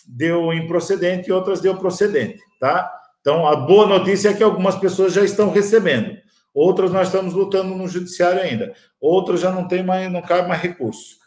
deu 0.07 0.53
improcedente 0.53 1.29
e 1.29 1.33
outras 1.33 1.61
deu 1.61 1.77
procedente, 1.77 2.41
tá? 2.61 2.91
Então, 3.21 3.47
a 3.47 3.55
boa 3.55 3.87
notícia 3.87 4.31
é 4.31 4.35
que 4.35 4.43
algumas 4.43 4.77
pessoas 4.77 5.13
já 5.13 5.25
estão 5.25 5.51
recebendo. 5.51 6.17
Outras 6.53 6.91
nós 6.91 7.07
estamos 7.07 7.33
lutando 7.35 7.75
no 7.75 7.89
judiciário 7.89 8.43
ainda. 8.43 8.75
Outras 9.01 9.41
já 9.41 9.51
não 9.51 9.67
tem 9.67 9.83
mais, 9.83 10.11
não 10.11 10.21
cabe 10.21 10.49
mais 10.49 10.61
recurso. 10.61 11.22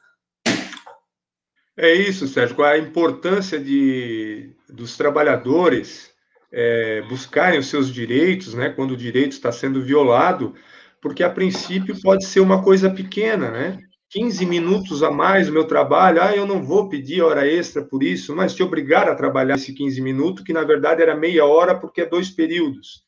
É 1.78 1.94
isso, 1.94 2.28
Sérgio. 2.28 2.64
A 2.64 2.78
importância 2.78 3.60
de, 3.60 4.52
dos 4.70 4.96
trabalhadores 4.96 6.12
é, 6.52 7.02
buscarem 7.10 7.60
os 7.60 7.68
seus 7.68 7.94
direitos, 7.94 8.54
né, 8.54 8.70
quando 8.70 8.92
o 8.92 8.98
direito 8.98 9.34
está 9.34 9.52
sendo 9.52 9.82
violado, 9.82 10.56
porque 11.02 11.22
a 11.22 11.30
princípio 11.30 12.00
pode 12.02 12.26
ser 12.26 12.40
uma 12.40 12.64
coisa 12.64 12.90
pequena, 12.90 13.52
né? 13.52 13.78
15 14.10 14.46
minutos 14.46 15.04
a 15.04 15.12
mais 15.12 15.50
o 15.50 15.52
meu 15.52 15.66
trabalho, 15.68 16.22
ah, 16.22 16.34
eu 16.34 16.48
não 16.48 16.64
vou 16.64 16.88
pedir 16.88 17.22
hora 17.22 17.46
extra 17.46 17.84
por 17.84 18.02
isso, 18.02 18.34
mas 18.34 18.56
te 18.56 18.64
obrigar 18.64 19.10
a 19.10 19.16
trabalhar 19.16 19.56
esse 19.56 19.74
15 19.74 20.00
minutos, 20.02 20.44
que 20.44 20.54
na 20.54 20.64
verdade 20.64 21.02
era 21.02 21.16
meia 21.16 21.46
hora, 21.46 21.76
porque 21.76 22.02
é 22.02 22.06
dois 22.06 22.30
períodos. 22.30 23.04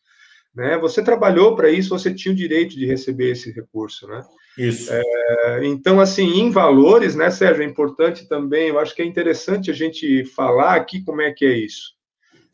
Né? 0.53 0.77
Você 0.79 1.01
trabalhou 1.01 1.55
para 1.55 1.69
isso, 1.69 1.89
você 1.89 2.13
tinha 2.13 2.33
o 2.33 2.35
direito 2.35 2.75
de 2.75 2.85
receber 2.85 3.31
esse 3.31 3.51
recurso, 3.51 4.07
né? 4.07 4.21
Isso. 4.57 4.91
É, 4.91 5.65
então, 5.65 5.99
assim, 5.99 6.39
em 6.39 6.49
valores, 6.49 7.15
né, 7.15 7.29
Sérgio, 7.29 7.63
é 7.63 7.65
importante 7.65 8.27
também, 8.27 8.69
eu 8.69 8.79
acho 8.79 8.95
que 8.95 9.01
é 9.01 9.05
interessante 9.05 9.69
a 9.69 9.73
gente 9.73 10.25
falar 10.25 10.75
aqui 10.75 11.03
como 11.03 11.21
é 11.21 11.31
que 11.31 11.45
é 11.45 11.55
isso. 11.55 11.95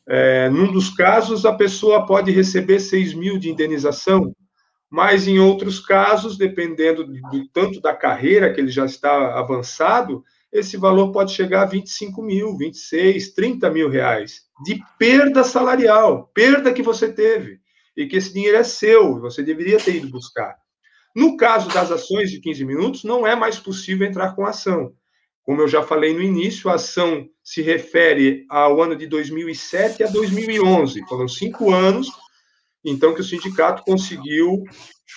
É, 0.06 0.50
num 0.50 0.72
dos 0.72 0.90
casos, 0.90 1.46
a 1.46 1.54
pessoa 1.54 2.06
pode 2.06 2.30
receber 2.30 2.80
6 2.80 3.14
mil 3.14 3.38
de 3.38 3.50
indenização, 3.50 4.36
mas 4.90 5.28
em 5.28 5.40
outros 5.40 5.80
casos, 5.80 6.38
dependendo 6.38 7.06
do, 7.06 7.48
tanto 7.54 7.80
da 7.80 7.96
carreira 7.96 8.54
que 8.54 8.60
ele 8.60 8.70
já 8.70 8.86
está 8.86 9.40
avançado, 9.40 10.24
esse 10.52 10.78
valor 10.78 11.12
pode 11.12 11.32
chegar 11.32 11.64
a 11.64 11.66
25 11.66 12.22
mil, 12.22 12.56
26, 12.58 13.34
30 13.34 13.72
mil 13.72 13.90
reais 13.90 14.42
de 14.64 14.80
perda 15.00 15.44
salarial, 15.44 16.30
perda 16.34 16.74
que 16.74 16.84
você 16.84 17.12
teve, 17.12 17.60
e 17.98 18.06
que 18.06 18.18
esse 18.18 18.32
dinheiro 18.32 18.58
é 18.58 18.64
seu, 18.64 19.20
você 19.20 19.42
deveria 19.42 19.80
ter 19.80 19.96
ido 19.96 20.10
buscar. 20.10 20.63
No 21.16 21.38
caso 21.38 21.70
das 21.70 21.92
ações 21.92 22.32
de 22.32 22.40
15 22.40 22.66
minutos, 22.66 23.04
não 23.04 23.26
é 23.26 23.36
mais 23.36 23.60
possível 23.60 24.08
entrar 24.08 24.36
com 24.36 24.46
ação. 24.46 24.94
Como 25.44 25.62
eu 25.62 25.68
já 25.68 25.84
falei 25.84 26.14
no 26.14 26.22
início, 26.22 26.70
a 26.70 26.76
ação 26.76 27.28
se 27.44 27.62
refere 27.62 28.46
ao 28.50 28.82
ano 28.82 28.96
de 28.96 29.06
2007 29.08 30.04
a 30.04 30.08
2011, 30.08 31.06
foram 31.08 31.28
cinco 31.28 31.72
anos 31.72 32.08
então 32.84 33.14
que 33.14 33.22
o 33.22 33.24
sindicato 33.24 33.84
conseguiu 33.84 34.64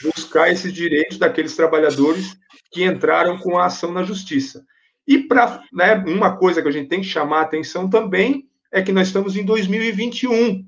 buscar 0.03 0.51
esses 0.51 0.73
direitos 0.73 1.19
daqueles 1.19 1.57
trabalhadores 1.57 2.37
que 2.71 2.85
entraram 2.85 3.39
com 3.39 3.59
a 3.59 3.67
ação 3.67 3.93
na 3.93 4.05
justiça. 4.05 4.65
E 5.07 5.19
para 5.19 5.63
né, 5.73 5.95
uma 6.07 6.37
coisa 6.37 6.63
que 6.63 6.69
a 6.69 6.71
gente 6.71 6.89
tem 6.89 7.01
que 7.01 7.07
chamar 7.07 7.41
a 7.41 7.43
atenção 7.43 7.89
também 7.89 8.49
é 8.73 8.83
que 8.83 8.93
nós 8.93 9.09
estamos 9.09 9.37
em 9.37 9.45
2021. 9.45 10.65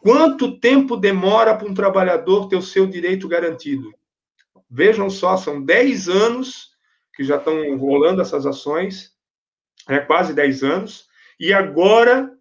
Quanto 0.00 0.58
tempo 0.58 0.96
demora 0.96 1.56
para 1.56 1.68
um 1.68 1.74
trabalhador 1.74 2.48
ter 2.48 2.56
o 2.56 2.62
seu 2.62 2.86
direito 2.86 3.28
garantido? 3.28 3.92
Vejam 4.70 5.08
só, 5.10 5.36
são 5.36 5.62
10 5.62 6.08
anos 6.08 6.70
que 7.14 7.22
já 7.22 7.36
estão 7.36 7.76
rolando 7.76 8.20
essas 8.20 8.44
ações, 8.46 9.12
é 9.88 9.98
quase 9.98 10.34
10 10.34 10.62
anos, 10.64 11.06
e 11.38 11.52
agora 11.52 12.32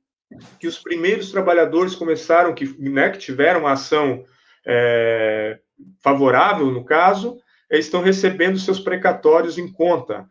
que 0.60 0.68
os 0.68 0.80
primeiros 0.80 1.32
trabalhadores 1.32 1.96
começaram, 1.96 2.56
que, 2.56 2.66
né, 2.80 3.10
que 3.10 3.20
tiveram 3.20 3.62
uma 3.62 3.74
ação 3.74 4.26
é, 4.66 5.60
favorável, 6.02 6.72
no 6.72 6.84
caso, 6.84 7.38
estão 7.70 8.02
recebendo 8.02 8.58
seus 8.58 8.80
precatórios 8.80 9.58
em 9.58 9.72
conta. 9.72 10.28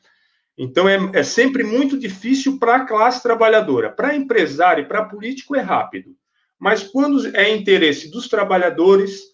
Então, 0.57 0.89
é, 0.89 0.99
é 1.15 1.23
sempre 1.23 1.65
muito 1.65 1.99
difícil 1.99 2.59
para 2.59 2.77
a 2.77 2.87
classe 2.87 3.23
trabalhadora. 3.23 3.91
Para 3.91 4.15
empresário 4.15 4.85
e 4.85 4.89
para 4.89 5.05
político 5.05 5.57
é 5.57 5.61
rápido. 5.61 6.11
Mas 6.59 6.83
quando 6.83 7.35
é 7.37 7.55
interesse 7.55 8.11
dos 8.11 8.29
trabalhadores, 8.29 9.32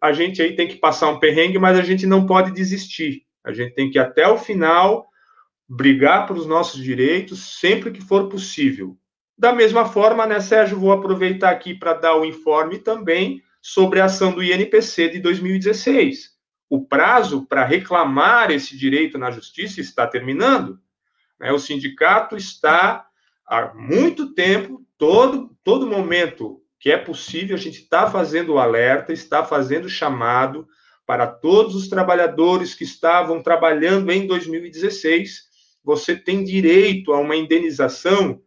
a 0.00 0.12
gente 0.12 0.40
aí 0.40 0.56
tem 0.56 0.66
que 0.66 0.76
passar 0.76 1.10
um 1.10 1.18
perrengue, 1.18 1.58
mas 1.58 1.78
a 1.78 1.82
gente 1.82 2.06
não 2.06 2.24
pode 2.24 2.52
desistir. 2.52 3.26
A 3.44 3.52
gente 3.52 3.74
tem 3.74 3.90
que 3.90 3.98
ir 3.98 4.00
até 4.00 4.26
o 4.26 4.38
final, 4.38 5.08
brigar 5.68 6.26
pelos 6.26 6.46
nossos 6.46 6.82
direitos, 6.82 7.58
sempre 7.58 7.90
que 7.90 8.00
for 8.00 8.28
possível. 8.28 8.96
Da 9.36 9.52
mesma 9.52 9.84
forma, 9.84 10.26
né, 10.26 10.40
Sérgio, 10.40 10.78
vou 10.78 10.92
aproveitar 10.92 11.50
aqui 11.50 11.74
para 11.74 11.94
dar 11.94 12.16
o 12.16 12.24
informe 12.24 12.78
também 12.78 13.42
sobre 13.60 14.00
a 14.00 14.06
ação 14.06 14.32
do 14.32 14.42
INPC 14.42 15.10
de 15.10 15.20
2016. 15.20 16.30
O 16.68 16.84
prazo 16.84 17.46
para 17.46 17.64
reclamar 17.64 18.50
esse 18.50 18.76
direito 18.76 19.18
na 19.18 19.30
justiça 19.30 19.80
está 19.80 20.06
terminando. 20.06 20.78
Né? 21.38 21.52
O 21.52 21.58
sindicato 21.58 22.36
está 22.36 23.06
há 23.46 23.74
muito 23.74 24.32
tempo, 24.34 24.84
todo, 24.96 25.56
todo 25.64 25.86
momento 25.86 26.59
que 26.80 26.90
é 26.90 26.96
possível, 26.96 27.54
a 27.54 27.58
gente 27.58 27.82
está 27.82 28.10
fazendo 28.10 28.54
o 28.54 28.58
alerta, 28.58 29.12
está 29.12 29.44
fazendo 29.44 29.86
chamado 29.86 30.66
para 31.06 31.26
todos 31.26 31.74
os 31.74 31.88
trabalhadores 31.88 32.74
que 32.74 32.84
estavam 32.84 33.42
trabalhando 33.42 34.10
em 34.10 34.26
2016. 34.26 35.42
Você 35.84 36.16
tem 36.16 36.42
direito 36.42 37.12
a 37.12 37.20
uma 37.20 37.36
indenização 37.36 38.40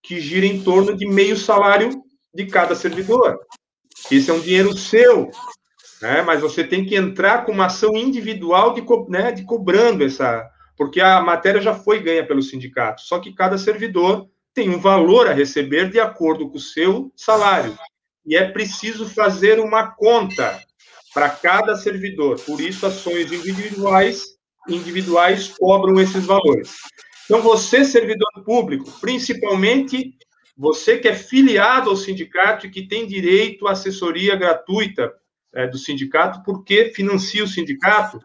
que 0.00 0.20
gira 0.20 0.46
em 0.46 0.62
torno 0.62 0.96
de 0.96 1.06
meio 1.06 1.36
salário 1.36 1.90
de 2.32 2.46
cada 2.46 2.76
servidor. 2.76 3.40
Isso 4.10 4.30
é 4.30 4.34
um 4.34 4.40
dinheiro 4.40 4.76
seu, 4.76 5.30
né? 6.00 6.22
mas 6.22 6.40
você 6.40 6.62
tem 6.62 6.84
que 6.84 6.94
entrar 6.94 7.44
com 7.44 7.52
uma 7.52 7.66
ação 7.66 7.96
individual 7.96 8.74
de, 8.74 8.84
né, 9.08 9.32
de 9.32 9.44
cobrando 9.44 10.04
essa. 10.04 10.48
Porque 10.76 11.00
a 11.00 11.20
matéria 11.20 11.60
já 11.60 11.74
foi 11.74 12.00
ganha 12.00 12.26
pelo 12.26 12.42
sindicato, 12.42 13.02
só 13.02 13.18
que 13.18 13.34
cada 13.34 13.58
servidor 13.58 14.28
tem 14.54 14.70
um 14.70 14.78
valor 14.78 15.28
a 15.28 15.32
receber 15.32 15.90
de 15.90 15.98
acordo 15.98 16.48
com 16.48 16.56
o 16.56 16.60
seu 16.60 17.12
salário. 17.16 17.76
E 18.24 18.36
é 18.36 18.48
preciso 18.48 19.08
fazer 19.08 19.58
uma 19.58 19.86
conta 19.92 20.60
para 21.12 21.28
cada 21.28 21.76
servidor. 21.76 22.40
Por 22.40 22.60
isso, 22.60 22.86
ações 22.86 23.32
individuais, 23.32 24.22
individuais 24.68 25.48
cobram 25.58 26.00
esses 26.00 26.24
valores. 26.24 26.72
Então, 27.24 27.40
você, 27.40 27.84
servidor 27.84 28.30
público, 28.44 28.90
principalmente 29.00 30.14
você 30.56 30.98
que 30.98 31.08
é 31.08 31.14
filiado 31.14 31.90
ao 31.90 31.96
sindicato 31.96 32.66
e 32.66 32.70
que 32.70 32.86
tem 32.86 33.06
direito 33.06 33.66
à 33.66 33.72
assessoria 33.72 34.36
gratuita 34.36 35.12
é, 35.54 35.66
do 35.66 35.78
sindicato, 35.78 36.42
porque 36.44 36.92
financia 36.94 37.42
o 37.42 37.48
sindicato, 37.48 38.20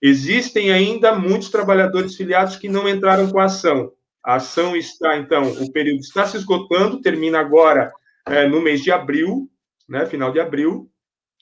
existem 0.00 0.72
ainda 0.72 1.14
muitos 1.14 1.50
trabalhadores 1.50 2.14
filiados 2.16 2.56
que 2.56 2.68
não 2.68 2.88
entraram 2.88 3.30
com 3.30 3.38
a 3.38 3.44
ação. 3.44 3.92
A 4.24 4.36
ação 4.36 4.76
está, 4.76 5.18
então, 5.18 5.52
o 5.52 5.72
período 5.72 6.00
está 6.00 6.26
se 6.26 6.36
esgotando, 6.36 7.00
termina 7.00 7.38
agora 7.38 7.92
é, 8.26 8.48
no 8.48 8.60
mês 8.60 8.82
de 8.82 8.90
abril, 8.90 9.50
né, 9.88 10.06
final 10.06 10.32
de 10.32 10.40
abril. 10.40 10.90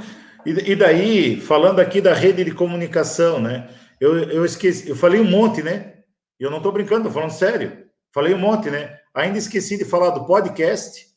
E, 0.45 0.71
e, 0.71 0.75
daí, 0.75 1.39
falando 1.39 1.79
aqui 1.79 2.01
da 2.01 2.13
rede 2.13 2.43
de 2.43 2.51
comunicação, 2.51 3.39
né? 3.39 3.69
Eu, 4.03 4.19
eu 4.23 4.43
esqueci, 4.43 4.89
eu 4.89 4.97
falei 4.97 5.21
um 5.21 5.29
monte, 5.29 5.63
né? 5.63 5.93
Eu 6.37 6.51
não 6.51 6.57
estou 6.57 6.73
brincando, 6.73 7.07
estou 7.07 7.13
falando 7.13 7.31
sério. 7.31 7.85
Falei 8.13 8.33
um 8.33 8.37
monte, 8.37 8.69
né? 8.69 8.99
Ainda 9.13 9.37
esqueci 9.37 9.77
de 9.77 9.85
falar 9.85 10.09
do 10.09 10.25
podcast 10.25 11.07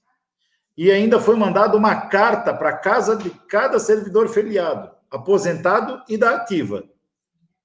e 0.77 0.93
ainda 0.93 1.19
foi 1.19 1.35
mandada 1.35 1.77
uma 1.77 2.03
carta 2.03 2.55
para 2.55 2.77
casa 2.77 3.17
de 3.17 3.29
cada 3.49 3.81
servidor 3.81 4.29
filiado, 4.29 4.89
aposentado 5.11 6.01
e 6.09 6.17
da 6.17 6.37
ativa. 6.37 6.85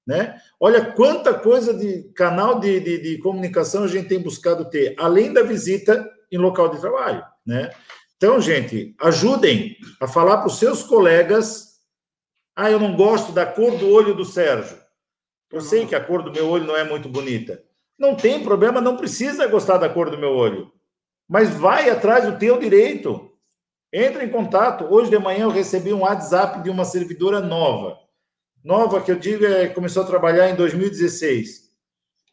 Né? 0.04 0.36
Olha 0.58 0.86
quanta 0.92 1.32
coisa 1.32 1.72
de 1.72 2.02
canal 2.14 2.58
de, 2.58 2.80
de, 2.80 2.98
de, 2.98 3.18
comunicação 3.18 3.84
a 3.84 3.86
gente 3.86 4.08
tem 4.08 4.18
buscado 4.18 4.68
ter, 4.70 4.96
além 4.98 5.32
da 5.32 5.44
visita 5.44 6.04
em 6.32 6.38
local 6.38 6.68
de 6.68 6.80
trabalho. 6.80 7.22
Né? 7.46 7.70
Então, 8.16 8.40
gente, 8.40 8.92
ajudem 9.00 9.76
a 10.00 10.08
falar 10.08 10.38
para 10.38 10.48
os 10.48 10.58
seus 10.58 10.82
colegas. 10.82 11.78
Ah, 12.56 12.72
eu 12.72 12.80
não 12.80 12.96
gosto 12.96 13.30
da 13.30 13.46
cor 13.46 13.78
do 13.78 13.88
olho 13.88 14.16
do 14.16 14.24
Sérgio. 14.24 14.81
Eu 15.52 15.60
sei 15.60 15.86
que 15.86 15.94
a 15.94 16.02
cor 16.02 16.22
do 16.22 16.32
meu 16.32 16.48
olho 16.48 16.64
não 16.64 16.76
é 16.76 16.82
muito 16.82 17.08
bonita. 17.08 17.62
Não 17.98 18.14
tem 18.14 18.42
problema, 18.42 18.80
não 18.80 18.96
precisa 18.96 19.46
gostar 19.46 19.76
da 19.76 19.88
cor 19.88 20.10
do 20.10 20.16
meu 20.16 20.30
olho. 20.30 20.72
Mas 21.28 21.50
vai 21.50 21.90
atrás 21.90 22.24
do 22.24 22.38
teu 22.38 22.58
direito. 22.58 23.30
Entra 23.92 24.24
em 24.24 24.30
contato. 24.30 24.84
Hoje 24.84 25.10
de 25.10 25.18
manhã 25.18 25.42
eu 25.42 25.50
recebi 25.50 25.92
um 25.92 26.00
WhatsApp 26.00 26.62
de 26.62 26.70
uma 26.70 26.84
servidora 26.84 27.40
nova. 27.40 27.98
Nova, 28.64 29.00
que 29.02 29.12
eu 29.12 29.16
digo, 29.16 29.44
é, 29.44 29.68
começou 29.68 30.02
a 30.02 30.06
trabalhar 30.06 30.48
em 30.48 30.54
2016. 30.54 31.70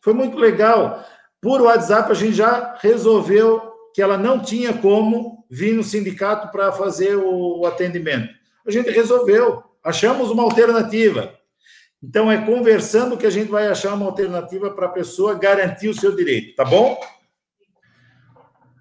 Foi 0.01 0.13
muito 0.13 0.37
legal. 0.37 1.03
Por 1.41 1.61
WhatsApp, 1.61 2.11
a 2.11 2.15
gente 2.15 2.33
já 2.33 2.77
resolveu 2.79 3.73
que 3.93 4.01
ela 4.01 4.17
não 4.17 4.39
tinha 4.39 4.73
como 4.73 5.45
vir 5.49 5.73
no 5.73 5.83
sindicato 5.83 6.51
para 6.51 6.71
fazer 6.71 7.15
o 7.15 7.65
atendimento. 7.65 8.29
A 8.65 8.71
gente 8.71 8.89
resolveu. 8.91 9.63
Achamos 9.83 10.29
uma 10.29 10.43
alternativa. 10.43 11.38
Então, 12.01 12.31
é 12.31 12.45
conversando 12.45 13.17
que 13.17 13.25
a 13.25 13.29
gente 13.29 13.49
vai 13.49 13.67
achar 13.67 13.93
uma 13.93 14.05
alternativa 14.05 14.71
para 14.71 14.85
a 14.85 14.91
pessoa 14.91 15.37
garantir 15.37 15.89
o 15.89 15.93
seu 15.93 16.15
direito, 16.15 16.55
tá 16.55 16.63
bom? 16.63 16.99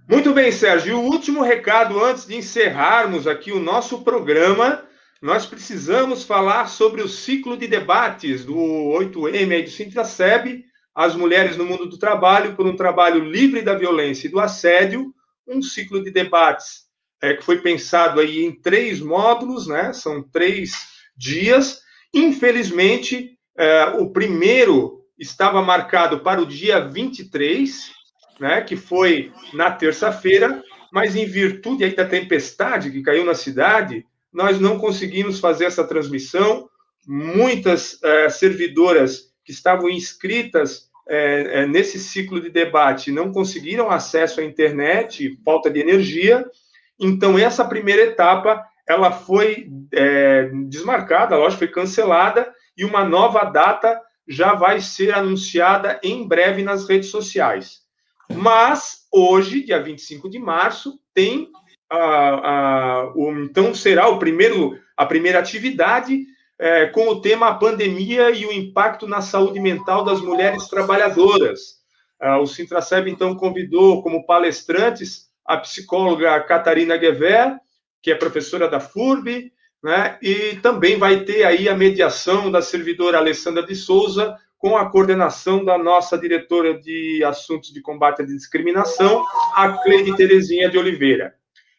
Muito 0.08 0.32
bem, 0.32 0.50
Sérgio. 0.52 0.90
E 0.90 0.94
o 0.94 1.00
último 1.00 1.42
recado 1.42 2.02
antes 2.02 2.26
de 2.26 2.36
encerrarmos 2.36 3.26
aqui 3.26 3.52
o 3.52 3.60
nosso 3.60 4.02
programa, 4.02 4.84
nós 5.20 5.44
precisamos 5.44 6.22
falar 6.22 6.68
sobre 6.68 7.02
o 7.02 7.08
ciclo 7.08 7.56
de 7.56 7.66
debates 7.66 8.44
do 8.44 8.54
8M 8.54 9.52
aí 9.52 9.62
do 9.64 9.70
Sintraceb, 9.70 10.64
as 10.94 11.14
mulheres 11.14 11.56
no 11.56 11.64
mundo 11.64 11.86
do 11.86 11.98
trabalho 11.98 12.56
por 12.56 12.66
um 12.66 12.76
trabalho 12.76 13.22
livre 13.22 13.62
da 13.62 13.74
violência 13.74 14.28
e 14.28 14.30
do 14.30 14.40
assédio, 14.40 15.12
um 15.46 15.60
ciclo 15.60 16.02
de 16.02 16.10
debates 16.10 16.88
é, 17.20 17.34
que 17.34 17.44
foi 17.44 17.60
pensado 17.60 18.20
aí 18.20 18.44
em 18.44 18.52
três 18.52 19.00
módulos, 19.00 19.66
né? 19.66 19.92
São 19.92 20.22
três 20.22 20.72
dias. 21.16 21.80
Infelizmente, 22.12 23.38
é, 23.56 23.84
o 23.98 24.10
primeiro 24.10 25.04
estava 25.18 25.60
marcado 25.60 26.20
para 26.20 26.40
o 26.40 26.46
dia 26.46 26.80
23, 26.80 27.90
né, 28.38 28.60
que 28.60 28.76
foi 28.76 29.32
na 29.52 29.70
terça-feira, 29.70 30.62
mas 30.92 31.16
em 31.16 31.26
virtude 31.26 31.84
aí 31.84 31.94
da 31.94 32.06
tempestade 32.06 32.90
que 32.90 33.02
caiu 33.02 33.24
na 33.24 33.34
cidade, 33.34 34.06
nós 34.32 34.60
não 34.60 34.78
conseguimos 34.78 35.40
fazer 35.40 35.64
essa 35.64 35.84
transmissão. 35.84 36.68
Muitas 37.06 38.02
é, 38.02 38.28
servidoras 38.28 39.32
que 39.44 39.52
estavam 39.52 39.88
inscritas 39.88 40.88
é, 41.08 41.66
nesse 41.66 41.98
ciclo 41.98 42.40
de 42.40 42.50
debate 42.50 43.10
não 43.10 43.32
conseguiram 43.32 43.90
acesso 43.90 44.40
à 44.40 44.44
internet, 44.44 45.38
falta 45.44 45.70
de 45.70 45.80
energia. 45.80 46.44
Então, 47.00 47.38
essa 47.38 47.64
primeira 47.64 48.02
etapa 48.02 48.62
ela 48.88 49.12
foi 49.12 49.68
é, 49.92 50.50
desmarcada, 50.68 51.36
lógico, 51.36 51.58
foi 51.58 51.68
cancelada, 51.68 52.52
e 52.76 52.84
uma 52.84 53.04
nova 53.04 53.44
data 53.44 54.00
já 54.26 54.54
vai 54.54 54.80
ser 54.80 55.14
anunciada 55.14 56.00
em 56.02 56.26
breve 56.26 56.62
nas 56.62 56.88
redes 56.88 57.10
sociais. 57.10 57.80
Mas 58.34 59.06
hoje, 59.12 59.64
dia 59.64 59.82
25 59.82 60.28
de 60.28 60.38
março, 60.38 60.98
tem 61.14 61.50
a, 61.90 61.98
a, 61.98 63.12
o, 63.14 63.32
então 63.42 63.74
será 63.74 64.08
o 64.08 64.18
primeiro, 64.18 64.78
a 64.96 65.06
primeira 65.06 65.38
atividade 65.38 66.24
é, 66.58 66.86
com 66.86 67.08
o 67.08 67.20
tema 67.20 67.48
a 67.48 67.54
pandemia 67.54 68.30
e 68.30 68.44
o 68.44 68.52
impacto 68.52 69.06
na 69.06 69.20
saúde 69.20 69.60
mental 69.60 70.04
das 70.04 70.20
mulheres 70.20 70.68
trabalhadoras. 70.68 71.78
Ah, 72.20 72.40
o 72.40 72.46
Sintraceb, 72.46 73.08
então, 73.08 73.36
convidou 73.36 74.02
como 74.02 74.26
palestrantes 74.26 75.28
a 75.46 75.56
psicóloga 75.56 76.40
Catarina 76.40 76.96
Guever, 76.96 77.56
que 78.02 78.10
é 78.10 78.14
professora 78.14 78.68
da 78.68 78.80
FURB, 78.80 79.52
né, 79.82 80.18
e 80.20 80.56
também 80.56 80.98
vai 80.98 81.24
ter 81.24 81.44
aí 81.44 81.68
a 81.68 81.76
mediação 81.76 82.50
da 82.50 82.60
servidora 82.60 83.18
Alessandra 83.18 83.62
de 83.62 83.74
Souza, 83.74 84.36
com 84.58 84.76
a 84.76 84.90
coordenação 84.90 85.64
da 85.64 85.78
nossa 85.78 86.18
diretora 86.18 86.78
de 86.78 87.22
Assuntos 87.24 87.72
de 87.72 87.80
Combate 87.80 88.22
à 88.22 88.24
Discriminação, 88.24 89.24
a 89.54 89.70
Cleide 89.84 90.16
Terezinha 90.16 90.68
de 90.68 90.76
Oliveira. 90.76 91.34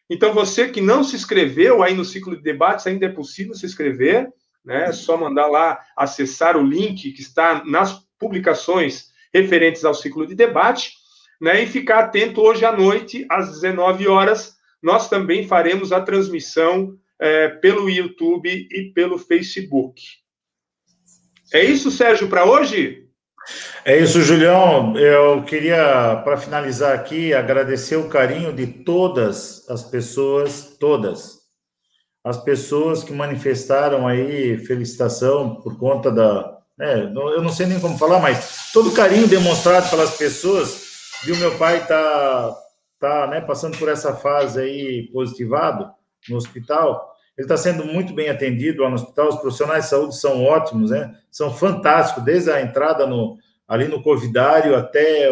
Então, 0.08 0.32
você 0.32 0.68
que 0.68 0.80
não 0.80 1.04
se 1.04 1.14
inscreveu 1.14 1.82
aí 1.82 1.94
no 1.94 2.04
ciclo 2.04 2.34
de 2.34 2.42
debates, 2.42 2.86
ainda 2.86 3.06
é 3.06 3.10
possível 3.10 3.54
se 3.54 3.66
inscrever, 3.66 4.28
né? 4.64 4.86
É 4.86 4.92
só 4.92 5.16
mandar 5.16 5.46
lá 5.46 5.78
acessar 5.96 6.56
o 6.56 6.66
link 6.66 7.12
que 7.12 7.20
está 7.20 7.62
nas 7.64 8.00
publicações 8.18 9.10
referentes 9.32 9.84
ao 9.84 9.94
ciclo 9.94 10.26
de 10.26 10.34
debate, 10.34 10.94
né? 11.40 11.62
E 11.62 11.66
ficar 11.66 12.00
atento 12.00 12.40
hoje 12.40 12.64
à 12.64 12.72
noite, 12.72 13.24
às 13.30 13.52
19 13.52 14.08
horas, 14.08 14.56
nós 14.82 15.08
também 15.08 15.46
faremos 15.46 15.92
a 15.92 16.00
transmissão 16.00 16.96
é, 17.20 17.48
pelo 17.48 17.88
YouTube 17.88 18.48
e 18.48 18.92
pelo 18.92 19.18
Facebook. 19.18 20.02
É 21.52 21.64
isso, 21.64 21.90
Sérgio, 21.90 22.28
para 22.28 22.44
hoje? 22.44 23.06
É 23.84 23.98
isso, 23.98 24.22
Julião. 24.22 24.96
Eu 24.96 25.42
queria, 25.42 26.20
para 26.24 26.36
finalizar 26.36 26.94
aqui, 26.94 27.34
agradecer 27.34 27.96
o 27.96 28.08
carinho 28.08 28.52
de 28.52 28.66
todas 28.66 29.68
as 29.68 29.82
pessoas, 29.82 30.76
todas 30.78 31.40
as 32.24 32.36
pessoas 32.42 33.02
que 33.02 33.12
manifestaram 33.12 34.06
aí 34.06 34.58
felicitação 34.58 35.56
por 35.56 35.78
conta 35.78 36.10
da. 36.10 36.58
É, 36.78 37.02
eu 37.02 37.42
não 37.42 37.50
sei 37.50 37.66
nem 37.66 37.80
como 37.80 37.98
falar, 37.98 38.20
mas 38.20 38.70
todo 38.72 38.90
o 38.90 38.94
carinho 38.94 39.28
demonstrado 39.28 39.90
pelas 39.90 40.16
pessoas, 40.16 40.82
viu 41.24 41.36
meu 41.36 41.56
pai 41.58 41.86
tá, 41.86 42.56
tá 43.00 43.26
né, 43.26 43.40
passando 43.40 43.76
por 43.78 43.88
essa 43.88 44.14
fase 44.14 44.60
aí 44.60 45.08
positivado 45.12 45.90
no 46.28 46.36
hospital. 46.36 47.10
Ele 47.36 47.46
está 47.46 47.56
sendo 47.56 47.84
muito 47.84 48.12
bem 48.12 48.28
atendido 48.28 48.82
lá 48.82 48.90
no 48.90 48.96
hospital, 48.96 49.28
os 49.28 49.40
profissionais 49.40 49.84
de 49.84 49.90
saúde 49.90 50.16
são 50.16 50.44
ótimos, 50.44 50.90
né? 50.90 51.16
São 51.30 51.52
fantásticos, 51.52 52.22
desde 52.22 52.50
a 52.50 52.60
entrada 52.60 53.06
no, 53.06 53.38
ali 53.66 53.88
no 53.88 54.02
Covidário 54.02 54.76
até, 54.76 55.30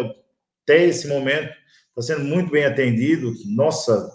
até 0.63 0.85
esse 0.85 1.07
momento, 1.07 1.53
está 1.89 2.01
sendo 2.01 2.25
muito 2.25 2.49
bem 2.49 2.65
atendido. 2.65 3.31
Nossa, 3.45 4.11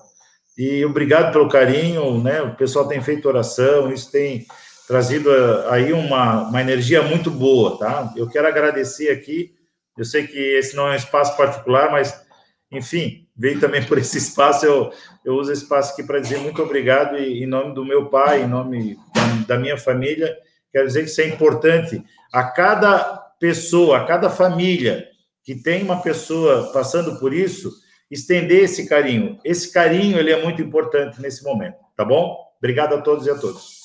e 0.59 0.85
obrigado 0.85 1.33
pelo 1.33 1.49
carinho, 1.49 2.21
né? 2.21 2.43
O 2.43 2.57
pessoal 2.57 2.89
tem 2.89 3.01
feito 3.01 3.29
oração, 3.29 3.93
isso 3.93 4.11
tem 4.11 4.47
trazido 4.89 5.31
eh, 5.33 5.67
aí 5.71 5.93
uma, 5.93 6.49
uma 6.49 6.61
energia 6.61 7.03
muito 7.03 7.31
boa, 7.31 7.79
tá? 7.79 8.13
Eu 8.17 8.29
quero 8.29 8.49
agradecer 8.49 9.11
aqui. 9.11 9.55
Eu 9.97 10.05
sei 10.05 10.27
que 10.27 10.39
esse 10.39 10.75
não 10.75 10.89
é 10.89 10.93
um 10.93 10.97
espaço 10.97 11.37
particular, 11.37 11.91
mas 11.91 12.25
enfim, 12.73 13.24
veio 13.37 13.59
também 13.59 13.85
por 13.85 13.99
esse 13.99 14.19
espaço. 14.19 14.65
Eu, 14.65 14.93
eu 15.25 15.35
uso 15.35 15.53
esse 15.53 15.63
espaço 15.63 15.93
aqui 15.93 16.03
para 16.03 16.21
dizer 16.21 16.39
muito 16.39 16.63
obrigado 16.63 17.17
e, 17.17 17.43
em 17.43 17.47
nome 17.47 17.75
do 17.75 17.85
meu 17.85 18.07
pai, 18.07 18.43
em 18.43 18.49
nome 18.49 18.97
da, 19.47 19.59
minha 19.59 19.77
família. 19.77 20.37
Quero 20.73 20.87
dizer 20.87 21.05
que 21.05 21.11
isso 21.11 21.21
é 21.21 21.29
importante. 21.29 22.03
A 22.33 22.45
cada 22.45 22.99
pessoa, 23.39 23.99
a 23.99 24.05
cada 24.05 24.31
família 24.31 25.07
que 25.43 25.55
tem 25.55 25.83
uma 25.83 26.01
pessoa 26.01 26.73
passando 26.73 27.19
por 27.19 27.35
isso, 27.35 27.71
estender 28.11 28.65
esse 28.65 28.89
carinho. 28.89 29.39
Esse 29.45 29.71
carinho 29.73 30.19
ele 30.19 30.33
é 30.33 30.43
muito 30.43 30.63
importante 30.63 31.21
nesse 31.21 31.45
momento, 31.45 31.77
tá 31.97 32.05
bom? 32.05 32.37
Obrigado 32.59 32.95
a 32.95 33.01
todos 33.01 33.27
e 33.27 33.31
a 33.31 33.35
todas. 33.35 33.85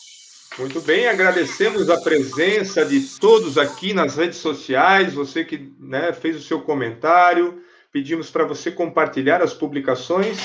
Muito 0.58 0.82
bem, 0.82 1.08
agradecemos 1.08 1.89
a 1.89 2.02
presença 2.02 2.86
de 2.86 3.02
todos 3.20 3.58
aqui 3.58 3.93
nas 3.93 4.16
redes 4.16 4.39
sociais, 4.39 5.14
você 5.14 5.43
que 5.43 5.74
né, 5.80 6.12
fez 6.12 6.36
o 6.36 6.41
seu 6.41 6.62
comentário, 6.62 7.62
pedimos 7.92 8.30
para 8.30 8.46
você 8.46 8.72
compartilhar 8.72 9.42
as 9.42 9.54
publicações, 9.54 10.38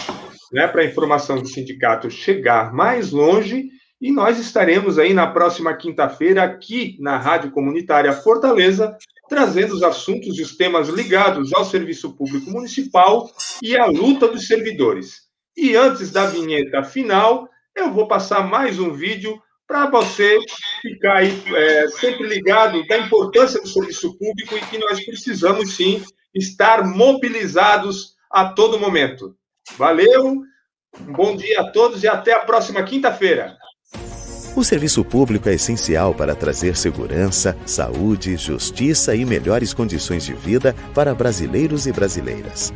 né, 0.52 0.66
para 0.66 0.82
a 0.82 0.84
informação 0.84 1.40
do 1.40 1.48
sindicato 1.48 2.10
chegar 2.10 2.72
mais 2.72 3.10
longe, 3.10 3.68
e 4.00 4.10
nós 4.10 4.38
estaremos 4.38 4.98
aí 4.98 5.14
na 5.14 5.26
próxima 5.26 5.74
quinta-feira, 5.74 6.42
aqui 6.42 6.96
na 7.00 7.16
Rádio 7.16 7.50
Comunitária 7.50 8.12
Fortaleza, 8.12 8.96
trazendo 9.28 9.74
os 9.74 9.82
assuntos 9.82 10.38
e 10.38 10.42
os 10.42 10.56
temas 10.56 10.88
ligados 10.88 11.52
ao 11.54 11.64
serviço 11.64 12.14
público 12.14 12.50
municipal 12.50 13.30
e 13.62 13.76
à 13.76 13.86
luta 13.86 14.28
dos 14.28 14.46
servidores. 14.46 15.22
E 15.56 15.74
antes 15.76 16.10
da 16.10 16.26
vinheta 16.26 16.82
final, 16.82 17.48
eu 17.74 17.92
vou 17.92 18.06
passar 18.06 18.46
mais 18.46 18.78
um 18.78 18.92
vídeo 18.92 19.40
para 19.66 19.88
você 19.88 20.38
ficar 20.82 21.16
aí, 21.16 21.42
é, 21.54 21.88
sempre 21.88 22.28
ligado 22.28 22.86
da 22.86 22.98
importância 22.98 23.60
do 23.60 23.68
serviço 23.68 24.16
público 24.18 24.56
e 24.56 24.60
que 24.66 24.78
nós 24.78 25.02
precisamos 25.04 25.74
sim 25.74 26.02
estar 26.34 26.84
mobilizados 26.84 28.14
a 28.30 28.46
todo 28.46 28.78
momento. 28.78 29.36
Valeu, 29.78 30.42
um 31.00 31.12
bom 31.12 31.36
dia 31.36 31.60
a 31.60 31.70
todos 31.70 32.02
e 32.02 32.08
até 32.08 32.32
a 32.32 32.40
próxima 32.40 32.82
quinta-feira. 32.82 33.56
O 34.56 34.62
serviço 34.62 35.04
público 35.04 35.48
é 35.48 35.54
essencial 35.54 36.14
para 36.14 36.34
trazer 36.34 36.76
segurança, 36.76 37.56
saúde, 37.66 38.36
justiça 38.36 39.14
e 39.16 39.24
melhores 39.24 39.74
condições 39.74 40.24
de 40.24 40.32
vida 40.32 40.76
para 40.94 41.12
brasileiros 41.12 41.88
e 41.88 41.92
brasileiras. 41.92 42.72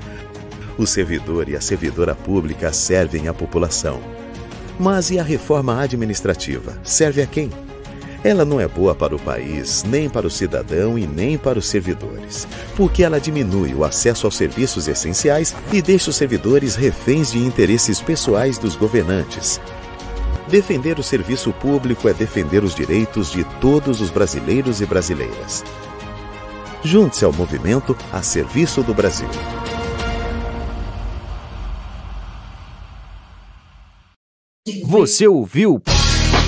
O 0.76 0.86
servidor 0.86 1.48
e 1.48 1.54
a 1.54 1.60
servidora 1.60 2.16
pública 2.16 2.72
servem 2.72 3.28
à 3.28 3.34
população. 3.34 4.00
Mas 4.78 5.10
e 5.10 5.20
a 5.20 5.22
reforma 5.22 5.80
administrativa? 5.80 6.80
Serve 6.82 7.22
a 7.22 7.26
quem? 7.26 7.50
Ela 8.24 8.44
não 8.44 8.60
é 8.60 8.66
boa 8.66 8.94
para 8.94 9.14
o 9.14 9.18
país, 9.18 9.84
nem 9.84 10.08
para 10.08 10.26
o 10.26 10.30
cidadão 10.30 10.98
e 10.98 11.06
nem 11.06 11.38
para 11.38 11.58
os 11.58 11.68
servidores, 11.68 12.48
porque 12.76 13.04
ela 13.04 13.20
diminui 13.20 13.74
o 13.74 13.84
acesso 13.84 14.26
aos 14.26 14.36
serviços 14.36 14.88
essenciais 14.88 15.54
e 15.72 15.80
deixa 15.80 16.10
os 16.10 16.16
servidores 16.16 16.74
reféns 16.74 17.30
de 17.30 17.38
interesses 17.38 18.00
pessoais 18.00 18.58
dos 18.58 18.74
governantes. 18.74 19.60
Defender 20.48 20.98
o 20.98 21.02
serviço 21.02 21.52
público 21.52 22.08
é 22.08 22.14
defender 22.14 22.64
os 22.64 22.74
direitos 22.74 23.30
de 23.30 23.44
todos 23.60 24.00
os 24.00 24.10
brasileiros 24.10 24.80
e 24.80 24.86
brasileiras. 24.86 25.62
Junte-se 26.82 27.24
ao 27.24 27.32
movimento 27.32 27.96
a 28.12 28.22
serviço 28.22 28.82
do 28.82 28.94
Brasil. 28.94 29.28
Você 34.84 35.26
ouviu 35.26 35.82